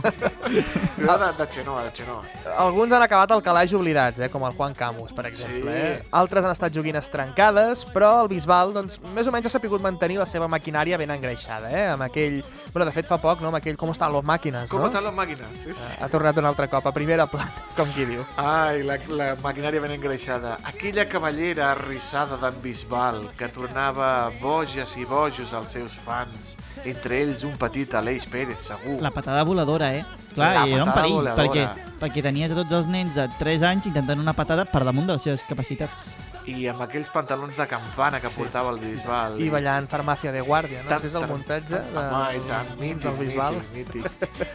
Era 1.00 1.18
de, 1.18 1.30
de 1.38 1.48
Xenoa, 1.52 1.84
de 1.84 1.92
Xenoa. 1.96 2.24
Alguns 2.58 2.94
han 2.94 3.04
acabat 3.04 3.32
al 3.32 3.42
calaix 3.44 3.74
oblidats, 3.74 4.20
eh, 4.20 4.30
com 4.30 4.44
el 4.46 4.54
Juan 4.54 4.74
Camus, 4.76 5.14
per 5.14 5.26
exemple. 5.30 5.72
Sí. 5.72 5.78
Eh? 5.78 6.04
Altres 6.20 6.46
han 6.46 6.52
estat 6.56 6.74
joguines 6.76 7.10
trencades, 7.10 7.86
però 7.94 8.12
el 8.24 8.30
Bisbal, 8.32 8.74
doncs, 8.76 9.00
més 9.16 9.28
o 9.30 9.34
menys 9.34 9.48
ha 9.50 9.54
sapigut 9.54 9.82
mantenir 9.86 10.20
la 10.20 10.28
seva 10.30 10.48
maquinària 10.52 10.98
ben 11.02 11.12
engreixada, 11.16 11.72
eh? 11.72 11.88
Amb 11.94 12.06
aquell... 12.10 12.40
Bueno, 12.74 12.86
de 12.90 12.94
fet, 12.96 13.08
fa 13.10 13.18
poc, 13.22 13.42
no? 13.42 13.50
Amb 13.50 13.60
aquell 13.62 13.78
Com 13.80 13.94
estan 13.94 14.12
les 14.14 14.26
màquines, 14.26 14.70
Com 14.70 14.82
no? 14.84 14.90
estan 14.92 15.06
les 15.08 15.16
màquines? 15.16 15.48
Sí, 15.64 15.74
sí. 15.74 15.90
Ha 16.02 16.10
tornat 16.12 16.38
un 16.38 16.46
altre 16.50 16.68
cop, 16.70 16.86
a 16.86 16.94
primera 16.94 17.26
plana, 17.32 17.50
com 17.78 17.90
qui 17.96 18.06
diu. 18.10 18.26
Ai, 18.42 18.84
la, 18.86 19.00
la 19.10 19.30
maquinària 19.42 19.82
ben 19.82 19.96
engreixada. 19.96 20.58
Aquella 20.68 21.08
cavallera 21.10 21.72
arrissada 21.72 22.38
d'en 22.42 22.60
Bisbal, 22.62 23.24
que 23.40 23.48
tornava 23.56 24.09
boges 24.42 24.96
i 24.98 25.06
bojos 25.06 25.54
als 25.54 25.72
seus 25.76 25.94
fans, 26.06 26.56
entre 26.86 27.20
ells 27.24 27.44
un 27.48 27.56
petit 27.60 27.94
Aleix 27.96 28.26
Pérez, 28.30 28.62
segur. 28.70 28.98
La 29.02 29.12
patada 29.12 29.44
voladora, 29.44 29.92
eh? 29.96 30.06
Clar, 30.34 30.54
La 30.56 30.66
i 30.68 30.74
era 30.78 30.84
un 30.86 30.94
perill, 30.94 31.16
voladora. 31.20 31.44
perquè, 31.44 31.94
perquè 32.02 32.24
tenies 32.24 32.52
a 32.52 32.58
tots 32.62 32.72
els 32.80 32.88
nens 32.88 33.16
de 33.18 33.28
3 33.40 33.64
anys 33.74 33.88
intentant 33.92 34.20
una 34.22 34.34
patada 34.38 34.66
per 34.66 34.84
damunt 34.88 35.08
de 35.10 35.14
les 35.18 35.26
seves 35.30 35.44
capacitats. 35.50 36.10
I 36.50 36.66
amb 36.72 36.82
aquells 36.82 37.10
pantalons 37.14 37.56
de 37.58 37.66
campana 37.70 38.20
que 38.24 38.30
portava 38.34 38.72
el 38.74 38.80
Bisbal. 38.82 39.36
I 39.42 39.50
ballant 39.54 39.86
Farmàcia 39.92 40.32
de 40.34 40.42
Guàrdia, 40.42 40.82
no? 40.84 40.90
Tant, 40.90 41.02
Després 41.04 41.16
el 41.20 41.26
tant, 41.28 41.32
muntatge 41.36 41.76
de, 41.78 42.00
Home, 42.00 42.24
i 42.40 42.48
tant, 42.48 42.72
mític, 42.80 43.04
del 43.06 43.18
Bisbal. 43.20 43.60
mític, 43.76 43.96
mític. 44.04 44.48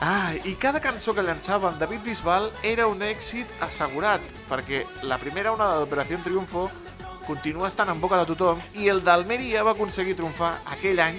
Ah, 0.00 0.34
i 0.44 0.52
cada 0.60 0.80
cançó 0.84 1.14
que 1.16 1.22
llançava 1.24 1.70
en 1.72 1.78
David 1.78 2.02
Bisbal 2.04 2.50
era 2.62 2.84
un 2.86 3.00
èxit 3.00 3.46
assegurat, 3.64 4.20
perquè 4.50 4.82
la 5.08 5.16
primera 5.16 5.52
onada 5.54 5.78
d'Operació 5.80 6.18
Triunfo 6.24 6.66
continua 7.26 7.68
estant 7.68 7.90
en 7.92 8.00
boca 8.00 8.18
de 8.22 8.26
tothom 8.26 8.60
i 8.74 8.88
el 8.88 9.02
d'Almeria 9.04 9.62
va 9.66 9.72
aconseguir 9.76 10.14
triomfar 10.16 10.56
aquell 10.72 11.00
any 11.02 11.18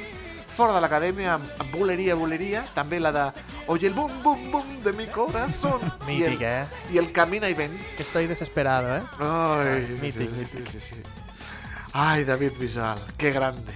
fora 0.58 0.74
de 0.74 0.82
l'acadèmia 0.82 1.36
amb, 1.36 1.50
amb 1.62 1.76
Boleria, 1.76 2.16
Boleria, 2.18 2.64
també 2.74 3.00
la 3.00 3.12
de 3.14 3.26
Oye 3.68 3.88
el 3.90 3.94
bum, 3.94 4.12
bum, 4.24 4.46
bum 4.50 4.70
de 4.82 4.94
mi 4.94 5.06
corazón. 5.08 5.82
Mític, 6.08 6.40
I 6.40 6.44
el, 6.44 6.44
eh? 6.44 6.66
I 6.94 6.98
el 6.98 7.12
Camina 7.12 7.50
y 7.50 7.54
ven. 7.54 7.78
Que 7.98 8.02
estoy 8.04 8.26
desesperado, 8.26 8.96
eh? 8.96 9.02
Ay, 9.20 9.28
Ah, 9.28 9.64
mític, 10.02 10.14
sí, 10.14 10.20
mític. 10.20 10.48
sí, 10.48 10.66
sí, 10.68 10.80
sí. 10.80 11.04
Ay, 11.94 12.24
David 12.24 12.54
Bisbal, 12.58 12.98
qué 13.18 13.32
grande. 13.32 13.74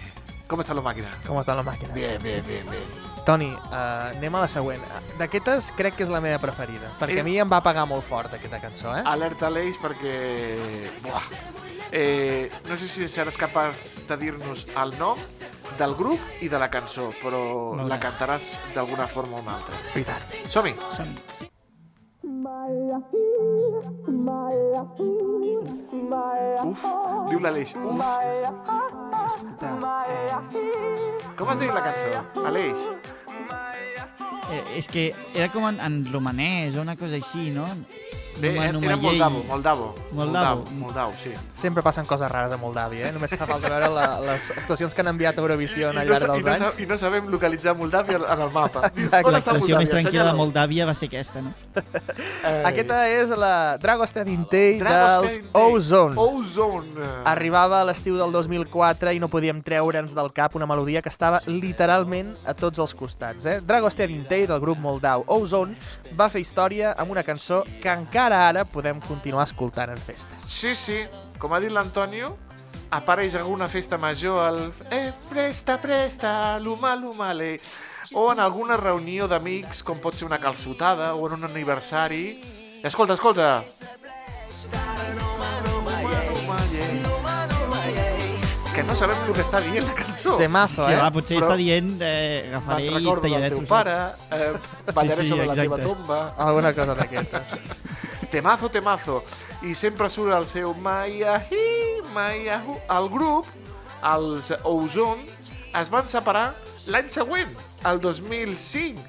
¿Cómo 0.48 0.62
está 0.62 0.74
la 0.74 0.82
máquina? 0.82 1.08
Com 1.28 1.40
estan 1.40 1.58
les 1.58 1.66
màquines? 1.66 1.94
Bien, 1.94 2.18
bien, 2.24 2.44
bien, 2.48 2.66
bien. 2.70 2.84
Toni, 3.26 3.52
uh, 3.54 4.10
anem 4.16 4.36
a 4.36 4.42
la 4.42 4.48
següent. 4.48 4.82
D'aquestes 5.20 5.70
crec 5.78 5.96
que 5.96 6.04
és 6.04 6.10
la 6.10 6.20
meva 6.20 6.40
preferida, 6.40 6.90
perquè 7.00 7.20
És- 7.20 7.22
a 7.22 7.24
mi 7.24 7.38
em 7.40 7.48
va 7.52 7.62
pagar 7.64 7.86
molt 7.88 8.04
fort 8.04 8.34
aquesta 8.34 8.60
cançó, 8.60 8.96
eh? 8.98 9.04
Alerta 9.06 9.48
Aleix 9.48 9.78
perquè... 9.80 10.16
Buah. 11.04 11.24
Eh, 11.92 12.50
no 12.70 12.76
sé 12.80 12.88
si 12.88 13.08
seràs 13.12 13.36
capaç 13.38 14.02
de 14.08 14.18
dir-nos 14.18 14.66
el 14.80 14.94
nom 15.00 15.20
del 15.78 15.96
grup 15.96 16.20
i 16.42 16.48
de 16.52 16.60
la 16.60 16.70
cançó, 16.72 17.10
però 17.22 17.42
Veuràs. 17.76 17.88
la 17.92 18.00
cantaràs 18.00 18.52
d'alguna 18.76 19.08
forma 19.08 19.38
o 19.38 19.42
una 19.42 19.58
altra. 19.60 19.76
Veritat. 19.94 20.22
Som-hi! 20.48 20.76
Som 20.96 21.16
Uf, 26.64 26.84
diu 27.30 27.40
l'Aleix. 27.44 27.74
Uf, 27.76 28.02
com 31.38 31.50
es 31.54 31.60
diu 31.60 31.74
la 31.74 31.84
cançó? 31.86 32.24
Aleix? 32.46 32.86
Eh, 34.52 34.64
és 34.80 34.88
que 34.92 35.06
era 35.34 35.48
com 35.54 35.66
en, 35.70 35.80
en 35.80 36.02
romanès 36.12 36.76
o 36.78 36.82
una 36.86 36.96
cosa 37.00 37.16
així, 37.20 37.50
no? 37.56 37.66
Bé, 38.42 38.52
Numa- 38.54 38.64
era 38.66 38.74
Numa 38.74 38.96
Moldavo, 38.98 39.38
llei. 39.40 39.48
Moldavo. 39.48 39.96
Moldavo. 40.12 40.64
Moldavo, 40.80 41.14
sí. 41.14 41.32
Sempre 41.56 41.84
passen 41.84 42.06
coses 42.06 42.30
rares 42.32 42.52
a 42.54 42.58
Moldàvia, 42.58 43.08
eh? 43.08 43.12
Només 43.14 43.36
fa 43.38 43.46
falta 43.46 43.70
veure 43.70 43.90
la, 43.94 44.08
les 44.26 44.50
actuacions 44.58 44.94
que 44.96 45.02
han 45.02 45.12
enviat 45.14 45.38
a 45.38 45.42
Eurovisió 45.42 45.90
al 45.92 45.96
llarg 46.02 46.10
dels 46.26 46.46
no, 46.46 46.56
sa- 46.58 46.66
anys. 46.72 46.80
I 46.82 46.86
no 46.90 46.98
sabem 46.98 47.28
localitzar 47.30 47.76
Moldàvia 47.78 48.18
en 48.18 48.42
el 48.48 48.52
mapa. 48.52 48.88
Exacte. 48.96 49.32
L'expressió 49.32 49.78
més 49.78 49.90
tranquil·la 49.94 50.32
de. 50.32 50.38
Moldàvia 50.42 50.86
va 50.90 50.94
ser 50.98 51.08
aquesta, 51.12 51.42
no? 51.46 51.54
Eh, 51.76 52.64
Aquesta 52.72 53.04
és 53.12 53.30
la 53.38 53.78
Dragostea 53.82 54.24
Dintei 54.26 54.80
dels 54.82 55.40
Ozone. 55.54 56.16
Ozone. 56.18 57.06
Arribava 57.30 57.82
a 57.82 57.86
l'estiu 57.86 58.18
del 58.18 58.32
2004 58.34 59.14
i 59.14 59.20
no 59.22 59.30
podíem 59.32 59.62
treure'ns 59.66 60.16
del 60.18 60.32
cap 60.34 60.56
una 60.58 60.66
melodia 60.66 61.02
que 61.02 61.10
estava 61.12 61.42
literalment 61.46 62.34
a 62.46 62.54
tots 62.58 62.80
els 62.82 62.94
costats. 62.98 63.46
Eh? 63.46 63.60
Dragostea 63.66 64.08
Dintei, 64.10 64.48
del 64.50 64.60
grup 64.64 64.80
moldau 64.82 65.24
Ozone, 65.28 65.76
va 66.18 66.30
fer 66.32 66.42
història 66.42 66.94
amb 66.98 67.12
una 67.14 67.24
cançó 67.28 67.62
que 67.82 67.92
encara 67.92 68.31
ara 68.36 68.64
podem 68.66 69.00
continuar 69.02 69.44
escoltant 69.50 69.92
en 69.94 69.98
festes. 69.98 70.44
Sí, 70.48 70.76
sí, 70.76 71.02
com 71.40 71.54
ha 71.54 71.60
dit 71.60 71.72
l'Antonio, 71.72 72.38
apareix 72.92 73.36
alguna 73.36 73.68
festa 73.68 73.98
major 73.98 74.40
al 74.46 74.60
eh, 74.92 75.12
presta, 75.30 75.78
presta, 75.82 76.60
l'humà, 76.60 76.96
l'humale, 76.96 77.58
o 78.14 78.32
en 78.34 78.40
alguna 78.44 78.76
reunió 78.78 79.28
d'amics, 79.28 79.84
com 79.84 80.00
pot 80.04 80.16
ser 80.16 80.26
una 80.28 80.40
calçotada 80.40 81.14
o 81.16 81.28
en 81.28 81.38
un 81.40 81.46
aniversari. 81.52 82.26
Escolta, 82.84 83.14
escolta. 83.14 83.64
Que 88.74 88.84
no 88.88 88.96
sabem 88.96 89.18
el 89.28 89.34
que 89.36 89.44
està 89.44 89.60
dient 89.60 89.84
la 89.84 89.94
cançó. 89.98 90.38
Temazo, 90.40 90.86
Que 90.88 90.94
eh? 90.96 91.00
va, 91.02 91.10
potser 91.12 91.36
Però- 91.38 91.50
està 91.50 91.58
dient 91.60 91.90
eh, 92.00 92.46
Me'n 92.48 92.54
agafaré 92.56 92.86
i 92.86 92.94
recordo 92.96 93.28
del 93.28 93.50
teu 93.52 93.66
pare, 93.68 93.96
eh, 94.32 94.54
ballaré 94.96 95.18
Sí, 95.18 95.28
sí, 95.28 95.30
sobre 95.34 95.46
la 95.50 95.56
teva 95.60 95.76
exacte. 95.76 95.90
tomba. 95.90 96.20
Alguna 96.38 96.72
cosa 96.74 96.96
d'aquestes. 96.96 97.58
Temazo, 98.32 98.70
temazo. 98.70 99.24
I 99.62 99.74
sempre 99.76 100.08
surt 100.10 100.32
el 100.34 100.48
seu 100.48 100.74
Maiahi, 100.74 102.02
Maiahu. 102.16 102.78
El 102.90 103.10
grup, 103.12 103.46
els 104.14 104.54
Ozone, 104.64 105.26
es 105.78 105.90
van 105.92 106.08
separar 106.08 106.54
l'any 106.92 107.10
següent, 107.12 107.52
el 107.88 108.00
2005, 108.02 109.04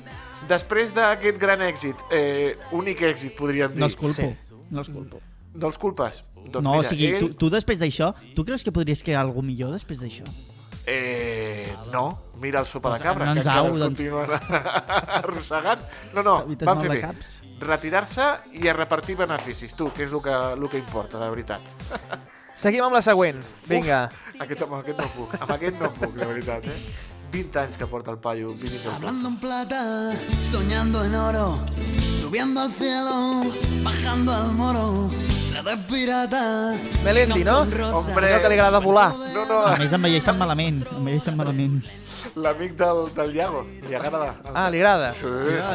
després 0.51 0.93
d'aquest 0.95 1.39
gran 1.41 1.63
èxit. 1.65 1.97
Eh, 2.11 2.57
únic 2.73 3.01
èxit, 3.03 3.37
podríem 3.39 3.73
dir. 3.73 3.81
No 3.81 3.87
els 3.87 3.97
culpo, 3.97 4.33
Sí. 4.35 4.55
no 4.71 4.81
els 4.81 4.89
culpo. 4.91 5.21
No 5.55 5.67
els 5.69 5.79
culpes? 5.79 6.23
Doncs 6.35 6.65
No, 6.65 6.71
mira, 6.73 6.79
o 6.81 6.83
sigui, 6.83 7.07
ell, 7.13 7.19
tu, 7.21 7.35
tu 7.35 7.51
després 7.51 7.79
d'això, 7.79 8.15
tu 8.35 8.45
creus 8.45 8.65
que 8.65 8.73
podries 8.73 9.03
crear 9.05 9.21
alguna 9.21 9.47
millor 9.47 9.71
després 9.73 10.01
d'això? 10.01 10.25
Eh, 10.87 11.71
no, 11.93 12.19
mira 12.41 12.59
el 12.61 12.67
sopa 12.67 12.89
de 12.89 12.99
Doncs, 12.99 13.03
cabra, 13.05 13.27
no 13.27 13.35
que 13.35 13.39
encara 13.41 13.61
au, 13.61 13.69
es 13.69 13.77
doncs. 13.77 14.01
continuen 14.01 14.31
arrossegant. 15.21 15.81
No, 16.15 16.23
no, 16.23 16.39
van 16.47 16.81
fer 16.81 16.89
de 16.89 16.95
bé. 16.97 17.01
caps. 17.01 17.42
Retirar-se 17.63 18.27
i 18.59 18.67
a 18.69 18.75
repartir 18.75 19.17
beneficis, 19.21 19.77
tu, 19.79 19.93
que 19.95 20.07
és 20.09 20.13
el 20.13 20.23
que, 20.25 20.35
el 20.57 20.69
que 20.69 20.81
importa, 20.83 21.21
de 21.23 21.31
veritat. 21.31 21.63
Seguim 22.63 22.85
amb 22.85 22.99
la 22.99 23.03
següent. 23.05 23.39
Vinga. 23.69 24.05
Aquest, 24.43 24.67
amb 24.67 24.77
aquest 24.83 24.99
no 25.01 25.09
puc, 25.15 25.39
amb 25.39 25.55
aquest 25.57 25.79
no 25.81 25.89
puc, 25.97 26.13
de 26.19 26.29
veritat, 26.29 26.69
eh? 26.69 27.11
20 27.33 27.61
anys 27.63 27.79
que 27.81 27.87
porta 27.87 28.11
el 28.11 28.19
paio. 28.19 28.55
Hablando 28.95 29.29
en 29.29 29.37
plata, 29.39 30.13
soñando 30.51 31.03
en 31.05 31.15
oro, 31.15 31.59
subiendo 32.21 32.61
al 32.61 32.73
cielo, 32.73 33.43
bajando 33.83 34.35
al 34.35 34.53
moro. 34.53 35.09
Melendi, 37.05 37.45
no? 37.45 37.61
Hombre. 37.63 38.27
Senyor 38.27 38.41
que 38.43 38.49
li 38.49 38.55
agrada 38.55 38.79
volar. 38.81 39.13
No, 39.35 39.45
no, 39.47 39.61
A 39.67 39.77
més, 39.79 39.93
envelleixen 39.93 40.39
malament. 40.39 40.83
Envelleixen 40.99 41.37
malament. 41.39 41.83
l'amic 42.37 42.77
del, 42.79 43.01
del 43.15 43.35
Iago. 43.37 43.61
Li 43.89 43.95
agrada. 43.99 44.29
Ah, 44.55 44.69
li 44.71 44.79
agrada? 44.79 45.13
Sí. 45.15 45.27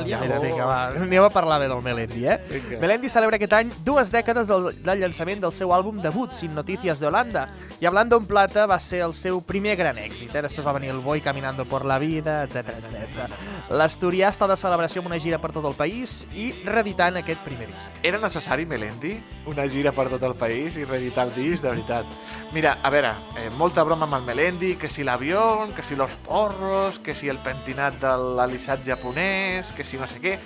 Mira, 0.06 0.40
vinga, 0.40 0.66
va, 0.66 0.78
anem 0.96 1.24
a 1.26 1.30
parlar 1.30 1.60
bé 1.62 1.68
del 1.70 1.82
Melendi, 1.84 2.24
eh? 2.26 2.38
Vinga. 2.50 2.80
Melendi 2.82 3.10
celebra 3.14 3.36
aquest 3.38 3.54
any 3.54 3.74
dues 3.86 4.10
dècades 4.14 4.48
del, 4.50 4.72
del 4.82 5.04
llançament 5.04 5.44
del 5.44 5.52
seu 5.54 5.74
àlbum 5.76 6.00
debut, 6.02 6.32
Sin 6.34 6.56
Noticias 6.56 7.00
de 7.04 7.08
Holanda, 7.12 7.48
i 7.80 7.86
Hablando 7.86 8.18
en 8.18 8.26
Plata 8.26 8.66
va 8.66 8.80
ser 8.82 9.04
el 9.06 9.14
seu 9.14 9.38
primer 9.46 9.76
gran 9.78 10.00
èxit, 10.02 10.32
eh? 10.34 10.42
Després 10.42 10.66
va 10.66 10.74
venir 10.74 10.90
El 10.90 11.04
Boi 11.06 11.22
Caminando 11.22 11.66
por 11.70 11.86
la 11.86 12.00
Vida, 12.02 12.40
etc 12.48 12.72
etc. 12.74 13.36
L'Asturià 13.70 14.32
està 14.34 14.48
de 14.50 14.58
celebració 14.58 15.04
amb 15.04 15.12
una 15.12 15.20
gira 15.22 15.38
per 15.38 15.52
tot 15.54 15.68
el 15.70 15.76
país 15.78 16.24
i 16.34 16.48
reeditant 16.66 17.20
aquest 17.22 17.44
primer 17.46 17.68
disc. 17.70 18.00
Era 18.02 18.18
necessari, 18.24 18.66
Melendi, 18.66 19.14
una 19.46 19.68
gira 19.70 19.94
per 19.94 20.08
tot 20.10 20.26
el 20.26 20.34
país 20.40 20.80
i 20.82 20.88
reeditar 20.90 21.28
el 21.28 21.36
disc, 21.36 21.62
de 21.62 21.76
veritat. 21.76 22.18
Mira, 22.56 22.80
a 22.82 22.94
veure, 22.94 23.14
eh, 23.38 23.52
molta 23.62 23.86
broma 23.86 24.10
amb 24.10 24.18
el 24.18 24.26
Melendi, 24.26 24.74
que 24.82 24.90
si 24.90 25.06
l'avió, 25.06 25.68
que 25.76 25.86
si 25.86 25.96
los 25.96 26.12
porros, 26.26 26.98
que 26.98 27.14
si 27.14 27.30
el 27.30 27.38
pentinat 27.46 28.02
de 28.02 28.16
l'alissat 28.40 28.82
japonès, 28.86 29.72
que 29.74 29.86
si 29.86 30.02
no 30.02 30.10
sé 30.10 30.24
què... 30.24 30.40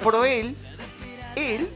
Però 0.00 0.24
ell, 0.24 0.54
ell 1.36 1.68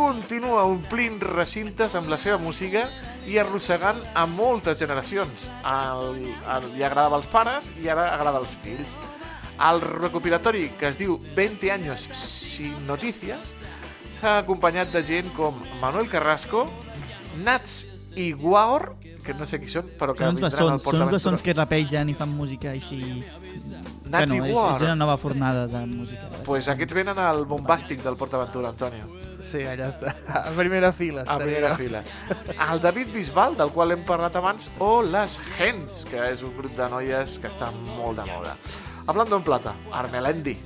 continua 0.00 0.62
omplint 0.64 1.20
recintes 1.20 1.92
amb 1.98 2.08
la 2.08 2.16
seva 2.16 2.38
música 2.40 2.86
i 3.28 3.36
arrossegant 3.40 4.00
a 4.16 4.24
moltes 4.24 4.78
generacions. 4.80 5.44
El, 5.60 6.22
el, 6.24 6.68
li 6.72 6.84
agradava 6.86 7.18
als 7.18 7.28
pares 7.28 7.68
i 7.82 7.90
ara 7.92 8.06
agrada 8.14 8.40
als 8.40 8.56
fills. 8.64 8.94
El 9.60 9.82
recopilatori 9.84 10.70
que 10.80 10.88
es 10.88 10.96
diu 10.96 11.18
20 11.36 11.72
años 11.74 12.06
sin 12.16 12.86
noticias 12.88 13.52
s'ha 14.16 14.38
acompanyat 14.40 14.88
de 14.94 15.04
gent 15.04 15.28
com 15.36 15.60
Manuel 15.82 16.08
Carrasco, 16.08 16.64
Nats 17.44 17.82
i 18.16 18.32
Guaor, 18.32 18.94
que 19.24 19.36
no 19.36 19.44
sé 19.44 19.60
qui 19.60 19.68
són, 19.68 19.90
però 20.00 20.16
que 20.16 20.24
vindran 20.24 20.48
al 20.48 20.48
bessons, 20.48 20.80
són 20.80 20.84
PortAventura. 20.86 21.42
que 21.44 21.56
rapegen 21.60 22.08
i 22.08 22.16
fan 22.16 22.32
música 22.32 22.72
així... 22.72 23.02
Nats 24.10 24.32
i 24.32 24.40
és, 24.40 24.46
és 24.48 24.54
Guaor. 24.56 24.86
una 24.88 24.96
nova 24.96 25.20
fornada 25.20 25.68
de 25.70 25.84
música. 25.86 26.30
Pues 26.48 26.72
aquests 26.72 26.96
venen 26.96 27.20
al 27.20 27.44
bombàstic 27.46 28.00
del 28.02 28.16
PortAventura, 28.18 28.72
Antonio. 28.72 29.28
Sí, 29.42 29.62
allà 29.64 29.88
està. 29.90 30.14
A 30.46 30.50
primera 30.56 30.92
fila. 30.92 31.24
A 31.26 31.38
primera 31.38 31.74
fila. 31.76 32.02
El 32.70 32.80
David 32.80 33.12
Bisbal, 33.14 33.56
del 33.56 33.70
qual 33.72 33.92
hem 33.92 34.04
parlat 34.04 34.36
abans, 34.36 34.70
o 34.78 35.02
les 35.02 35.38
Gens, 35.56 36.04
que 36.10 36.20
és 36.32 36.42
un 36.42 36.56
grup 36.56 36.74
de 36.76 36.88
noies 36.92 37.38
que 37.40 37.48
està 37.48 37.70
molt 37.96 38.20
de 38.20 38.26
moda. 38.32 38.56
Hablando 39.06 39.36
en 39.36 39.42
plata, 39.42 39.74
Armelendi. 39.92 40.58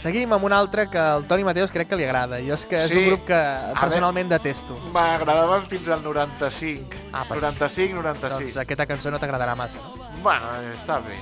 Seguim 0.00 0.30
amb 0.32 0.46
un 0.48 0.52
altre 0.56 0.86
que 0.88 0.96
el 0.96 1.26
Toni 1.28 1.44
Mateos 1.44 1.70
crec 1.74 1.90
que 1.90 1.96
li 1.98 2.06
agrada. 2.06 2.38
Jo 2.40 2.54
és 2.54 2.62
que 2.64 2.76
és 2.78 2.88
Sí. 2.88 2.96
un 2.96 3.06
grup 3.10 3.26
que 3.26 3.40
personalment 3.78 4.30
detesto. 4.30 4.78
M'agradava 4.94 5.60
fins 5.68 5.88
al 5.92 6.00
95. 6.02 6.88
Ah, 7.12 7.26
pues- 7.28 7.42
95, 7.42 7.92
96. 8.00 8.54
Doncs 8.54 8.62
aquesta 8.64 8.86
cançó 8.86 9.10
no 9.10 9.18
t'agradarà 9.20 9.54
massa, 9.54 9.76
no? 9.76 9.98
Bueno, 10.22 10.46
està 10.74 11.02
bé. 11.04 11.18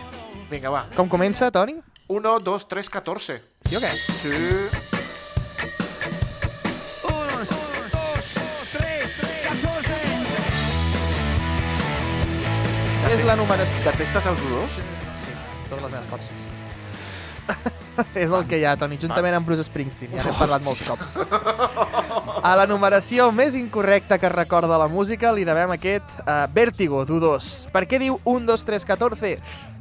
Vinga, 0.48 0.70
va. 0.70 0.86
Com 0.94 1.08
comença, 1.08 1.50
Toni? 1.50 1.74
1, 2.06 2.38
2, 2.38 2.68
3, 2.68 2.88
14. 2.88 3.42
Sí 3.68 3.76
o 3.76 3.80
què? 3.80 3.90
Sí. 4.22 4.97
És 13.08 13.22
la 13.24 13.38
numeració... 13.40 13.80
Detestes 13.86 14.26
els 14.28 14.40
olors? 14.50 14.74
Sí, 15.16 15.32
totes 15.70 15.84
les 15.86 15.92
meves 15.94 16.08
forces. 16.10 16.42
és 18.24 18.34
el 18.36 18.44
que 18.50 18.58
hi 18.60 18.66
ha, 18.68 18.74
Toni, 18.76 18.98
juntament 19.00 19.38
amb 19.38 19.48
Bruce 19.48 19.64
Springsteen. 19.64 20.12
Ja 20.12 20.26
n'hem 20.26 20.36
parlat 20.36 20.66
molts 20.66 20.82
cops. 20.84 21.14
A 22.44 22.52
la 22.60 22.66
numeració 22.68 23.30
més 23.32 23.56
incorrecta 23.56 24.20
que 24.20 24.28
recorda 24.28 24.76
la 24.80 24.90
música 24.92 25.32
li 25.32 25.48
devem 25.48 25.72
aquest 25.72 26.20
uh, 26.20 26.44
Vértigo, 26.52 27.00
d'U2. 27.08 27.48
Per 27.72 27.86
què 27.88 28.02
diu 28.04 28.20
1, 28.28 28.44
2, 28.52 28.68
3, 28.68 28.88
14? 28.92 29.34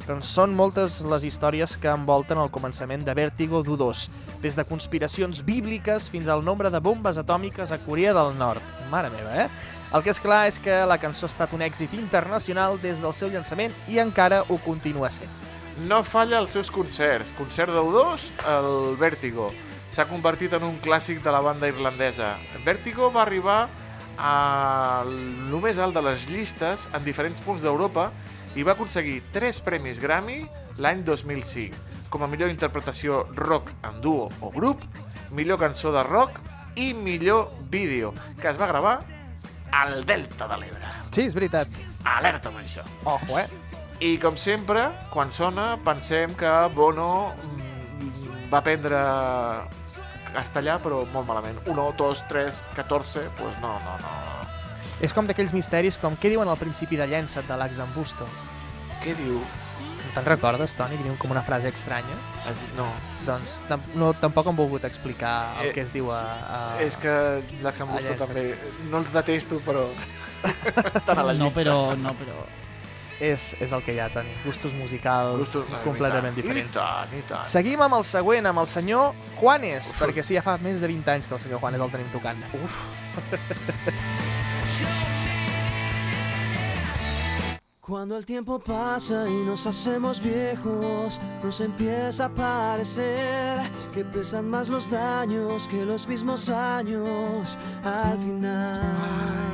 Doncs 0.08 0.32
són 0.32 0.56
moltes 0.56 1.02
les 1.04 1.28
històries 1.28 1.76
que 1.84 1.92
envolten 1.92 2.40
el 2.40 2.52
començament 2.54 3.04
de 3.04 3.12
Vértigo 3.18 3.60
d'U2, 3.60 4.08
des 4.40 4.56
de 4.56 4.64
conspiracions 4.70 5.44
bíbliques 5.44 6.08
fins 6.14 6.32
al 6.32 6.48
nombre 6.48 6.72
de 6.72 6.80
bombes 6.80 7.20
atòmiques 7.20 7.76
a 7.76 7.84
Corea 7.84 8.16
del 8.16 8.38
Nord. 8.40 8.64
Mare 8.88 9.12
meva, 9.12 9.36
eh? 9.44 9.76
El 9.96 10.04
que 10.04 10.12
és 10.12 10.20
clar 10.20 10.42
és 10.50 10.58
que 10.60 10.82
la 10.84 10.98
cançó 11.00 11.28
ha 11.28 11.32
estat 11.32 11.54
un 11.56 11.64
èxit 11.64 11.94
internacional 11.96 12.76
des 12.82 13.00
del 13.00 13.14
seu 13.16 13.30
llançament 13.32 13.72
i 13.88 14.02
encara 14.04 14.42
ho 14.50 14.58
continua 14.66 15.08
sent. 15.16 15.32
No 15.88 16.02
falla 16.04 16.42
els 16.42 16.52
seus 16.58 16.72
concerts. 16.74 17.32
Concert 17.38 17.72
d'U2, 17.72 18.26
el 18.52 18.98
Vértigo. 19.00 19.54
S'ha 19.96 20.08
convertit 20.10 20.52
en 20.58 20.66
un 20.68 20.76
clàssic 20.84 21.24
de 21.24 21.32
la 21.32 21.40
banda 21.46 21.70
irlandesa. 21.72 22.36
Vértigo 22.66 23.12
va 23.16 23.24
arribar 23.24 23.62
a 24.18 25.06
lo 25.08 25.62
més 25.64 25.80
alt 25.80 25.96
de 25.96 26.04
les 26.04 26.28
llistes 26.28 26.90
en 26.92 27.06
diferents 27.06 27.40
punts 27.46 27.64
d'Europa 27.64 28.10
i 28.58 28.66
va 28.68 28.74
aconseguir 28.76 29.22
tres 29.32 29.62
premis 29.64 30.02
Grammy 30.04 30.42
l'any 30.84 31.04
2005, 31.06 31.78
com 32.12 32.26
a 32.26 32.30
millor 32.30 32.52
interpretació 32.52 33.24
rock 33.38 33.72
en 33.88 34.02
duo 34.02 34.28
o 34.42 34.52
grup, 34.52 34.84
millor 35.32 35.62
cançó 35.62 35.94
de 35.96 36.04
rock 36.04 36.42
i 36.76 36.92
millor 36.94 37.54
vídeo, 37.72 38.14
que 38.42 38.50
es 38.50 38.60
va 38.60 38.68
gravar 38.68 39.00
al 39.72 40.04
Delta 40.06 40.48
de 40.48 40.60
l'Ebre. 40.62 40.92
Sí, 41.12 41.28
és 41.28 41.36
veritat. 41.38 41.72
Alerta 42.08 42.52
amb 42.52 42.62
això. 42.62 42.86
Ojo, 43.06 43.40
eh? 43.40 43.48
I 44.00 44.18
com 44.22 44.38
sempre, 44.38 44.86
quan 45.10 45.32
sona, 45.34 45.72
pensem 45.84 46.36
que 46.38 46.52
Bono 46.76 47.34
mm, 47.34 48.48
va 48.52 48.62
aprendre 48.62 49.02
castellà, 50.36 50.78
però 50.84 51.02
molt 51.14 51.28
malament. 51.28 51.58
1, 51.66 51.86
2, 51.98 52.24
3, 52.30 52.64
14, 52.78 53.24
doncs 53.24 53.40
pues 53.40 53.62
no, 53.64 53.74
no, 53.86 53.96
no. 54.04 54.16
És 55.02 55.14
com 55.14 55.28
d'aquells 55.30 55.54
misteris 55.54 55.98
com 56.02 56.16
què 56.18 56.30
diuen 56.34 56.50
al 56.50 56.58
principi 56.58 56.98
de 56.98 57.06
Llença't 57.10 57.50
de 57.50 57.58
l'Axambusto. 57.58 58.26
Què 59.04 59.14
diu? 59.18 59.42
No 59.42 60.14
te'n 60.16 60.26
recordes, 60.26 60.74
Toni? 60.78 60.98
Que 60.98 61.06
diuen 61.06 61.20
com 61.22 61.34
una 61.34 61.46
frase 61.46 61.70
estranya. 61.74 62.18
No. 62.78 62.88
Doncs 63.26 63.58
tam 63.68 63.82
no, 63.96 64.12
tampoc 64.22 64.48
han 64.48 64.56
volgut 64.56 64.84
explicar 64.86 65.56
el 65.62 65.70
Eh, 65.70 65.74
que 65.74 65.82
es 65.82 65.92
diu 65.92 66.12
a... 66.14 66.20
a... 66.22 66.60
És 66.86 66.96
que 67.02 67.42
Llença't. 67.64 68.28
també... 68.28 68.56
No 68.92 69.00
els 69.02 69.12
detesto, 69.12 69.60
però... 69.66 69.88
Estan 71.00 71.18
a 71.18 71.24
la 71.24 71.34
No, 71.34 71.46
llista. 71.50 71.60
però... 71.62 71.78
No, 71.98 72.14
però... 72.20 72.38
És, 73.20 73.56
és 73.60 73.72
el 73.74 73.82
que 73.82 73.96
hi 73.96 74.00
ha, 74.00 74.12
Toni. 74.14 74.30
Gustos 74.46 74.74
musicals 74.78 75.40
Gustos, 75.40 75.66
eh, 75.74 75.80
completament 75.84 76.36
i 76.38 76.44
tant, 76.44 76.44
diferents. 76.44 76.76
I 76.76 76.78
tant, 76.78 77.16
i 77.18 77.24
tant. 77.32 77.48
Seguim 77.50 77.82
amb 77.82 77.98
el 77.98 78.04
següent, 78.06 78.46
amb 78.46 78.62
el 78.62 78.68
senyor 78.70 79.16
Juanes, 79.40 79.90
perquè 79.98 80.22
sí, 80.24 80.36
ja 80.38 80.44
fa 80.46 80.60
més 80.62 80.78
de 80.80 80.86
20 80.94 81.10
anys 81.16 81.26
que 81.26 81.34
el 81.34 81.42
senyor 81.42 81.60
Juanes 81.64 81.82
el 81.82 81.90
tenim 81.98 82.14
tocant. 82.14 82.38
Uf. 82.62 82.78
Cuando 87.88 88.18
el 88.18 88.26
tiempo 88.26 88.60
pasa 88.60 89.30
y 89.30 89.46
nos 89.46 89.66
hacemos 89.66 90.22
viejos, 90.22 91.22
nos 91.42 91.62
empieza 91.62 92.26
a 92.26 92.30
parecer 92.30 93.62
que 93.94 94.04
pesan 94.04 94.50
más 94.50 94.68
los 94.68 94.92
daños 94.92 95.70
que 95.70 95.86
los 95.86 96.06
mismos 96.06 96.50
años 96.50 97.58
al 97.86 98.18
final. 98.18 98.82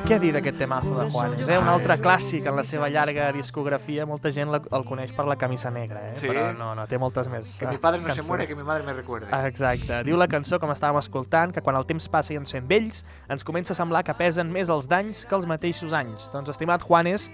Què 0.09 0.17
dir 0.19 0.33
d'aquest 0.33 0.57
temazo 0.57 0.95
de 0.97 1.05
Juanes? 1.13 1.45
Eh? 1.47 1.59
Un 1.61 1.69
altre 1.71 1.95
clàssic 2.01 2.49
en 2.49 2.57
la 2.57 2.63
seva 2.65 2.89
llarga 2.89 3.29
discografia. 3.31 4.07
Molta 4.09 4.33
gent 4.33 4.49
la, 4.51 4.59
el 4.59 4.83
coneix 4.83 5.13
per 5.15 5.27
la 5.29 5.37
camisa 5.39 5.69
negra, 5.71 6.01
eh? 6.09 6.15
Sí. 6.17 6.27
però 6.27 6.49
no, 6.57 6.73
no, 6.75 6.87
té 6.89 6.97
moltes 6.99 7.29
més 7.31 7.53
Que 7.61 7.69
eh, 7.69 7.71
mi 7.71 7.77
padre 7.77 8.01
no 8.01 8.09
se 8.09 8.17
cançons. 8.17 8.27
muere, 8.33 8.47
que 8.49 8.57
mi 8.57 8.65
madre 8.65 8.83
me 8.83 8.97
recuerde. 8.97 9.29
Ah, 9.31 9.45
Exacte. 9.47 10.01
Diu 10.09 10.17
la 10.17 10.27
cançó, 10.27 10.57
com 10.59 10.73
estàvem 10.73 10.97
escoltant, 10.99 11.53
que 11.53 11.61
quan 11.61 11.77
el 11.77 11.85
temps 11.85 12.09
passa 12.09 12.33
i 12.33 12.41
ens 12.41 12.51
fem 12.51 12.65
vells, 12.67 13.05
ens 13.29 13.45
comença 13.45 13.77
a 13.77 13.79
semblar 13.79 14.01
que 14.03 14.17
pesen 14.17 14.51
més 14.51 14.73
els 14.73 14.89
danys 14.89 15.23
que 15.29 15.37
els 15.37 15.45
mateixos 15.45 15.93
anys. 15.93 16.27
Doncs, 16.33 16.49
estimat 16.51 16.83
Juanes, 16.83 17.29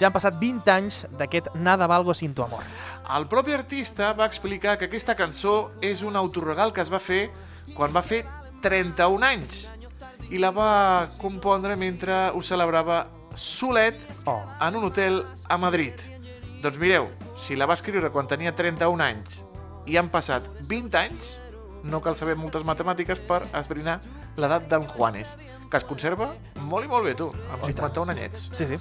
ja 0.00 0.08
han 0.08 0.12
passat 0.14 0.38
20 0.40 0.70
anys 0.72 1.02
d'aquest 1.18 1.54
Nada 1.54 1.86
valgo 1.86 2.14
sin 2.14 2.34
tu 2.34 2.42
amor. 2.42 2.62
El 3.16 3.26
propi 3.28 3.52
artista 3.52 4.12
va 4.16 4.26
explicar 4.26 4.78
que 4.78 4.86
aquesta 4.88 5.14
cançó 5.14 5.72
és 5.80 6.02
un 6.02 6.16
autoregal 6.16 6.72
que 6.72 6.80
es 6.82 6.90
va 6.92 6.98
fer 7.02 7.30
quan 7.74 7.92
va 7.94 8.02
fer 8.02 8.24
31 8.64 9.26
anys 9.26 9.68
i 10.32 10.38
la 10.40 10.50
va 10.50 11.08
compondre 11.20 11.76
mentre 11.76 12.30
ho 12.32 12.42
celebrava 12.42 13.06
solet 13.36 13.98
Oh. 14.26 14.40
en 14.60 14.76
un 14.76 14.84
hotel 14.84 15.24
a 15.48 15.58
Madrid. 15.58 15.92
Doncs 16.62 16.78
mireu, 16.80 17.10
si 17.36 17.56
la 17.56 17.66
va 17.66 17.74
escriure 17.76 18.08
quan 18.10 18.26
tenia 18.26 18.54
31 18.56 19.02
anys 19.04 19.42
i 19.86 19.98
han 20.00 20.08
passat 20.08 20.46
20 20.64 20.96
anys, 20.96 21.34
no 21.84 22.00
cal 22.00 22.16
saber 22.16 22.38
moltes 22.40 22.64
matemàtiques 22.64 23.20
per 23.20 23.42
esbrinar 23.52 23.98
l'edat 24.40 24.64
d'en 24.70 24.86
Juanes, 24.88 25.36
que 25.70 25.76
es 25.76 25.84
conserva 25.84 26.30
molt 26.64 26.86
i 26.86 26.88
molt 26.88 27.04
bé, 27.04 27.12
tu, 27.18 27.28
amb 27.52 27.66
51 27.66 28.14
anyets. 28.14 28.48
Sí, 28.56 28.64
sí. 28.66 28.78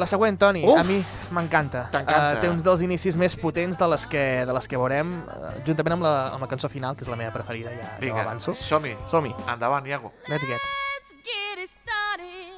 La 0.00 0.06
següent, 0.08 0.38
Toni, 0.40 0.62
Uf! 0.64 0.78
a 0.80 0.82
mi 0.82 1.04
m'encanta. 1.36 1.82
T'encanta. 1.92 2.40
té 2.40 2.48
uns 2.48 2.62
dels 2.64 2.80
inicis 2.86 3.18
més 3.20 3.34
potents 3.36 3.76
de 3.76 3.88
les 3.92 4.06
que, 4.08 4.22
de 4.48 4.52
les 4.56 4.66
que 4.66 4.78
veurem, 4.80 5.10
eh, 5.28 5.50
juntament 5.66 5.98
amb 5.98 6.06
la, 6.06 6.12
amb 6.32 6.40
la 6.40 6.48
cançó 6.48 6.70
final, 6.72 6.96
que 6.96 7.04
és 7.04 7.10
la 7.12 7.18
meva 7.20 7.34
preferida, 7.34 7.68
ja, 7.76 7.84
ja 7.84 7.98
Vinga, 8.00 8.22
avanço. 8.24 8.54
som-hi. 8.56 8.94
Som-hi. 9.04 9.34
Endavant, 9.46 9.84
Iago. 9.86 10.12
Let's 10.26 10.46
get. 10.48 10.56
Let's 10.56 11.12
get 11.20 11.58
it 11.64 11.70
started 11.84 12.56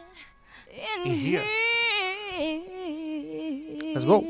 in 0.70 1.10
here. 1.10 1.42
here. 2.38 3.92
Let's 3.92 4.04
go. 4.04 4.22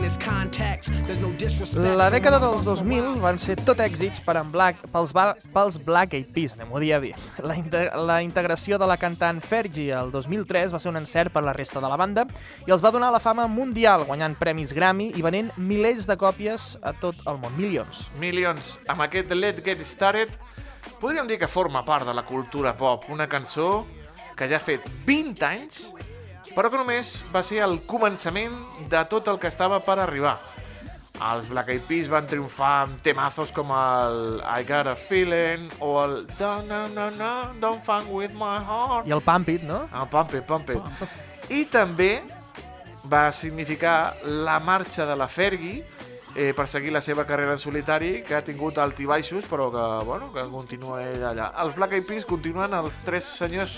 when 0.07 1.99
I 1.99 2.19
dels 2.39 2.63
bust 2.63 2.79
2000 2.79 3.19
van 3.19 3.37
ser 3.41 3.57
tot 3.59 3.81
èxits 3.83 4.21
per 4.23 4.37
en 4.39 4.51
Black, 4.53 4.85
pels, 4.93 5.11
ba, 5.11 5.33
pels 5.51 5.75
Black 5.83 6.13
Eyed 6.15 6.29
Peas, 6.31 6.53
anem-ho 6.55 6.77
a 6.77 6.79
dir 6.79 6.93
a 6.95 6.99
dir. 7.03 7.11
La, 7.43 7.57
inte, 7.59 7.81
la 8.07 8.21
integració 8.23 8.79
de 8.79 8.87
la 8.87 8.95
cantant 8.95 9.41
Fergie 9.43 9.91
el 9.97 10.13
2003 10.13 10.71
va 10.71 10.79
ser 10.79 10.93
un 10.93 11.01
encert 11.01 11.33
per 11.35 11.43
la 11.43 11.51
resta 11.57 11.83
de 11.83 11.91
la 11.91 11.99
banda 11.99 12.23
i 12.63 12.71
els 12.71 12.83
va 12.83 12.93
donar 12.95 13.11
la 13.11 13.19
fama 13.19 13.49
mundial, 13.51 14.05
guanyant 14.07 14.37
premis 14.39 14.71
Grammy 14.71 15.09
i 15.11 15.25
venent 15.25 15.51
milers 15.57 16.07
de 16.07 16.15
còpies 16.15 16.77
a 16.79 16.95
tot 16.95 17.27
el 17.27 17.43
món, 17.43 17.59
milions. 17.59 18.05
Milions. 18.21 18.77
Amb 18.87 19.03
aquest 19.09 19.35
Let's 19.35 19.65
Get 19.65 19.83
Started, 19.83 20.39
podríem 21.01 21.27
dir 21.27 21.41
que 21.41 21.51
forma 21.51 21.83
part 21.83 22.07
de 22.07 22.15
la 22.15 22.23
cultura 22.23 22.77
pop. 22.79 23.09
Una 23.11 23.27
cançó 23.27 23.83
que 24.37 24.47
ja 24.47 24.55
ha 24.55 24.63
fet 24.63 24.87
20 25.03 25.51
anys, 25.51 25.89
però 26.57 26.71
que 26.73 26.79
només 26.79 27.19
va 27.29 27.43
ser 27.45 27.59
el 27.61 27.75
començament 27.85 28.55
de 28.89 29.03
tot 29.11 29.27
el 29.29 29.37
que 29.37 29.45
estava 29.51 29.77
per 29.85 29.99
arribar. 30.01 30.39
Els 31.27 31.49
Black 31.51 31.69
Eyed 31.69 31.83
Peas 31.85 32.09
van 32.09 32.25
triomfar 32.29 32.71
amb 32.87 33.03
temazos 33.05 33.51
com 33.53 33.69
el 33.73 34.17
I 34.41 34.65
Got 34.65 34.89
a 34.89 34.95
Feeling 34.97 35.67
o 35.85 35.91
el 36.03 36.15
No, 36.39 36.51
no, 36.65 36.79
no, 36.95 37.11
no, 37.13 37.29
Don't 37.61 37.81
Funk 37.85 38.09
With 38.13 38.33
My 38.37 38.57
Heart. 38.57 39.05
I 39.05 39.13
el 39.13 39.21
Pump 39.21 39.49
It, 39.53 39.67
no? 39.69 39.83
Ah, 39.91 40.07
Pump 40.09 40.33
It, 40.33 40.45
Pump 40.49 40.73
It. 40.73 41.05
I 41.53 41.63
també 41.69 42.23
va 43.05 43.27
significar 43.31 44.17
la 44.25 44.57
marxa 44.59 45.05
de 45.05 45.15
la 45.15 45.29
Fergie 45.29 45.83
eh, 46.37 46.53
per 46.53 46.67
seguir 46.69 46.91
la 46.93 47.01
seva 47.01 47.25
carrera 47.25 47.55
en 47.55 47.59
solitari, 47.59 48.21
que 48.23 48.35
ha 48.37 48.43
tingut 48.45 48.77
altibaixos, 48.77 49.47
però 49.49 49.71
que, 49.73 49.85
bueno, 50.05 50.29
que 50.31 50.43
continua 50.51 51.01
ell 51.03 51.23
allà. 51.25 51.49
Els 51.63 51.75
Black 51.75 51.97
Eyed 51.97 52.05
Peas 52.07 52.27
continuen 52.29 52.75
els 52.77 52.99
tres 53.03 53.25
senyors 53.39 53.73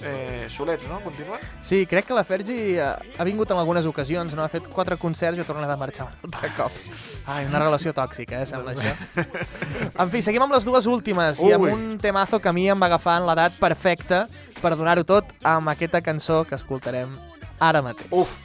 eh, 0.00 0.46
solets, 0.50 0.88
no? 0.88 1.02
Continuen? 1.04 1.44
Sí, 1.60 1.84
crec 1.86 2.08
que 2.08 2.16
la 2.16 2.24
Fergie 2.24 2.80
ha, 2.80 2.94
ha 2.96 3.28
vingut 3.28 3.52
en 3.52 3.60
algunes 3.60 3.86
ocasions, 3.86 4.32
no? 4.34 4.42
Ha 4.46 4.52
fet 4.52 4.66
quatre 4.72 4.96
concerts 4.96 5.38
i 5.38 5.44
ha 5.44 5.48
tornat 5.48 5.70
a 5.70 5.76
marxar 5.78 6.08
un 6.24 6.32
altre 6.32 6.50
cop. 6.56 6.80
Ai, 7.28 7.44
una 7.50 7.60
relació 7.62 7.92
tòxica, 7.92 8.42
eh, 8.42 8.48
sembla 8.48 8.74
això. 8.74 8.96
En 10.02 10.10
fi, 10.10 10.22
seguim 10.24 10.42
amb 10.42 10.54
les 10.54 10.64
dues 10.66 10.86
últimes 10.90 11.40
i 11.44 11.52
amb 11.52 11.68
Ui. 11.68 11.72
un 11.74 11.98
temazo 12.00 12.40
que 12.40 12.48
a 12.48 12.54
mi 12.56 12.68
em 12.70 12.80
va 12.80 12.88
agafar 12.88 13.18
en 13.20 13.26
l'edat 13.28 13.56
perfecta 13.60 14.24
per 14.62 14.72
donar-ho 14.78 15.04
tot 15.06 15.30
amb 15.46 15.70
aquesta 15.70 16.00
cançó 16.02 16.44
que 16.48 16.56
escoltarem 16.58 17.12
ara 17.60 17.82
mateix. 17.82 18.08
Uf, 18.14 18.36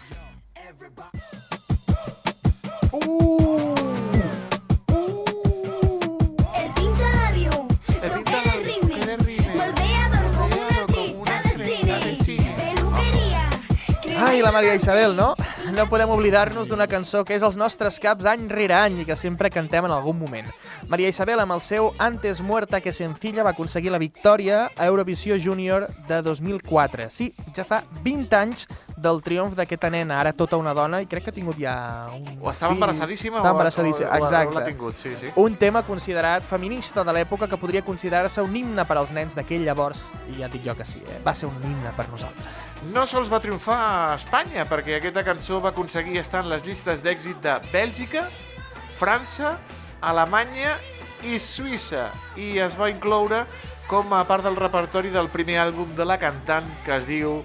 El 2.93 3.42
Ai, 14.25 14.41
la 14.41 14.51
Maria 14.51 14.73
Isabel, 14.73 15.15
no? 15.15 15.35
No 15.73 15.87
podem 15.89 16.11
oblidar-nos 16.13 16.67
d'una 16.69 16.85
cançó 16.85 17.23
que 17.25 17.33
és 17.33 17.41
els 17.41 17.55
nostres 17.57 17.95
caps 17.97 18.27
any 18.29 18.43
rere 18.51 18.75
any 18.77 18.99
i 19.01 19.05
que 19.07 19.15
sempre 19.17 19.49
cantem 19.49 19.87
en 19.87 19.93
algun 19.95 20.19
moment. 20.19 20.51
Maria 20.91 21.09
Isabel, 21.09 21.41
amb 21.41 21.55
el 21.55 21.63
seu 21.65 21.89
Antes 21.97 22.43
muerta 22.45 22.77
que 22.77 22.93
sencilla, 22.93 23.41
va 23.41 23.55
aconseguir 23.57 23.89
la 23.89 23.97
victòria 23.97 24.67
a 24.77 24.85
Eurovisió 24.85 25.33
Júnior 25.41 25.87
de 26.07 26.21
2004. 26.21 27.07
Sí, 27.09 27.31
ja 27.57 27.65
fa 27.65 27.81
20 28.05 28.37
anys 28.37 28.67
del 29.03 29.23
triomf 29.25 29.55
d'aquesta 29.57 29.89
nena, 29.89 30.19
ara 30.21 30.35
tota 30.37 30.59
una 30.61 30.75
dona, 30.77 31.01
i 31.01 31.07
crec 31.09 31.25
que 31.25 31.33
ha 31.33 31.35
tingut 31.35 31.57
ja 31.59 31.73
un 32.13 32.21
o 32.37 32.51
estava 32.51 32.69
fill. 32.69 32.77
embarassadíssima 32.77 33.41
Estava 33.41 33.49
o, 33.49 33.57
embarassadíssima, 33.57 34.09
o, 34.09 34.13
o, 34.13 34.21
o 34.21 34.27
exacte. 34.27 34.55
l'ha 34.59 34.65
tingut, 34.67 35.01
sí, 35.01 35.15
sí. 35.17 35.33
Un 35.41 35.57
tema 35.57 35.81
considerat 35.87 36.45
feminista 36.45 37.03
de 37.03 37.17
l'època 37.17 37.49
que 37.49 37.57
podria 37.57 37.81
considerar-se 37.81 38.45
un 38.45 38.55
himne 38.55 38.85
per 38.85 38.99
als 39.01 39.11
nens 39.11 39.33
d'aquell 39.35 39.65
llavors, 39.65 40.05
i 40.29 40.37
ja 40.43 40.51
dic 40.53 40.69
jo 40.69 40.77
que 40.77 40.85
sí, 40.85 41.01
eh? 41.09 41.17
va 41.25 41.33
ser 41.33 41.49
un 41.49 41.57
himne 41.65 41.95
per 41.97 42.07
nosaltres. 42.13 42.61
No 42.93 43.07
sols 43.09 43.33
va 43.33 43.41
triomfar 43.41 43.79
a 43.81 44.15
Espanya, 44.21 44.67
perquè 44.69 45.01
aquesta 45.01 45.25
cançó 45.25 45.62
va 45.63 45.71
aconseguir 45.71 46.19
estar 46.19 46.43
en 46.43 46.49
les 46.51 46.65
llistes 46.67 46.99
d'èxit 47.03 47.39
de 47.43 47.53
Bèlgica, 47.71 48.25
França, 48.99 49.55
Alemanya 50.03 50.75
i 51.23 51.39
Suïssa, 51.39 52.09
i 52.35 52.57
es 52.59 52.75
va 52.79 52.91
incloure 52.91 53.45
com 53.87 54.11
a 54.15 54.23
part 54.27 54.43
del 54.43 54.59
repertori 54.59 55.11
del 55.13 55.31
primer 55.31 55.61
àlbum 55.63 55.95
de 55.95 56.07
la 56.07 56.19
cantant 56.19 56.67
que 56.83 56.97
es 56.97 57.07
diu 57.07 57.39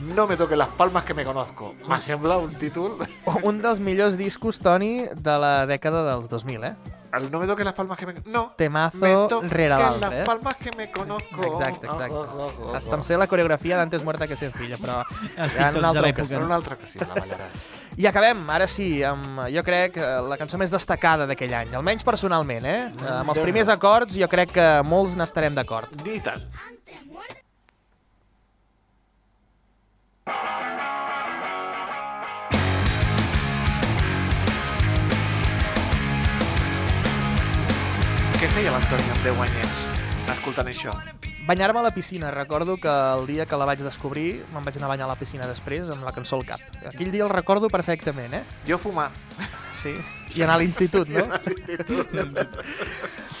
No 0.00 0.26
me 0.26 0.36
toque 0.36 0.56
las 0.56 0.68
palmas 0.68 1.04
que 1.04 1.14
me 1.14 1.24
conozco. 1.24 1.74
Me 1.88 2.00
sembla 2.00 2.38
un 2.38 2.54
títol... 2.54 2.96
Un 3.42 3.60
dels 3.62 3.80
millors 3.80 4.16
discos, 4.16 4.58
Toni, 4.58 5.04
de 5.14 5.36
la 5.38 5.66
dècada 5.68 6.02
dels 6.08 6.28
2000, 6.28 6.64
eh? 6.64 6.74
El 7.12 7.26
No 7.32 7.40
me 7.40 7.46
toque 7.46 7.64
las 7.64 7.74
palmas 7.74 7.98
que 7.98 8.06
me... 8.06 8.14
No. 8.26 8.52
Temazo 8.56 8.96
me 8.96 9.48
rere 9.48 9.68
l'altre, 9.68 10.00
las 10.00 10.12
eh? 10.12 10.22
palmas 10.24 10.54
que 10.56 10.70
me 10.76 10.90
conozco. 10.92 11.42
Exacte, 11.42 11.86
exacte. 11.86 12.14
Oh, 12.14 12.22
oh, 12.22 12.46
oh, 12.46 12.68
oh. 12.68 12.74
Hasta 12.78 12.94
em 12.94 13.02
sé 13.02 13.18
la 13.18 13.26
coreografia 13.26 13.76
d'Antes 13.76 14.04
muerta 14.06 14.28
que 14.30 14.36
sencilla, 14.38 14.78
però 14.78 15.00
en 15.36 15.50
una 15.58 15.90
de 15.90 15.90
altra 15.90 16.06
l'època. 16.06 16.22
ocasió. 16.22 16.38
En 16.38 16.44
una 16.46 16.54
altra 16.60 16.78
ocasió 16.78 17.08
la 17.08 17.18
ballaràs. 17.18 17.64
I 17.98 18.06
acabem, 18.06 18.44
ara 18.54 18.68
sí, 18.70 19.02
amb, 19.04 19.42
jo 19.50 19.64
crec, 19.66 19.98
eh, 19.98 20.10
la 20.30 20.38
cançó 20.38 20.56
més 20.62 20.70
destacada 20.70 21.26
d'aquell 21.26 21.52
any, 21.64 21.74
almenys 21.74 22.06
personalment, 22.06 22.64
eh? 22.64 22.80
Mm, 22.94 23.10
Amb 23.20 23.34
els 23.34 23.42
primers 23.42 23.68
acords 23.74 24.14
jo 24.16 24.30
crec 24.30 24.54
que 24.54 24.68
molts 24.86 25.18
n'estarem 25.18 25.58
d'acord. 25.58 25.90
Ni 26.06 26.20
tant. 26.22 26.46
Què 38.40 38.48
feia 38.56 38.70
l'Antoni 38.72 39.10
amb 39.12 39.26
10 39.26 39.42
anyets 39.44 39.82
escoltant 40.32 40.70
això? 40.70 40.94
Banyar-me 41.44 41.80
a 41.80 41.82
la 41.82 41.90
piscina, 41.90 42.30
recordo 42.30 42.76
que 42.76 42.88
el 42.88 43.26
dia 43.26 43.44
que 43.44 43.56
la 43.58 43.66
vaig 43.68 43.82
descobrir 43.84 44.44
me'n 44.54 44.64
vaig 44.64 44.76
anar 44.78 44.88
a 44.88 44.92
banyar 44.94 45.06
a 45.08 45.10
la 45.10 45.16
piscina 45.18 45.48
després 45.50 45.90
amb 45.90 46.06
la 46.06 46.12
cançó 46.16 46.38
al 46.38 46.46
cap. 46.48 46.60
Aquell 46.86 47.10
dia 47.12 47.24
el 47.26 47.32
recordo 47.32 47.68
perfectament, 47.68 48.32
eh? 48.38 48.44
Jo 48.68 48.78
fumar. 48.78 49.10
Sí. 49.80 49.94
I 50.36 50.44
anar 50.44 50.58
a 50.58 50.60
l'institut, 50.60 51.08
no? 51.10 51.24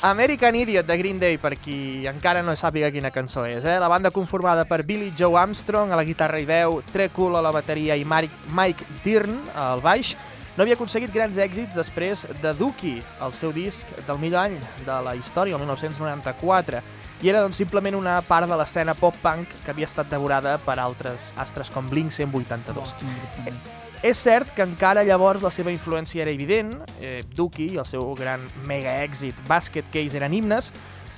American 0.02 0.56
Idiot 0.56 0.86
de 0.88 0.96
Green 0.96 1.20
Day, 1.20 1.36
per 1.38 1.52
qui 1.60 2.06
encara 2.08 2.40
no 2.42 2.54
sàpiga 2.56 2.88
quina 2.90 3.12
cançó 3.12 3.44
és. 3.46 3.66
Eh? 3.68 3.76
La 3.82 3.90
banda 3.92 4.10
conformada 4.10 4.64
per 4.64 4.82
Billy 4.88 5.12
Joe 5.16 5.36
Armstrong 5.38 5.92
a 5.92 6.00
la 6.00 6.06
guitarra 6.08 6.40
i 6.40 6.48
veu, 6.48 6.80
Trey 6.92 7.12
Cool 7.12 7.36
a 7.36 7.44
la 7.44 7.52
bateria 7.54 7.98
i 8.00 8.06
Mike, 8.08 8.48
Mike 8.56 8.88
Dirn 9.04 9.36
al 9.54 9.84
baix, 9.84 10.16
no 10.56 10.64
havia 10.64 10.74
aconseguit 10.74 11.12
grans 11.14 11.38
èxits 11.38 11.76
després 11.78 12.24
de 12.42 12.54
Dookie, 12.58 13.04
el 13.22 13.36
seu 13.36 13.52
disc 13.54 13.90
del 14.08 14.18
millor 14.18 14.48
any 14.48 14.56
de 14.86 14.96
la 15.04 15.14
història, 15.16 15.54
el 15.54 15.62
1994, 15.62 16.80
i 17.20 17.30
era 17.30 17.44
doncs, 17.44 17.60
simplement 17.60 17.98
una 17.98 18.18
part 18.24 18.48
de 18.48 18.56
l'escena 18.56 18.96
pop-punk 18.96 19.52
que 19.64 19.74
havia 19.74 19.88
estat 19.88 20.10
devorada 20.10 20.56
per 20.64 20.80
altres 20.80 21.30
astres 21.36 21.70
com 21.70 21.92
Blink-182. 21.92 22.96
Quin 22.98 23.14
grup 23.14 23.38
també. 23.38 23.79
És 24.00 24.16
cert 24.16 24.48
que 24.56 24.64
encara 24.64 25.02
llavors 25.04 25.42
la 25.44 25.50
seva 25.52 25.68
influència 25.68 26.22
era 26.22 26.32
evident, 26.32 26.70
eh, 27.04 27.20
Dookie 27.36 27.74
i 27.74 27.76
el 27.76 27.84
seu 27.84 28.14
gran 28.16 28.40
mega 28.64 28.94
èxit 29.04 29.36
Basket 29.46 29.84
Case 29.92 30.16
eren 30.16 30.32
himnes, 30.32 30.70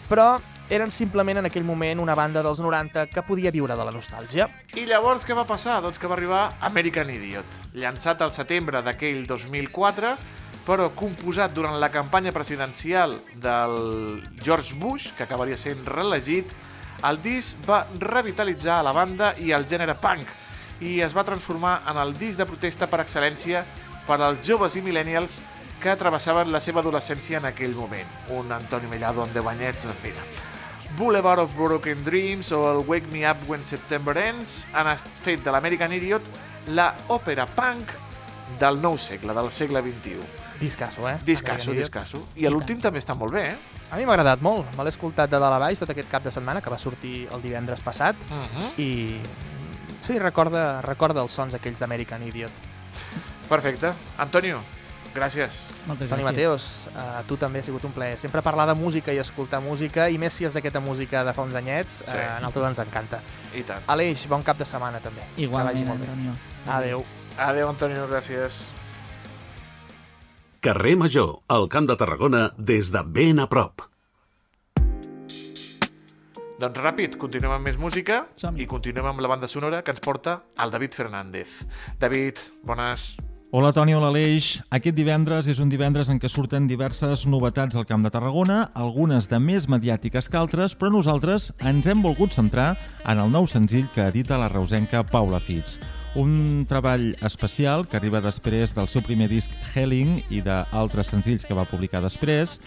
però 0.09 0.41
eren 0.68 0.91
simplement 0.91 1.39
en 1.39 1.47
aquell 1.47 1.62
moment 1.62 2.03
una 2.03 2.16
banda 2.18 2.43
dels 2.43 2.59
90 2.59 3.07
que 3.12 3.22
podia 3.22 3.53
viure 3.55 3.76
de 3.78 3.87
la 3.87 3.95
nostàlgia. 3.95 4.49
I 4.74 4.89
llavors 4.91 5.22
què 5.22 5.37
va 5.39 5.47
passar? 5.47 5.78
Doncs 5.85 6.03
que 6.03 6.11
va 6.11 6.18
arribar 6.18 6.43
American 6.61 7.14
Idiot, 7.14 7.47
llançat 7.78 8.20
al 8.20 8.35
setembre 8.35 8.83
d'aquell 8.83 9.28
2004, 9.30 10.16
però 10.66 10.91
composat 10.99 11.55
durant 11.55 11.78
la 11.78 11.91
campanya 11.95 12.35
presidencial 12.35 13.14
del 13.39 14.22
George 14.43 14.74
Bush, 14.74 15.12
que 15.14 15.22
acabaria 15.22 15.57
sent 15.57 15.87
reelegit, 15.87 16.51
el 17.07 17.22
disc 17.22 17.62
va 17.66 17.85
revitalitzar 17.99 18.83
la 18.83 18.95
banda 18.95 19.37
i 19.39 19.55
el 19.55 19.70
gènere 19.70 19.95
punk, 20.03 20.26
i 20.83 21.01
es 21.05 21.14
va 21.14 21.24
transformar 21.24 21.80
en 21.91 21.99
el 22.03 22.14
disc 22.18 22.39
de 22.41 22.47
protesta 22.49 22.89
per 22.91 23.01
excel·lència 23.05 23.64
per 24.07 24.18
als 24.20 24.43
joves 24.47 24.74
i 24.76 24.83
millennials 24.83 25.39
que 25.83 25.95
travessaven 25.99 26.51
la 26.55 26.61
seva 26.62 26.80
adolescència 26.83 27.39
en 27.39 27.47
aquell 27.51 27.74
moment. 27.74 28.09
Un 28.35 28.51
Antoni 28.55 28.91
Mellado 28.91 29.22
amb 29.22 29.35
10 29.35 29.49
anyets, 29.55 29.83
doncs 29.87 30.03
mira, 30.05 30.22
Boulevard 30.99 31.41
of 31.41 31.55
Broken 31.57 32.05
Dreams 32.05 32.53
o 32.53 32.62
el 32.70 32.85
Wake 32.87 33.09
Me 33.11 33.24
Up 33.30 33.49
When 33.49 33.64
September 33.64 34.16
Ends 34.18 34.66
han 34.74 34.91
fet 35.22 35.43
de 35.43 35.51
l'American 35.55 35.93
Idiot 35.97 36.22
la 36.68 36.93
òpera 37.11 37.47
punk 37.47 37.91
del 38.61 38.78
nou 38.83 38.99
segle, 39.01 39.35
del 39.35 39.51
segle 39.51 39.80
XXI. 39.83 40.20
Discasso, 40.61 41.09
eh? 41.09 41.16
Discasso, 41.26 41.72
discasso. 41.74 42.20
I 42.39 42.47
l'últim 42.47 42.78
també 42.78 43.01
està 43.03 43.16
molt 43.18 43.33
bé, 43.35 43.47
eh? 43.55 43.57
A 43.91 43.97
mi 43.99 44.05
m'ha 44.07 44.14
agradat 44.14 44.43
molt, 44.45 44.68
me 44.76 44.85
l'he 44.85 44.93
escoltat 44.93 45.30
de 45.33 45.41
dalt 45.41 45.57
a 45.57 45.59
baix 45.59 45.80
tot 45.80 45.91
aquest 45.91 46.11
cap 46.12 46.22
de 46.22 46.30
setmana, 46.30 46.61
que 46.62 46.70
va 46.70 46.78
sortir 46.78 47.26
el 47.35 47.43
divendres 47.43 47.80
passat, 47.80 48.14
Uh 48.30 48.45
-huh. 48.45 48.68
i 48.78 49.18
sí, 50.03 50.18
recorda, 50.18 50.80
recorda 50.82 51.22
els 51.22 51.32
sons 51.32 51.55
aquells 51.55 51.80
d'American 51.80 52.22
Idiot. 52.26 52.50
Perfecte. 53.48 53.92
Antonio, 54.18 54.61
gràcies. 55.14 55.62
Moltes 55.86 56.09
Toni 56.11 56.22
gràcies. 56.22 56.28
Mateos, 56.30 56.66
a 56.96 57.22
tu 57.28 57.36
també 57.36 57.61
ha 57.61 57.66
sigut 57.66 57.84
un 57.84 57.92
plaer. 57.92 58.18
Sempre 58.18 58.42
parlar 58.42 58.66
de 58.70 58.74
música 58.74 59.12
i 59.12 59.18
escoltar 59.18 59.61
música, 59.61 60.09
i 60.09 60.18
més 60.18 60.32
si 60.32 60.44
és 60.48 60.53
d'aquesta 60.55 60.80
música 60.80 61.24
de 61.24 61.32
fa 61.36 61.42
uns 61.42 61.55
anyets, 61.55 62.03
Sí. 62.07 62.12
eh, 62.16 62.28
a 62.36 62.40
nosaltres 62.40 62.68
ens 62.68 62.78
encanta. 62.86 63.20
I 63.55 63.62
tant. 63.62 63.82
Aleix, 63.86 64.26
bon 64.28 64.42
cap 64.42 64.59
de 64.59 64.64
setmana 64.64 65.00
també. 65.00 65.22
Que 65.36 65.42
Igualment, 65.42 65.74
vagi 65.74 65.84
molt 65.84 66.00
bé. 66.00 66.09
Antonio. 66.09 66.32
Adéu. 66.66 67.05
Adéu, 67.38 67.68
Antonio, 67.68 68.09
gràcies. 68.09 68.70
Carrer 70.61 70.96
Major, 70.96 71.40
al 71.48 71.68
Camp 71.68 71.88
de 71.88 71.96
Tarragona, 71.96 72.53
des 72.57 72.92
de 72.92 73.03
ben 73.05 73.40
a 73.40 73.48
prop. 73.48 73.82
Doncs 76.62 76.78
ràpid, 76.78 77.16
continuem 77.18 77.56
amb 77.56 77.66
més 77.66 77.74
música 77.80 78.20
i 78.54 78.68
continuem 78.70 79.08
amb 79.10 79.22
la 79.24 79.26
banda 79.32 79.48
sonora 79.50 79.80
que 79.82 79.90
ens 79.90 80.02
porta 80.04 80.36
el 80.62 80.70
David 80.70 80.92
Fernández. 80.94 81.56
David, 81.98 82.38
bones. 82.62 83.16
Hola 83.50 83.72
Toni, 83.74 83.96
hola 83.98 84.12
Aleix. 84.12 84.60
Aquest 84.70 84.94
divendres 84.94 85.48
és 85.50 85.58
un 85.58 85.72
divendres 85.72 86.12
en 86.12 86.20
què 86.22 86.30
surten 86.30 86.68
diverses 86.70 87.26
novetats 87.26 87.74
al 87.74 87.88
Camp 87.88 88.06
de 88.06 88.12
Tarragona, 88.14 88.60
algunes 88.78 89.26
de 89.28 89.40
més 89.42 89.66
mediàtiques 89.66 90.30
que 90.30 90.38
altres, 90.38 90.76
però 90.78 90.92
nosaltres 90.94 91.50
ens 91.58 91.90
hem 91.90 92.06
volgut 92.06 92.30
centrar 92.38 92.76
en 93.02 93.18
el 93.18 93.34
nou 93.34 93.50
senzill 93.50 93.90
que 93.90 94.06
edita 94.12 94.38
la 94.38 94.48
reusenca 94.52 95.02
Paula 95.02 95.42
Fitz. 95.42 95.80
Un 96.14 96.66
treball 96.68 97.14
especial 97.24 97.86
que 97.88 97.96
arriba 97.96 98.20
després 98.20 98.74
del 98.76 98.88
seu 98.92 99.00
primer 99.00 99.30
disc 99.30 99.52
Helling 99.72 100.18
i 100.28 100.42
d'altres 100.44 101.08
senzills 101.08 101.46
que 101.48 101.56
va 101.56 101.64
publicar 101.64 102.02
després, 102.04 102.58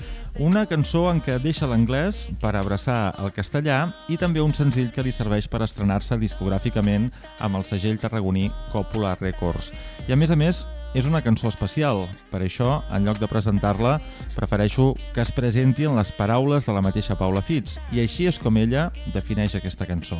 una 0.41 0.63
cançó 0.65 1.03
en 1.11 1.19
què 1.21 1.35
deixa 1.43 1.67
l'anglès 1.69 2.23
per 2.41 2.55
abraçar 2.57 3.13
el 3.21 3.29
castellà 3.35 3.91
i 4.09 4.17
també 4.17 4.41
un 4.41 4.55
senzill 4.57 4.89
que 4.89 5.05
li 5.05 5.13
serveix 5.13 5.45
per 5.45 5.61
estrenar-se 5.61 6.17
discogràficament 6.17 7.11
amb 7.37 7.59
el 7.59 7.67
segell 7.69 7.99
tarragoní 8.01 8.47
Còpula 8.71 9.13
Records. 9.19 9.69
I 10.09 10.15
a 10.15 10.17
més 10.17 10.33
a 10.33 10.37
més, 10.39 10.63
és 10.97 11.05
una 11.05 11.21
cançó 11.21 11.51
especial. 11.51 12.07
Per 12.31 12.41
això, 12.41 12.79
en 12.89 13.05
lloc 13.05 13.21
de 13.21 13.29
presentar-la, 13.29 13.99
prefereixo 14.33 14.95
que 15.13 15.21
es 15.21 15.33
presenti 15.35 15.85
en 15.85 15.99
les 15.99 16.09
paraules 16.17 16.65
de 16.65 16.73
la 16.73 16.81
mateixa 16.81 17.19
Paula 17.19 17.45
Fitz. 17.45 17.77
I 17.93 18.01
així 18.07 18.25
és 18.25 18.41
com 18.41 18.57
ella 18.57 18.87
defineix 19.13 19.53
aquesta 19.53 19.85
cançó. 19.85 20.17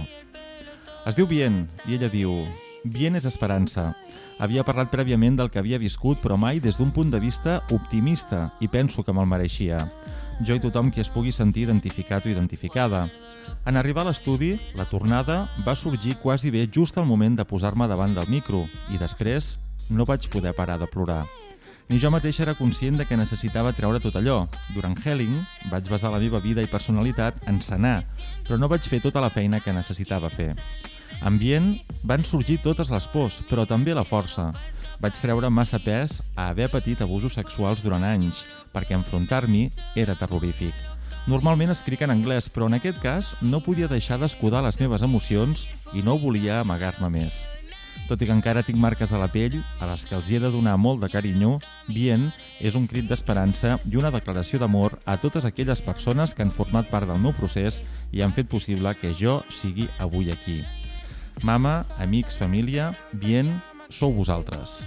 Es 1.10 1.18
diu 1.18 1.26
Bien, 1.26 1.64
i 1.90 1.98
ella 1.98 2.12
diu... 2.14 2.38
Bien 2.86 3.16
és 3.18 3.26
esperança. 3.26 3.96
Havia 4.38 4.62
parlat 4.62 4.92
prèviament 4.94 5.40
del 5.40 5.48
que 5.50 5.58
havia 5.58 5.80
viscut, 5.82 6.20
però 6.22 6.36
mai 6.38 6.60
des 6.62 6.78
d'un 6.78 6.92
punt 6.94 7.10
de 7.10 7.18
vista 7.20 7.56
optimista, 7.74 8.44
i 8.62 8.68
penso 8.70 9.02
que 9.02 9.14
me'l 9.14 9.26
mereixia. 9.26 9.80
Jo 10.46 10.60
i 10.60 10.62
tothom 10.62 10.92
qui 10.94 11.02
es 11.02 11.10
pugui 11.10 11.34
sentir 11.34 11.64
identificat 11.66 12.28
o 12.28 12.30
identificada. 12.30 13.08
En 13.66 13.82
arribar 13.82 14.04
a 14.06 14.12
l'estudi, 14.12 14.52
la 14.78 14.86
tornada 14.86 15.48
va 15.66 15.74
sorgir 15.74 16.20
quasi 16.22 16.54
bé 16.54 16.68
just 16.70 17.02
al 17.02 17.10
moment 17.10 17.34
de 17.34 17.48
posar-me 17.50 17.90
davant 17.90 18.14
del 18.14 18.30
micro, 18.30 18.68
i 18.94 19.02
després 19.02 19.56
no 19.90 20.06
vaig 20.06 20.30
poder 20.30 20.54
parar 20.54 20.78
de 20.78 20.86
plorar. 20.86 21.24
Ni 21.90 21.98
jo 21.98 22.14
mateix 22.14 22.40
era 22.40 22.54
conscient 22.54 23.02
de 23.02 23.10
que 23.10 23.18
necessitava 23.18 23.74
treure 23.74 23.98
tot 24.00 24.14
allò. 24.22 24.44
Durant 24.78 24.94
Helling 25.02 25.40
vaig 25.72 25.90
basar 25.90 26.14
la 26.14 26.22
meva 26.22 26.38
vida 26.38 26.62
i 26.62 26.70
personalitat 26.70 27.48
en 27.50 27.62
sanar, 27.62 28.04
però 28.46 28.62
no 28.62 28.70
vaig 28.70 28.86
fer 28.86 29.02
tota 29.02 29.22
la 29.22 29.34
feina 29.34 29.60
que 29.60 29.74
necessitava 29.74 30.30
fer. 30.30 30.54
Ambient 31.26 31.76
van 32.04 32.24
sorgir 32.24 32.60
totes 32.62 32.92
les 32.94 33.08
pors, 33.10 33.42
però 33.50 33.66
també 33.66 33.96
la 33.96 34.06
força. 34.06 34.52
Vaig 35.02 35.18
treure 35.20 35.50
massa 35.50 35.80
pes 35.82 36.22
a 36.36 36.50
haver 36.50 36.70
patit 36.72 37.02
abusos 37.02 37.36
sexuals 37.40 37.84
durant 37.84 38.06
anys, 38.06 38.46
perquè 38.74 38.96
enfrontar-m'hi 38.98 39.70
era 39.96 40.16
terrorífic. 40.20 40.76
Normalment 41.26 41.74
escric 41.74 42.04
en 42.06 42.14
anglès, 42.14 42.52
però 42.54 42.70
en 42.70 42.78
aquest 42.78 43.00
cas 43.02 43.34
no 43.42 43.64
podia 43.66 43.90
deixar 43.90 44.20
d'escudar 44.22 44.62
les 44.62 44.78
meves 44.80 45.02
emocions 45.02 45.66
i 45.94 46.06
no 46.06 46.20
volia 46.22 46.60
amagar-me 46.62 47.10
més. 47.10 47.48
Tot 48.06 48.22
i 48.22 48.28
que 48.30 48.36
encara 48.36 48.62
tinc 48.62 48.78
marques 48.78 49.10
a 49.10 49.18
la 49.18 49.32
pell, 49.34 49.58
a 49.82 49.90
les 49.90 50.06
que 50.06 50.14
els 50.14 50.30
hi 50.30 50.38
he 50.38 50.44
de 50.44 50.54
donar 50.54 50.78
molt 50.78 51.02
de 51.02 51.10
carinyo, 51.10 51.58
Bien 51.90 52.30
és 52.62 52.78
un 52.78 52.86
crit 52.90 53.10
d'esperança 53.10 53.80
i 53.90 53.98
una 53.98 54.14
declaració 54.14 54.62
d'amor 54.62 55.00
a 55.10 55.18
totes 55.18 55.50
aquelles 55.50 55.82
persones 55.82 56.38
que 56.38 56.46
han 56.46 56.54
format 56.54 56.90
part 56.94 57.10
del 57.10 57.22
meu 57.22 57.34
procés 57.34 57.82
i 58.14 58.22
han 58.22 58.38
fet 58.38 58.52
possible 58.52 58.94
que 59.02 59.16
jo 59.18 59.40
sigui 59.50 59.90
avui 59.98 60.30
aquí. 60.30 60.62
Mama, 61.44 61.86
amics, 62.00 62.38
família, 62.38 62.94
Bien, 63.12 63.62
sou 63.90 64.14
vosaltres. 64.14 64.86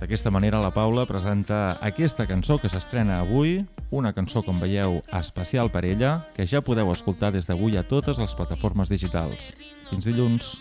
D'aquesta 0.00 0.30
manera 0.30 0.60
la 0.60 0.72
Paula 0.74 1.06
presenta 1.06 1.78
aquesta 1.80 2.26
cançó 2.28 2.58
que 2.60 2.68
s'estrena 2.68 3.20
avui, 3.22 3.62
una 3.94 4.12
cançó, 4.12 4.42
com 4.42 4.58
veieu, 4.60 4.98
especial 5.16 5.70
per 5.72 5.84
ella, 5.88 6.26
que 6.36 6.46
ja 6.46 6.60
podeu 6.60 6.90
escoltar 6.92 7.30
des 7.32 7.46
d'avui 7.48 7.78
a 7.78 7.84
totes 7.86 8.18
les 8.20 8.34
plataformes 8.36 8.90
digitals. 8.92 9.52
Fins 9.88 10.04
dilluns. 10.04 10.58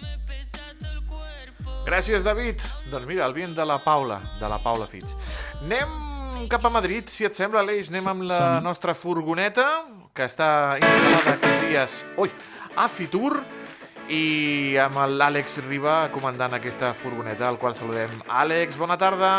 Gràcies, 1.83 2.23
David. 2.23 2.61
Doncs 2.91 3.07
mira, 3.09 3.25
el 3.27 3.35
vient 3.35 3.55
de 3.55 3.65
la 3.67 3.81
Paula, 3.83 4.21
de 4.39 4.47
la 4.47 4.61
Paula 4.63 4.87
Fitz. 4.87 5.17
Anem 5.65 6.47
cap 6.47 6.63
a 6.63 6.71
Madrid, 6.71 7.09
si 7.11 7.27
et 7.27 7.35
sembla, 7.35 7.65
Aleix. 7.65 7.89
Anem 7.91 8.07
amb 8.07 8.27
la 8.29 8.61
nostra 8.63 8.95
furgoneta, 8.95 9.65
que 10.15 10.29
està 10.29 10.77
instal·lada 10.79 11.35
aquests 11.35 11.67
dies 11.67 11.97
ui, 12.21 12.31
a 12.77 12.87
Fitur, 12.87 13.41
i 14.09 14.75
amb 14.81 14.97
l'Àlex 15.13 15.61
Riba 15.67 16.09
comandant 16.13 16.55
aquesta 16.57 16.93
furgoneta, 16.97 17.47
al 17.47 17.59
qual 17.61 17.75
saludem. 17.77 18.11
Àlex, 18.27 18.77
bona 18.79 18.97
tarda. 18.97 19.33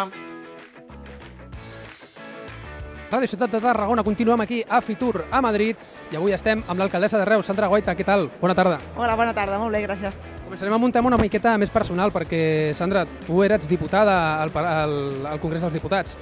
Ràdio 3.14 3.28
Ciutat 3.30 3.52
de 3.52 3.60
Tarragona, 3.62 4.02
continuem 4.02 4.40
aquí 4.42 4.64
a 4.66 4.80
Fitur, 4.82 5.26
a 5.30 5.40
Madrid, 5.44 5.78
i 6.10 6.16
avui 6.18 6.32
estem 6.34 6.64
amb 6.66 6.80
l'alcaldessa 6.80 7.20
de 7.20 7.28
Reus, 7.28 7.46
Sandra 7.46 7.68
Guaita. 7.70 7.94
Què 7.94 8.02
tal? 8.06 8.26
Bona 8.40 8.56
tarda. 8.58 8.80
Hola, 8.96 9.14
bona 9.14 9.34
tarda, 9.36 9.58
molt 9.60 9.70
bé, 9.76 9.84
gràcies. 9.84 10.24
Començarem 10.42 10.74
amb 10.74 10.88
un 10.88 10.94
tema 10.96 11.12
una 11.12 11.20
miqueta 11.20 11.54
més 11.60 11.70
personal, 11.70 12.10
perquè, 12.10 12.72
Sandra, 12.74 13.04
tu 13.26 13.44
eres 13.44 13.68
diputada 13.70 14.42
al, 14.42 14.50
al, 14.64 14.96
al 15.30 15.40
Congrés 15.44 15.62
dels 15.62 15.76
Diputats. 15.76 16.18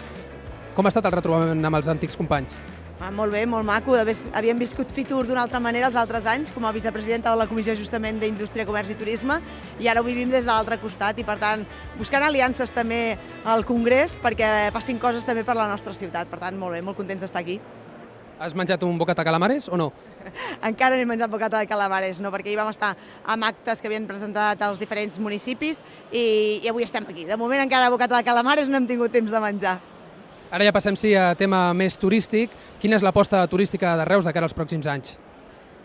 Com 0.76 0.84
ha 0.84 0.92
estat 0.92 1.08
el 1.08 1.16
retrobament 1.16 1.64
amb 1.64 1.80
els 1.80 1.88
antics 1.88 2.18
companys? 2.18 2.52
Ah, 3.02 3.10
molt 3.10 3.32
bé, 3.34 3.40
molt 3.50 3.66
maco. 3.66 3.96
Havíem 3.98 4.60
viscut 4.62 4.90
Fitur 4.94 5.24
d'una 5.26 5.42
altra 5.42 5.58
manera 5.58 5.88
els 5.88 5.96
altres 5.98 6.26
anys, 6.30 6.52
com 6.54 6.62
a 6.62 6.70
vicepresidenta 6.70 7.32
de 7.32 7.40
la 7.40 7.48
Comissió 7.50 7.74
justament 7.74 8.20
d'Indústria, 8.22 8.62
Comerç 8.68 8.92
i 8.94 8.96
Turisme, 9.00 9.40
i 9.82 9.88
ara 9.90 9.98
ho 9.98 10.06
vivim 10.06 10.30
des 10.30 10.44
de 10.44 10.50
l'altre 10.52 10.78
costat, 10.78 11.18
i 11.18 11.26
per 11.26 11.34
tant, 11.40 11.64
buscant 11.98 12.22
aliances 12.22 12.70
també 12.70 13.18
al 13.42 13.66
Congrés 13.66 14.14
perquè 14.22 14.70
passin 14.70 15.02
coses 15.02 15.26
també 15.26 15.42
per 15.42 15.58
la 15.58 15.66
nostra 15.66 15.96
ciutat. 15.98 16.30
Per 16.30 16.38
tant, 16.38 16.54
molt 16.54 16.78
bé, 16.78 16.86
molt 16.86 17.00
contents 17.00 17.26
d'estar 17.26 17.42
aquí. 17.42 17.58
Has 18.38 18.54
menjat 18.54 18.86
un 18.86 18.94
bocat 18.98 19.18
de 19.18 19.26
calamares 19.26 19.66
o 19.66 19.76
no? 19.76 19.90
Encara 20.70 20.94
no 20.94 21.02
he 21.02 21.10
menjat 21.10 21.30
bocata 21.30 21.58
de 21.58 21.66
calamares, 21.66 22.22
no, 22.22 22.30
perquè 22.30 22.54
hi 22.54 22.58
vam 22.60 22.70
estar 22.70 22.94
amb 23.26 23.50
actes 23.50 23.82
que 23.82 23.90
havien 23.90 24.06
presentat 24.06 24.62
als 24.62 24.78
diferents 24.78 25.18
municipis 25.18 25.82
i, 26.12 26.60
i 26.62 26.70
avui 26.70 26.86
estem 26.86 27.02
aquí. 27.10 27.26
De 27.26 27.34
moment 27.34 27.66
encara 27.66 27.90
bocata 27.90 28.14
de 28.14 28.30
calamares 28.30 28.70
no 28.70 28.78
hem 28.78 28.86
tingut 28.86 29.10
temps 29.10 29.34
de 29.34 29.42
menjar. 29.42 29.80
Ara 30.52 30.66
ja 30.68 30.72
passem 30.76 30.96
sí 31.00 31.14
a 31.16 31.30
tema 31.32 31.70
més 31.72 31.94
turístic. 31.96 32.52
Quina 32.80 32.98
és 32.98 33.04
l'aposta 33.04 33.40
turística 33.48 33.94
de 33.96 34.04
Reus 34.04 34.26
de 34.28 34.34
cara 34.36 34.44
als 34.44 34.52
pròxims 34.52 34.84
anys? 34.84 35.14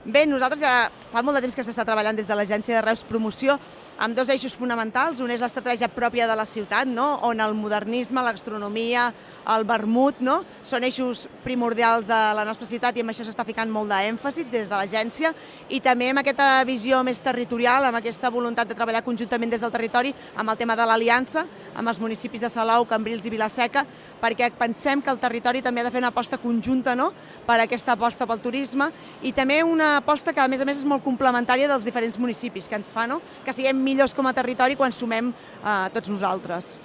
Bé, 0.03 0.25
nosaltres 0.27 0.59
ja 0.59 0.89
fa 1.13 1.23
molt 1.23 1.39
de 1.39 1.45
temps 1.45 1.55
que 1.55 1.63
s'està 1.63 1.85
treballant 1.87 2.19
des 2.19 2.27
de 2.27 2.35
l'Agència 2.35 2.75
de 2.75 2.83
Reus 2.83 3.05
Promoció 3.07 3.55
amb 3.97 4.15
dos 4.15 4.29
eixos 4.29 4.55
fonamentals. 4.55 5.19
Un 5.23 5.31
és 5.33 5.41
l'estratègia 5.41 5.89
pròpia 5.89 6.27
de 6.29 6.35
la 6.37 6.45
ciutat, 6.45 6.87
no? 6.87 7.17
on 7.25 7.41
el 7.41 7.55
modernisme, 7.57 8.21
la 8.21 8.33
gastronomia, 8.35 9.09
el 9.55 9.63
vermut, 9.67 10.19
no? 10.21 10.41
són 10.65 10.83
eixos 10.83 11.25
primordials 11.43 12.07
de 12.07 12.17
la 12.37 12.43
nostra 12.45 12.67
ciutat 12.67 12.97
i 12.97 13.03
amb 13.03 13.13
això 13.13 13.25
s'està 13.25 13.45
ficant 13.47 13.71
molt 13.71 13.89
d'èmfasi 13.91 14.45
des 14.51 14.67
de 14.67 14.75
l'agència 14.75 15.31
i 15.71 15.79
també 15.83 16.11
amb 16.11 16.21
aquesta 16.21 16.63
visió 16.67 16.99
més 17.07 17.21
territorial, 17.23 17.87
amb 17.87 17.99
aquesta 18.01 18.31
voluntat 18.33 18.67
de 18.67 18.75
treballar 18.75 19.03
conjuntament 19.05 19.53
des 19.53 19.63
del 19.63 19.71
territori 19.71 20.13
amb 20.35 20.51
el 20.51 20.59
tema 20.59 20.75
de 20.75 20.85
l'aliança, 20.85 21.45
amb 21.75 21.87
els 21.87 22.01
municipis 22.03 22.43
de 22.43 22.51
Salou, 22.51 22.85
Cambrils 22.89 23.25
i 23.25 23.31
Vilaseca, 23.31 23.85
perquè 24.21 24.51
pensem 24.57 25.01
que 25.01 25.13
el 25.13 25.21
territori 25.21 25.61
també 25.63 25.81
ha 25.81 25.87
de 25.87 25.93
fer 25.93 26.01
una 26.03 26.11
aposta 26.11 26.39
conjunta 26.41 26.95
no? 26.95 27.11
per 27.47 27.59
aquesta 27.63 27.95
aposta 27.95 28.27
pel 28.27 28.43
turisme 28.43 28.89
i 29.23 29.31
també 29.31 29.61
una 29.63 29.95
aposta 30.01 30.33
que 30.33 30.43
a 30.43 30.47
més 30.51 30.61
a 30.61 30.67
més 30.67 30.81
és 30.81 30.87
molt 30.87 31.05
complementària 31.05 31.69
dels 31.71 31.85
diferents 31.87 32.17
municipis 32.19 32.67
que 32.67 32.75
ens 32.75 32.91
fa 32.93 33.07
no? 33.07 33.21
que 33.45 33.55
siguem 33.55 33.79
millors 33.87 34.15
com 34.15 34.27
a 34.27 34.35
territori 34.35 34.75
quan 34.79 34.91
sumem 34.91 35.31
eh, 35.31 35.75
tots 35.95 36.11
nosaltres. 36.11 36.75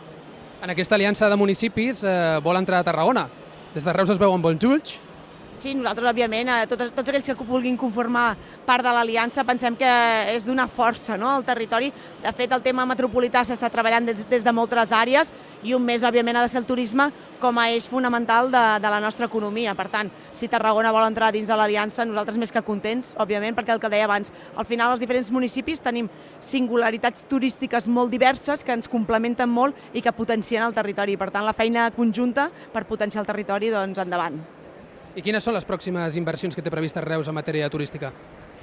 En 0.63 0.71
aquesta 0.71 0.95
aliança 0.95 1.29
de 1.29 1.39
municipis 1.39 2.05
eh, 2.07 2.39
vol 2.45 2.61
entrar 2.61 2.83
a 2.83 2.87
Tarragona. 2.87 3.27
Des 3.75 3.83
de 3.83 3.95
Reus 3.97 4.13
es 4.15 4.21
veuen 4.21 4.43
bons 4.43 4.63
ulls. 4.69 4.99
Sí, 5.63 5.77
nosaltres, 5.79 6.09
òbviament, 6.11 6.49
eh, 6.51 6.67
tots, 6.67 6.89
tots 6.91 7.11
aquells 7.13 7.29
que 7.29 7.45
vulguin 7.47 7.77
conformar 7.79 8.33
part 8.67 8.83
de 8.83 8.91
l'aliança 8.91 9.45
pensem 9.47 9.77
que 9.79 9.91
és 10.35 10.43
d'una 10.43 10.65
força 10.67 11.15
no? 11.15 11.29
al 11.31 11.45
territori. 11.47 11.93
De 12.19 12.33
fet, 12.35 12.51
el 12.51 12.63
tema 12.65 12.83
metropolità 12.89 13.45
s'està 13.47 13.69
treballant 13.71 14.09
des, 14.09 14.25
des 14.27 14.43
de 14.43 14.53
moltes 14.53 14.91
àrees 14.91 15.29
i 15.63 15.77
un 15.77 15.85
més, 15.87 16.03
òbviament, 16.03 16.35
ha 16.35 16.41
de 16.43 16.51
ser 16.51 16.59
el 16.59 16.67
turisme 16.67 17.05
com 17.39 17.61
a 17.63 17.69
eix 17.71 17.87
fonamental 17.87 18.51
de, 18.51 18.63
de 18.83 18.91
la 18.91 18.99
nostra 19.05 19.29
economia. 19.31 19.77
Per 19.79 19.87
tant, 19.93 20.11
si 20.35 20.49
Tarragona 20.51 20.91
vol 20.91 21.07
entrar 21.07 21.29
dins 21.31 21.47
de 21.47 21.59
l'aliança, 21.61 22.03
nosaltres 22.09 22.41
més 22.43 22.51
que 22.51 22.65
contents, 22.67 23.13
òbviament, 23.23 23.55
perquè 23.55 23.77
el 23.77 23.83
que 23.85 23.91
deia 23.93 24.09
abans, 24.09 24.33
al 24.59 24.67
final 24.67 24.97
els 24.97 25.05
diferents 25.05 25.31
municipis 25.31 25.85
tenim 25.85 26.09
singularitats 26.43 27.29
turístiques 27.31 27.87
molt 27.87 28.11
diverses 28.11 28.67
que 28.67 28.75
ens 28.75 28.91
complementen 28.91 29.47
molt 29.47 29.79
i 29.95 30.03
que 30.03 30.17
potencien 30.17 30.67
el 30.67 30.75
territori. 30.75 31.15
Per 31.15 31.31
tant, 31.31 31.47
la 31.47 31.55
feina 31.55 31.87
conjunta 31.95 32.49
per 32.75 32.83
potenciar 32.91 33.23
el 33.23 33.31
territori, 33.31 33.71
doncs, 33.71 34.03
endavant. 34.03 34.43
I 35.13 35.21
quines 35.21 35.45
són 35.45 35.53
les 35.53 35.67
pròximes 35.69 36.15
inversions 36.17 36.55
que 36.57 36.63
té 36.65 36.71
prevista 36.73 37.03
Reus 37.05 37.29
en 37.29 37.37
matèria 37.37 37.69
turística? 37.69 38.09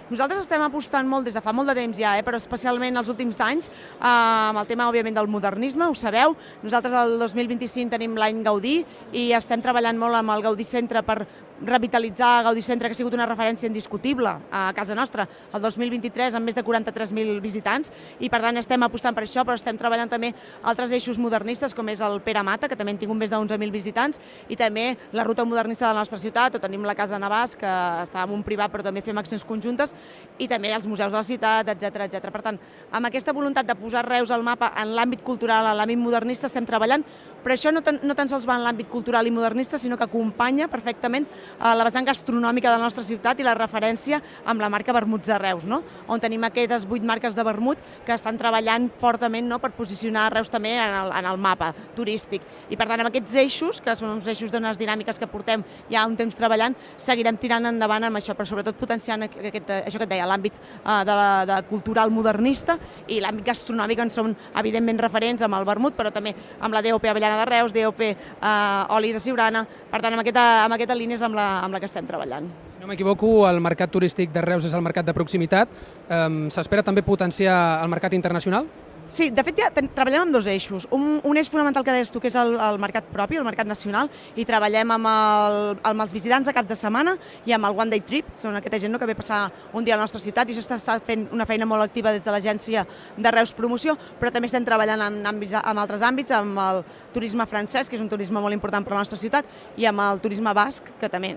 Nosaltres 0.09 0.47
estem 0.47 0.63
apostant 0.65 1.05
molt 1.05 1.27
des 1.27 1.35
de 1.35 1.41
fa 1.45 1.51
molt 1.53 1.69
de 1.69 1.75
temps 1.77 1.97
ja, 1.99 2.15
eh, 2.17 2.23
però 2.25 2.39
especialment 2.41 2.95
els 2.97 3.11
últims 3.13 3.37
anys, 3.45 3.67
eh, 3.69 4.07
amb 4.09 4.57
el 4.57 4.65
tema, 4.65 4.87
òbviament, 4.89 5.13
del 5.13 5.29
modernisme, 5.29 5.85
ho 5.85 5.93
sabeu. 5.93 6.33
Nosaltres 6.63 6.95
el 7.03 7.19
2025 7.21 7.93
tenim 7.93 8.17
l'any 8.17 8.41
Gaudí 8.41 8.79
i 9.13 9.29
estem 9.37 9.61
treballant 9.61 10.01
molt 10.01 10.17
amb 10.17 10.33
el 10.33 10.41
Gaudí 10.41 10.65
Centre 10.65 11.05
per 11.05 11.27
revitalitzar 11.65 12.43
Gaudí 12.43 12.61
Centre, 12.61 12.87
que 12.87 12.93
ha 12.93 12.99
sigut 12.99 13.13
una 13.13 13.25
referència 13.25 13.67
indiscutible 13.67 14.31
a 14.51 14.71
casa 14.75 14.95
nostra, 14.95 15.27
el 15.53 15.61
2023 15.61 16.35
amb 16.37 16.45
més 16.45 16.55
de 16.55 16.63
43.000 16.63 17.41
visitants, 17.43 17.91
i 18.19 18.29
per 18.29 18.41
tant 18.43 18.57
estem 18.57 18.83
apostant 18.83 19.15
per 19.15 19.25
això, 19.25 19.43
però 19.45 19.57
estem 19.59 19.77
treballant 19.77 20.09
també 20.09 20.33
altres 20.63 20.91
eixos 20.95 21.19
modernistes, 21.19 21.75
com 21.75 21.89
és 21.89 22.01
el 22.01 22.19
Pere 22.25 22.43
Mata, 22.43 22.69
que 22.69 22.77
també 22.79 22.95
han 22.95 23.01
tingut 23.01 23.19
més 23.19 23.31
de 23.31 23.37
11.000 23.37 23.71
visitants, 23.71 24.19
i 24.49 24.55
també 24.59 24.97
la 25.13 25.23
ruta 25.27 25.45
modernista 25.45 25.87
de 25.87 25.93
la 25.93 26.05
nostra 26.05 26.19
ciutat, 26.19 26.55
o 26.55 26.63
tenim 26.63 26.85
la 26.87 26.95
Casa 26.95 27.19
Navàs, 27.19 27.55
que 27.59 27.69
està 28.03 28.23
en 28.23 28.35
un 28.35 28.43
privat, 28.43 28.71
però 28.71 28.85
també 28.85 29.03
fem 29.05 29.17
accions 29.17 29.45
conjuntes, 29.45 29.93
i 30.39 30.47
també 30.47 30.73
els 30.73 30.87
museus 30.87 31.11
de 31.11 31.17
la 31.17 31.25
ciutat, 31.27 31.73
etc 31.75 32.05
etc. 32.07 32.31
Per 32.31 32.43
tant, 32.45 32.59
amb 32.91 33.09
aquesta 33.09 33.35
voluntat 33.35 33.67
de 33.67 33.75
posar 33.75 34.05
Reus 34.07 34.31
al 34.31 34.43
mapa 34.43 34.71
en 34.79 34.95
l'àmbit 34.95 35.23
cultural, 35.25 35.67
en 35.67 35.77
l'àmbit 35.77 35.99
modernista, 35.99 36.47
estem 36.47 36.65
treballant, 36.65 37.03
però 37.43 37.55
això 37.55 37.71
no 37.73 37.81
tan, 37.85 37.99
no 38.03 38.15
tan 38.17 38.29
sols 38.31 38.47
va 38.47 38.57
en 38.59 38.65
l'àmbit 38.65 38.89
cultural 38.91 39.27
i 39.27 39.33
modernista, 39.33 39.79
sinó 39.79 39.97
que 39.97 40.07
acompanya 40.07 40.67
perfectament 40.71 41.27
eh, 41.29 41.73
la 41.75 41.85
vessant 41.87 42.07
gastronòmica 42.07 42.69
de 42.69 42.77
la 42.77 42.83
nostra 42.83 43.03
ciutat 43.03 43.39
i 43.39 43.47
la 43.47 43.55
referència 43.57 44.21
amb 44.45 44.61
la 44.61 44.69
marca 44.69 44.93
Vermuts 44.95 45.29
de 45.29 45.37
Reus, 45.39 45.65
no? 45.69 45.81
on 46.07 46.19
tenim 46.19 46.43
aquestes 46.47 46.85
vuit 46.89 47.03
marques 47.05 47.35
de 47.35 47.45
vermut 47.45 47.81
que 48.05 48.15
estan 48.15 48.37
treballant 48.39 48.89
fortament 48.99 49.47
no? 49.47 49.59
per 49.59 49.71
posicionar 49.77 50.29
Reus 50.33 50.51
també 50.51 50.75
en 50.77 50.95
el, 51.03 51.13
en 51.19 51.29
el 51.31 51.39
mapa 51.41 51.71
turístic. 51.95 52.43
I 52.69 52.77
per 52.77 52.87
tant, 52.89 53.03
amb 53.03 53.11
aquests 53.11 53.35
eixos, 53.41 53.81
que 53.83 53.95
són 53.97 54.15
uns 54.17 54.27
eixos 54.29 54.51
d'unes 54.51 54.79
dinàmiques 54.79 55.19
que 55.19 55.29
portem 55.29 55.63
ja 55.91 56.05
un 56.07 56.17
temps 56.19 56.35
treballant, 56.35 56.75
seguirem 56.97 57.37
tirant 57.39 57.69
endavant 57.69 58.07
amb 58.07 58.19
això, 58.19 58.35
però 58.37 58.47
sobretot 58.49 58.77
potenciant 58.79 59.27
aquest, 59.27 59.71
això 59.79 60.01
que 60.01 60.07
et 60.07 60.13
deia, 60.13 60.27
l'àmbit 60.29 60.55
eh, 60.55 61.01
de, 61.07 61.15
la, 61.15 61.29
de 61.49 61.59
cultural 61.69 62.11
modernista 62.13 62.77
i 63.07 63.19
l'àmbit 63.23 63.47
gastronòmic 63.51 64.03
on 64.05 64.13
són 64.13 64.35
evidentment 64.59 65.01
referents 65.01 65.43
amb 65.45 65.57
el 65.59 65.67
vermut, 65.67 65.95
però 65.97 66.13
també 66.13 66.35
amb 66.59 66.75
la 66.75 66.83
DOP 66.85 67.07
Avellana 67.29 67.45
de 67.45 67.51
Reus, 67.51 67.73
DOP 67.73 68.01
eh, 68.01 68.95
Oli 68.95 69.13
de 69.13 69.19
Siurana, 69.19 69.63
per 69.91 70.01
tant, 70.01 70.13
amb 70.13 70.23
aquesta, 70.23 70.45
amb 70.65 70.75
aquesta 70.75 70.97
línia 70.97 71.19
és 71.19 71.23
amb 71.25 71.37
la, 71.37 71.47
amb 71.63 71.75
la 71.75 71.81
que 71.81 71.89
estem 71.89 72.07
treballant. 72.09 72.49
Si 72.73 72.81
no 72.81 72.89
m'equivoco, 72.89 73.47
el 73.49 73.61
mercat 73.61 73.91
turístic 73.93 74.33
de 74.33 74.41
Reus 74.45 74.65
és 74.65 74.73
el 74.73 74.85
mercat 74.85 75.05
de 75.05 75.13
proximitat. 75.13 75.71
Um, 76.09 76.47
S'espera 76.53 76.85
també 76.85 77.05
potenciar 77.05 77.83
el 77.83 77.91
mercat 77.91 78.15
internacional? 78.17 78.67
Sí, 79.09 79.31
de 79.33 79.41
fet 79.41 79.57
ja 79.57 79.71
treballem 79.73 80.27
amb 80.27 80.35
dos 80.35 80.45
eixos. 80.45 80.85
Un, 80.93 81.17
un 81.25 81.37
eix 81.39 81.47
fonamental 81.49 81.81
que 81.85 81.93
deies 81.95 82.11
tu, 82.13 82.21
que 82.21 82.29
és 82.29 82.35
el, 82.37 82.53
el 82.61 82.77
mercat 82.77 83.07
propi, 83.09 83.39
el 83.39 83.45
mercat 83.47 83.65
nacional, 83.65 84.05
i 84.37 84.45
treballem 84.45 84.93
amb, 84.93 85.09
el, 85.09 85.57
amb 85.89 86.03
els 86.05 86.13
visitants 86.13 86.45
de 86.45 86.53
cap 86.53 86.67
de 86.69 86.77
setmana 86.77 87.15
i 87.49 87.55
amb 87.57 87.65
el 87.65 87.73
One 87.73 87.89
Day 87.89 88.03
Trip, 88.05 88.29
són 88.37 88.59
aquesta 88.59 88.77
gent 88.83 88.93
no, 88.93 88.99
que 89.01 89.09
ve 89.09 89.15
a 89.17 89.19
passar 89.19 89.39
un 89.73 89.87
dia 89.87 89.95
a 89.95 89.97
la 89.97 90.05
nostra 90.05 90.21
ciutat, 90.21 90.45
i 90.45 90.53
això 90.53 90.61
està, 90.61 90.77
està 90.77 90.99
fent 91.07 91.25
una 91.33 91.49
feina 91.49 91.65
molt 91.65 91.87
activa 91.87 92.13
des 92.13 92.21
de 92.21 92.35
l'agència 92.35 92.85
de 93.17 93.33
Reus 93.33 93.55
Promoció, 93.57 93.97
però 94.21 94.29
també 94.35 94.51
estem 94.51 94.67
treballant 94.67 95.01
en, 95.07 95.17
àmbits, 95.33 95.57
en 95.57 95.81
altres 95.81 96.05
àmbits, 96.05 96.35
amb 96.37 96.61
el 96.67 96.83
turisme 97.15 97.49
francès, 97.49 97.89
que 97.89 97.97
és 97.97 98.05
un 98.05 98.13
turisme 98.13 98.37
molt 98.37 98.53
important 98.53 98.85
per 98.85 98.93
a 98.93 98.99
la 98.99 99.07
nostra 99.07 99.17
ciutat, 99.17 99.49
i 99.81 99.89
amb 99.89 100.05
el 100.05 100.21
turisme 100.21 100.53
basc, 100.53 100.93
que 101.01 101.09
també 101.09 101.33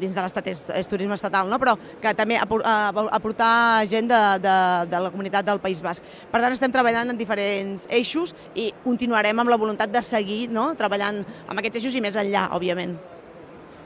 dins 0.00 0.14
de 0.14 0.24
l'estat 0.24 0.50
és, 0.52 0.64
és 0.74 0.90
turisme 0.90 1.16
estatal, 1.16 1.48
no? 1.50 1.58
però 1.62 1.76
que 2.02 2.14
també 2.16 2.38
eh, 2.38 2.76
aportar 3.18 3.86
gent 3.90 4.10
de, 4.10 4.20
de, 4.44 4.56
de 4.90 5.02
la 5.06 5.12
comunitat 5.14 5.46
del 5.46 5.62
País 5.64 5.82
Basc. 5.84 6.04
Per 6.30 6.40
tant, 6.40 6.52
estem 6.52 6.72
treballant 6.74 7.14
en 7.14 7.20
diferents 7.20 7.88
eixos 7.90 8.34
i 8.54 8.70
continuarem 8.84 9.44
amb 9.44 9.52
la 9.52 9.60
voluntat 9.60 9.92
de 9.92 10.04
seguir 10.04 10.46
no? 10.52 10.72
treballant 10.78 11.22
amb 11.48 11.58
aquests 11.58 11.82
eixos 11.82 11.98
i 11.98 12.04
més 12.04 12.18
enllà, 12.20 12.48
òbviament. 12.56 12.96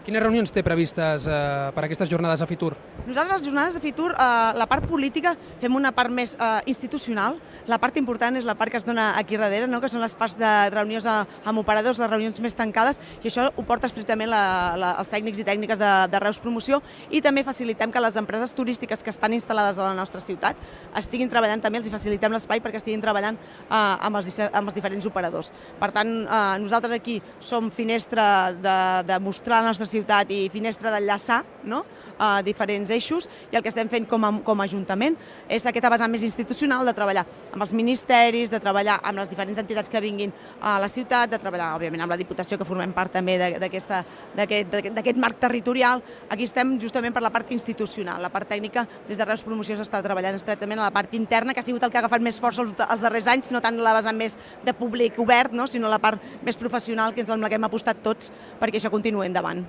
Quines 0.09 0.23
reunions 0.25 0.49
té 0.49 0.63
previstes 0.65 1.27
eh, 1.29 1.33
per 1.77 1.83
aquestes 1.85 2.09
jornades 2.09 2.41
a 2.41 2.47
Fitur? 2.49 2.71
Nosaltres, 3.05 3.43
les 3.43 3.45
jornades 3.45 3.75
de 3.77 3.81
Fitur, 3.83 4.15
eh, 4.15 4.53
la 4.57 4.65
part 4.65 4.87
política, 4.89 5.35
fem 5.61 5.75
una 5.77 5.91
part 5.93 6.09
més 6.09 6.31
eh, 6.33 6.47
institucional. 6.73 7.35
La 7.69 7.77
part 7.77 7.99
important 8.01 8.39
és 8.41 8.47
la 8.49 8.55
part 8.57 8.73
que 8.73 8.81
es 8.81 8.87
dona 8.87 9.11
aquí 9.21 9.37
darrere, 9.37 9.67
no? 9.69 9.83
que 9.83 9.91
són 9.93 10.01
les 10.01 10.15
parts 10.17 10.39
de 10.41 10.53
reunions 10.73 11.05
a, 11.05 11.19
amb 11.45 11.61
operadors, 11.61 12.01
les 12.01 12.09
reunions 12.09 12.41
més 12.41 12.57
tancades, 12.57 12.97
i 13.21 13.29
això 13.29 13.51
ho 13.53 13.65
porta 13.69 13.91
estrictament 13.93 14.33
la, 14.33 14.41
la, 14.81 14.95
els 15.03 15.13
tècnics 15.13 15.43
i 15.43 15.47
tècniques 15.51 15.77
de, 15.77 15.93
de 16.09 16.23
Reus 16.25 16.41
Promoció, 16.41 16.81
i 17.13 17.21
també 17.21 17.45
facilitem 17.45 17.93
que 17.93 18.01
les 18.01 18.17
empreses 18.17 18.57
turístiques 18.57 19.05
que 19.05 19.13
estan 19.13 19.37
instal·lades 19.37 19.77
a 19.77 19.91
la 19.91 19.93
nostra 20.01 20.25
ciutat 20.25 20.57
estiguin 20.97 21.29
treballant 21.29 21.61
també, 21.61 21.83
els 21.83 21.91
hi 21.91 21.93
facilitem 21.93 22.33
l'espai 22.33 22.65
perquè 22.65 22.81
estiguin 22.81 23.05
treballant 23.05 23.37
eh, 23.37 23.77
amb, 23.77 24.23
els, 24.23 24.41
amb 24.49 24.73
els 24.73 24.81
diferents 24.81 25.13
operadors. 25.13 25.53
Per 25.77 25.93
tant, 25.93 26.17
eh, 26.25 26.43
nosaltres 26.65 26.97
aquí 26.97 27.21
som 27.45 27.69
finestra 27.69 28.57
de, 28.57 28.81
de 29.13 29.21
mostrar 29.21 29.61
la 29.61 29.75
nostra 29.75 29.85
ciutat 29.85 29.98
i 30.31 30.49
finestra 30.53 30.93
d'enllaçar 30.95 31.43
no? 31.65 31.85
a 32.19 32.43
diferents 32.43 32.91
eixos 32.91 33.29
i 33.53 33.57
el 33.57 33.63
que 33.63 33.71
estem 33.71 33.89
fent 33.89 34.07
com 34.09 34.25
a, 34.25 34.33
com 34.45 34.61
a 34.61 34.67
Ajuntament 34.69 35.17
és 35.49 35.65
aquesta 35.67 35.91
vessant 35.91 36.11
més 36.11 36.25
institucional 36.27 36.85
de 36.87 36.95
treballar 36.95 37.25
amb 37.53 37.63
els 37.65 37.73
ministeris, 37.73 38.51
de 38.51 38.61
treballar 38.61 38.99
amb 39.03 39.23
les 39.23 39.31
diferents 39.31 39.59
entitats 39.59 39.89
que 39.89 40.03
vinguin 40.03 40.33
a 40.61 40.77
la 40.83 40.89
ciutat, 40.89 41.31
de 41.31 41.39
treballar, 41.41 41.71
òbviament, 41.77 42.03
amb 42.05 42.13
la 42.13 42.19
Diputació, 42.21 42.59
que 42.59 42.67
formem 42.69 42.93
part 42.97 43.15
també 43.15 43.39
d'aquest 43.39 45.21
marc 45.21 45.41
territorial. 45.41 46.03
Aquí 46.29 46.45
estem 46.49 46.77
justament 46.81 47.15
per 47.15 47.23
la 47.25 47.33
part 47.35 47.51
institucional. 47.55 48.21
La 48.23 48.33
part 48.35 48.49
tècnica, 48.51 48.87
des 49.09 49.19
de 49.19 49.25
Reus 49.25 49.45
Promoció, 49.47 49.79
s'està 49.79 50.03
treballant 50.05 50.37
estretament 50.37 50.83
a 50.83 50.89
la 50.89 50.95
part 50.95 51.15
interna, 51.19 51.55
que 51.55 51.65
ha 51.65 51.67
sigut 51.67 51.83
el 51.85 51.95
que 51.95 52.01
ha 52.01 52.05
agafat 52.05 52.25
més 52.25 52.41
força 52.43 52.63
els, 52.67 52.75
els 52.77 53.05
darrers 53.05 53.33
anys, 53.33 53.53
no 53.55 53.65
tant 53.65 53.81
la 53.81 53.97
vessant 53.97 54.19
més 54.19 54.37
de 54.65 54.77
públic 54.77 55.19
obert, 55.19 55.57
no? 55.57 55.67
sinó 55.67 55.89
la 55.89 56.03
part 56.03 56.23
més 56.45 56.59
professional, 56.61 57.15
que 57.15 57.25
és 57.25 57.31
amb 57.31 57.45
la 57.45 57.51
que 57.51 57.61
hem 57.61 57.69
apostat 57.69 58.03
tots 58.05 58.33
perquè 58.61 58.83
això 58.83 58.93
continuï 58.93 59.27
endavant. 59.29 59.67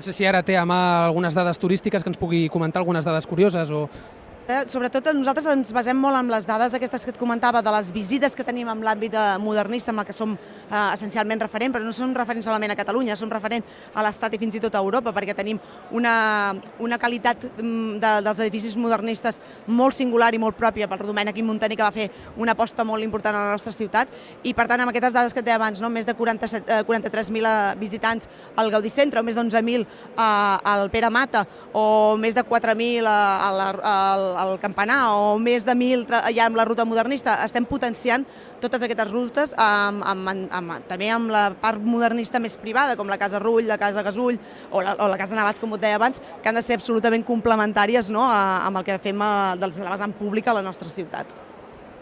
No 0.00 0.04
sé 0.04 0.14
si 0.16 0.24
ara 0.24 0.40
té 0.40 0.54
a 0.56 0.62
mà 0.64 1.04
algunes 1.04 1.34
dades 1.36 1.58
turístiques 1.60 2.00
que 2.00 2.08
ens 2.08 2.16
pugui 2.16 2.46
comentar 2.48 2.80
algunes 2.80 3.04
dades 3.04 3.26
curioses 3.28 3.68
o... 3.68 3.82
Eh, 4.50 4.66
Sobretot 4.66 5.06
nosaltres 5.14 5.46
ens 5.52 5.68
basem 5.74 5.98
molt 6.00 6.16
en 6.18 6.30
les 6.32 6.46
dades 6.48 6.72
aquestes 6.74 7.04
que 7.06 7.12
et 7.12 7.18
comentava 7.20 7.60
de 7.62 7.70
les 7.70 7.90
visites 7.94 8.34
que 8.34 8.42
tenim 8.46 8.66
en 8.72 8.80
l'àmbit 8.82 9.14
eh, 9.14 9.26
modernista 9.38 9.92
amb 9.92 10.02
el 10.02 10.06
que 10.08 10.16
som 10.16 10.32
eh, 10.34 10.94
essencialment 10.94 11.42
referent, 11.44 11.70
però 11.74 11.84
no 11.86 11.92
som 11.94 12.10
referents 12.16 12.48
solament 12.48 12.74
a 12.74 12.76
Catalunya, 12.78 13.14
som 13.18 13.30
referent 13.30 13.62
a 13.94 14.02
l'Estat 14.02 14.34
i 14.34 14.40
fins 14.42 14.56
i 14.58 14.62
tot 14.64 14.74
a 14.74 14.82
Europa, 14.82 15.12
perquè 15.14 15.36
tenim 15.38 15.60
una, 15.94 16.14
una 16.82 16.98
qualitat 16.98 17.46
mm, 17.52 18.00
de, 18.02 18.10
dels 18.26 18.42
edificis 18.46 18.74
modernistes 18.80 19.38
molt 19.68 19.94
singular 19.94 20.32
i 20.34 20.40
molt 20.42 20.58
pròpia 20.58 20.88
pel 20.90 21.06
Domènec 21.06 21.38
i 21.38 21.46
Montani, 21.46 21.78
que 21.78 21.86
va 21.86 21.94
fer 21.94 22.08
una 22.36 22.56
aposta 22.58 22.82
molt 22.88 23.06
important 23.06 23.36
a 23.36 23.44
la 23.44 23.54
nostra 23.54 23.74
ciutat, 23.76 24.10
i 24.42 24.54
per 24.56 24.66
tant 24.66 24.82
amb 24.82 24.90
aquestes 24.90 25.14
dades 25.14 25.36
que 25.36 25.44
et 25.44 25.46
deia 25.46 25.60
abans, 25.60 25.78
no? 25.84 25.92
més 25.94 26.08
de 26.08 26.16
47, 26.18 26.66
eh, 26.66 26.82
43.000 26.90 27.78
visitants 27.78 28.26
al 28.58 28.74
Gaudí 28.74 28.90
Centre, 28.90 29.22
o 29.22 29.26
més 29.26 29.38
d'11.000 29.38 29.86
eh, 29.86 30.26
al 30.74 30.90
Pere 30.90 31.12
Mata, 31.14 31.46
o 31.70 32.16
més 32.18 32.34
de 32.34 32.42
4.000 32.42 33.06
a, 33.06 33.18
a 33.46 33.54
la, 33.54 33.70
al, 33.94 34.28
al 34.40 34.56
Campanar, 34.62 35.00
o 35.12 35.34
més 35.38 35.64
de 35.68 35.74
1.000 35.76 36.06
tra- 36.08 36.22
ja 36.34 36.46
amb 36.48 36.56
la 36.58 36.64
ruta 36.64 36.84
modernista. 36.88 37.36
Estem 37.44 37.66
potenciant 37.68 38.24
totes 38.60 38.82
aquestes 38.86 39.10
rutes 39.10 39.52
amb, 39.56 40.02
amb, 40.04 40.28
amb, 40.32 40.48
amb, 40.56 40.86
també 40.88 41.10
amb 41.12 41.30
la 41.32 41.44
part 41.60 41.80
modernista 41.84 42.40
més 42.40 42.56
privada, 42.60 42.96
com 42.96 43.08
la 43.08 43.18
Casa 43.20 43.38
Rull, 43.40 43.68
la 43.68 43.78
Casa 43.80 44.02
Gasull 44.06 44.38
o 44.70 44.82
la, 44.82 44.96
o 44.98 45.08
la 45.08 45.18
Casa 45.20 45.36
Navàs, 45.38 45.60
com 45.60 45.76
et 45.76 45.84
deia 45.84 46.00
abans, 46.00 46.20
que 46.42 46.48
han 46.50 46.58
de 46.58 46.62
ser 46.64 46.80
absolutament 46.80 47.24
complementàries 47.28 48.10
no? 48.10 48.24
a, 48.26 48.64
amb 48.66 48.80
el 48.80 48.88
que 48.88 48.98
fem 49.04 49.20
a, 49.22 49.30
dels 49.60 49.76
de 49.78 49.84
la 49.86 49.94
vessant 49.94 50.12
pública 50.18 50.50
a 50.50 50.58
la 50.60 50.64
nostra 50.66 50.88
ciutat. 50.92 51.30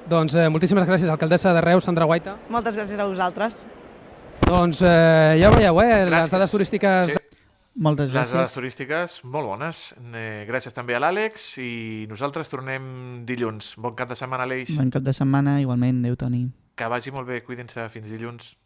Doncs 0.08 0.34
eh, 0.40 0.46
moltíssimes 0.48 0.86
gràcies, 0.88 1.10
alcaldessa 1.12 1.52
de 1.52 1.60
Reus, 1.60 1.84
Sandra 1.84 2.06
Guaita. 2.08 2.38
Moltes 2.48 2.78
gràcies 2.78 2.96
a 2.98 3.04
vosaltres. 3.10 3.64
Doncs 4.48 4.80
eh, 4.80 5.36
ja 5.42 5.50
ho 5.50 5.56
veieu, 5.58 5.80
eh? 5.82 6.04
Les 6.06 6.12
Gràcies. 6.14 6.30
dades 6.32 6.54
turístiques... 6.54 7.10
Sí. 7.12 7.27
Moltes 7.78 8.10
Les 8.10 8.14
dades 8.14 8.32
gràcies. 8.34 8.54
turístiques 8.58 9.18
molt 9.24 9.46
bones. 9.46 9.94
Eh, 10.12 10.44
gràcies 10.48 10.74
també 10.74 10.96
a 10.96 11.00
l'Àlex 11.00 11.58
i 11.62 12.06
nosaltres 12.10 12.48
tornem 12.50 13.24
dilluns. 13.24 13.76
Bon 13.78 13.94
cap 13.94 14.08
de 14.10 14.16
setmana, 14.18 14.42
Aleix. 14.48 14.72
Bon 14.76 14.90
cap 14.90 15.02
de 15.06 15.12
setmana, 15.14 15.60
igualment. 15.62 16.00
Adéu, 16.02 16.16
Toni. 16.16 16.48
Que 16.74 16.88
vagi 16.90 17.12
molt 17.14 17.28
bé. 17.28 17.42
Cuidin-se. 17.46 17.88
Fins 17.88 18.10
dilluns. 18.10 18.56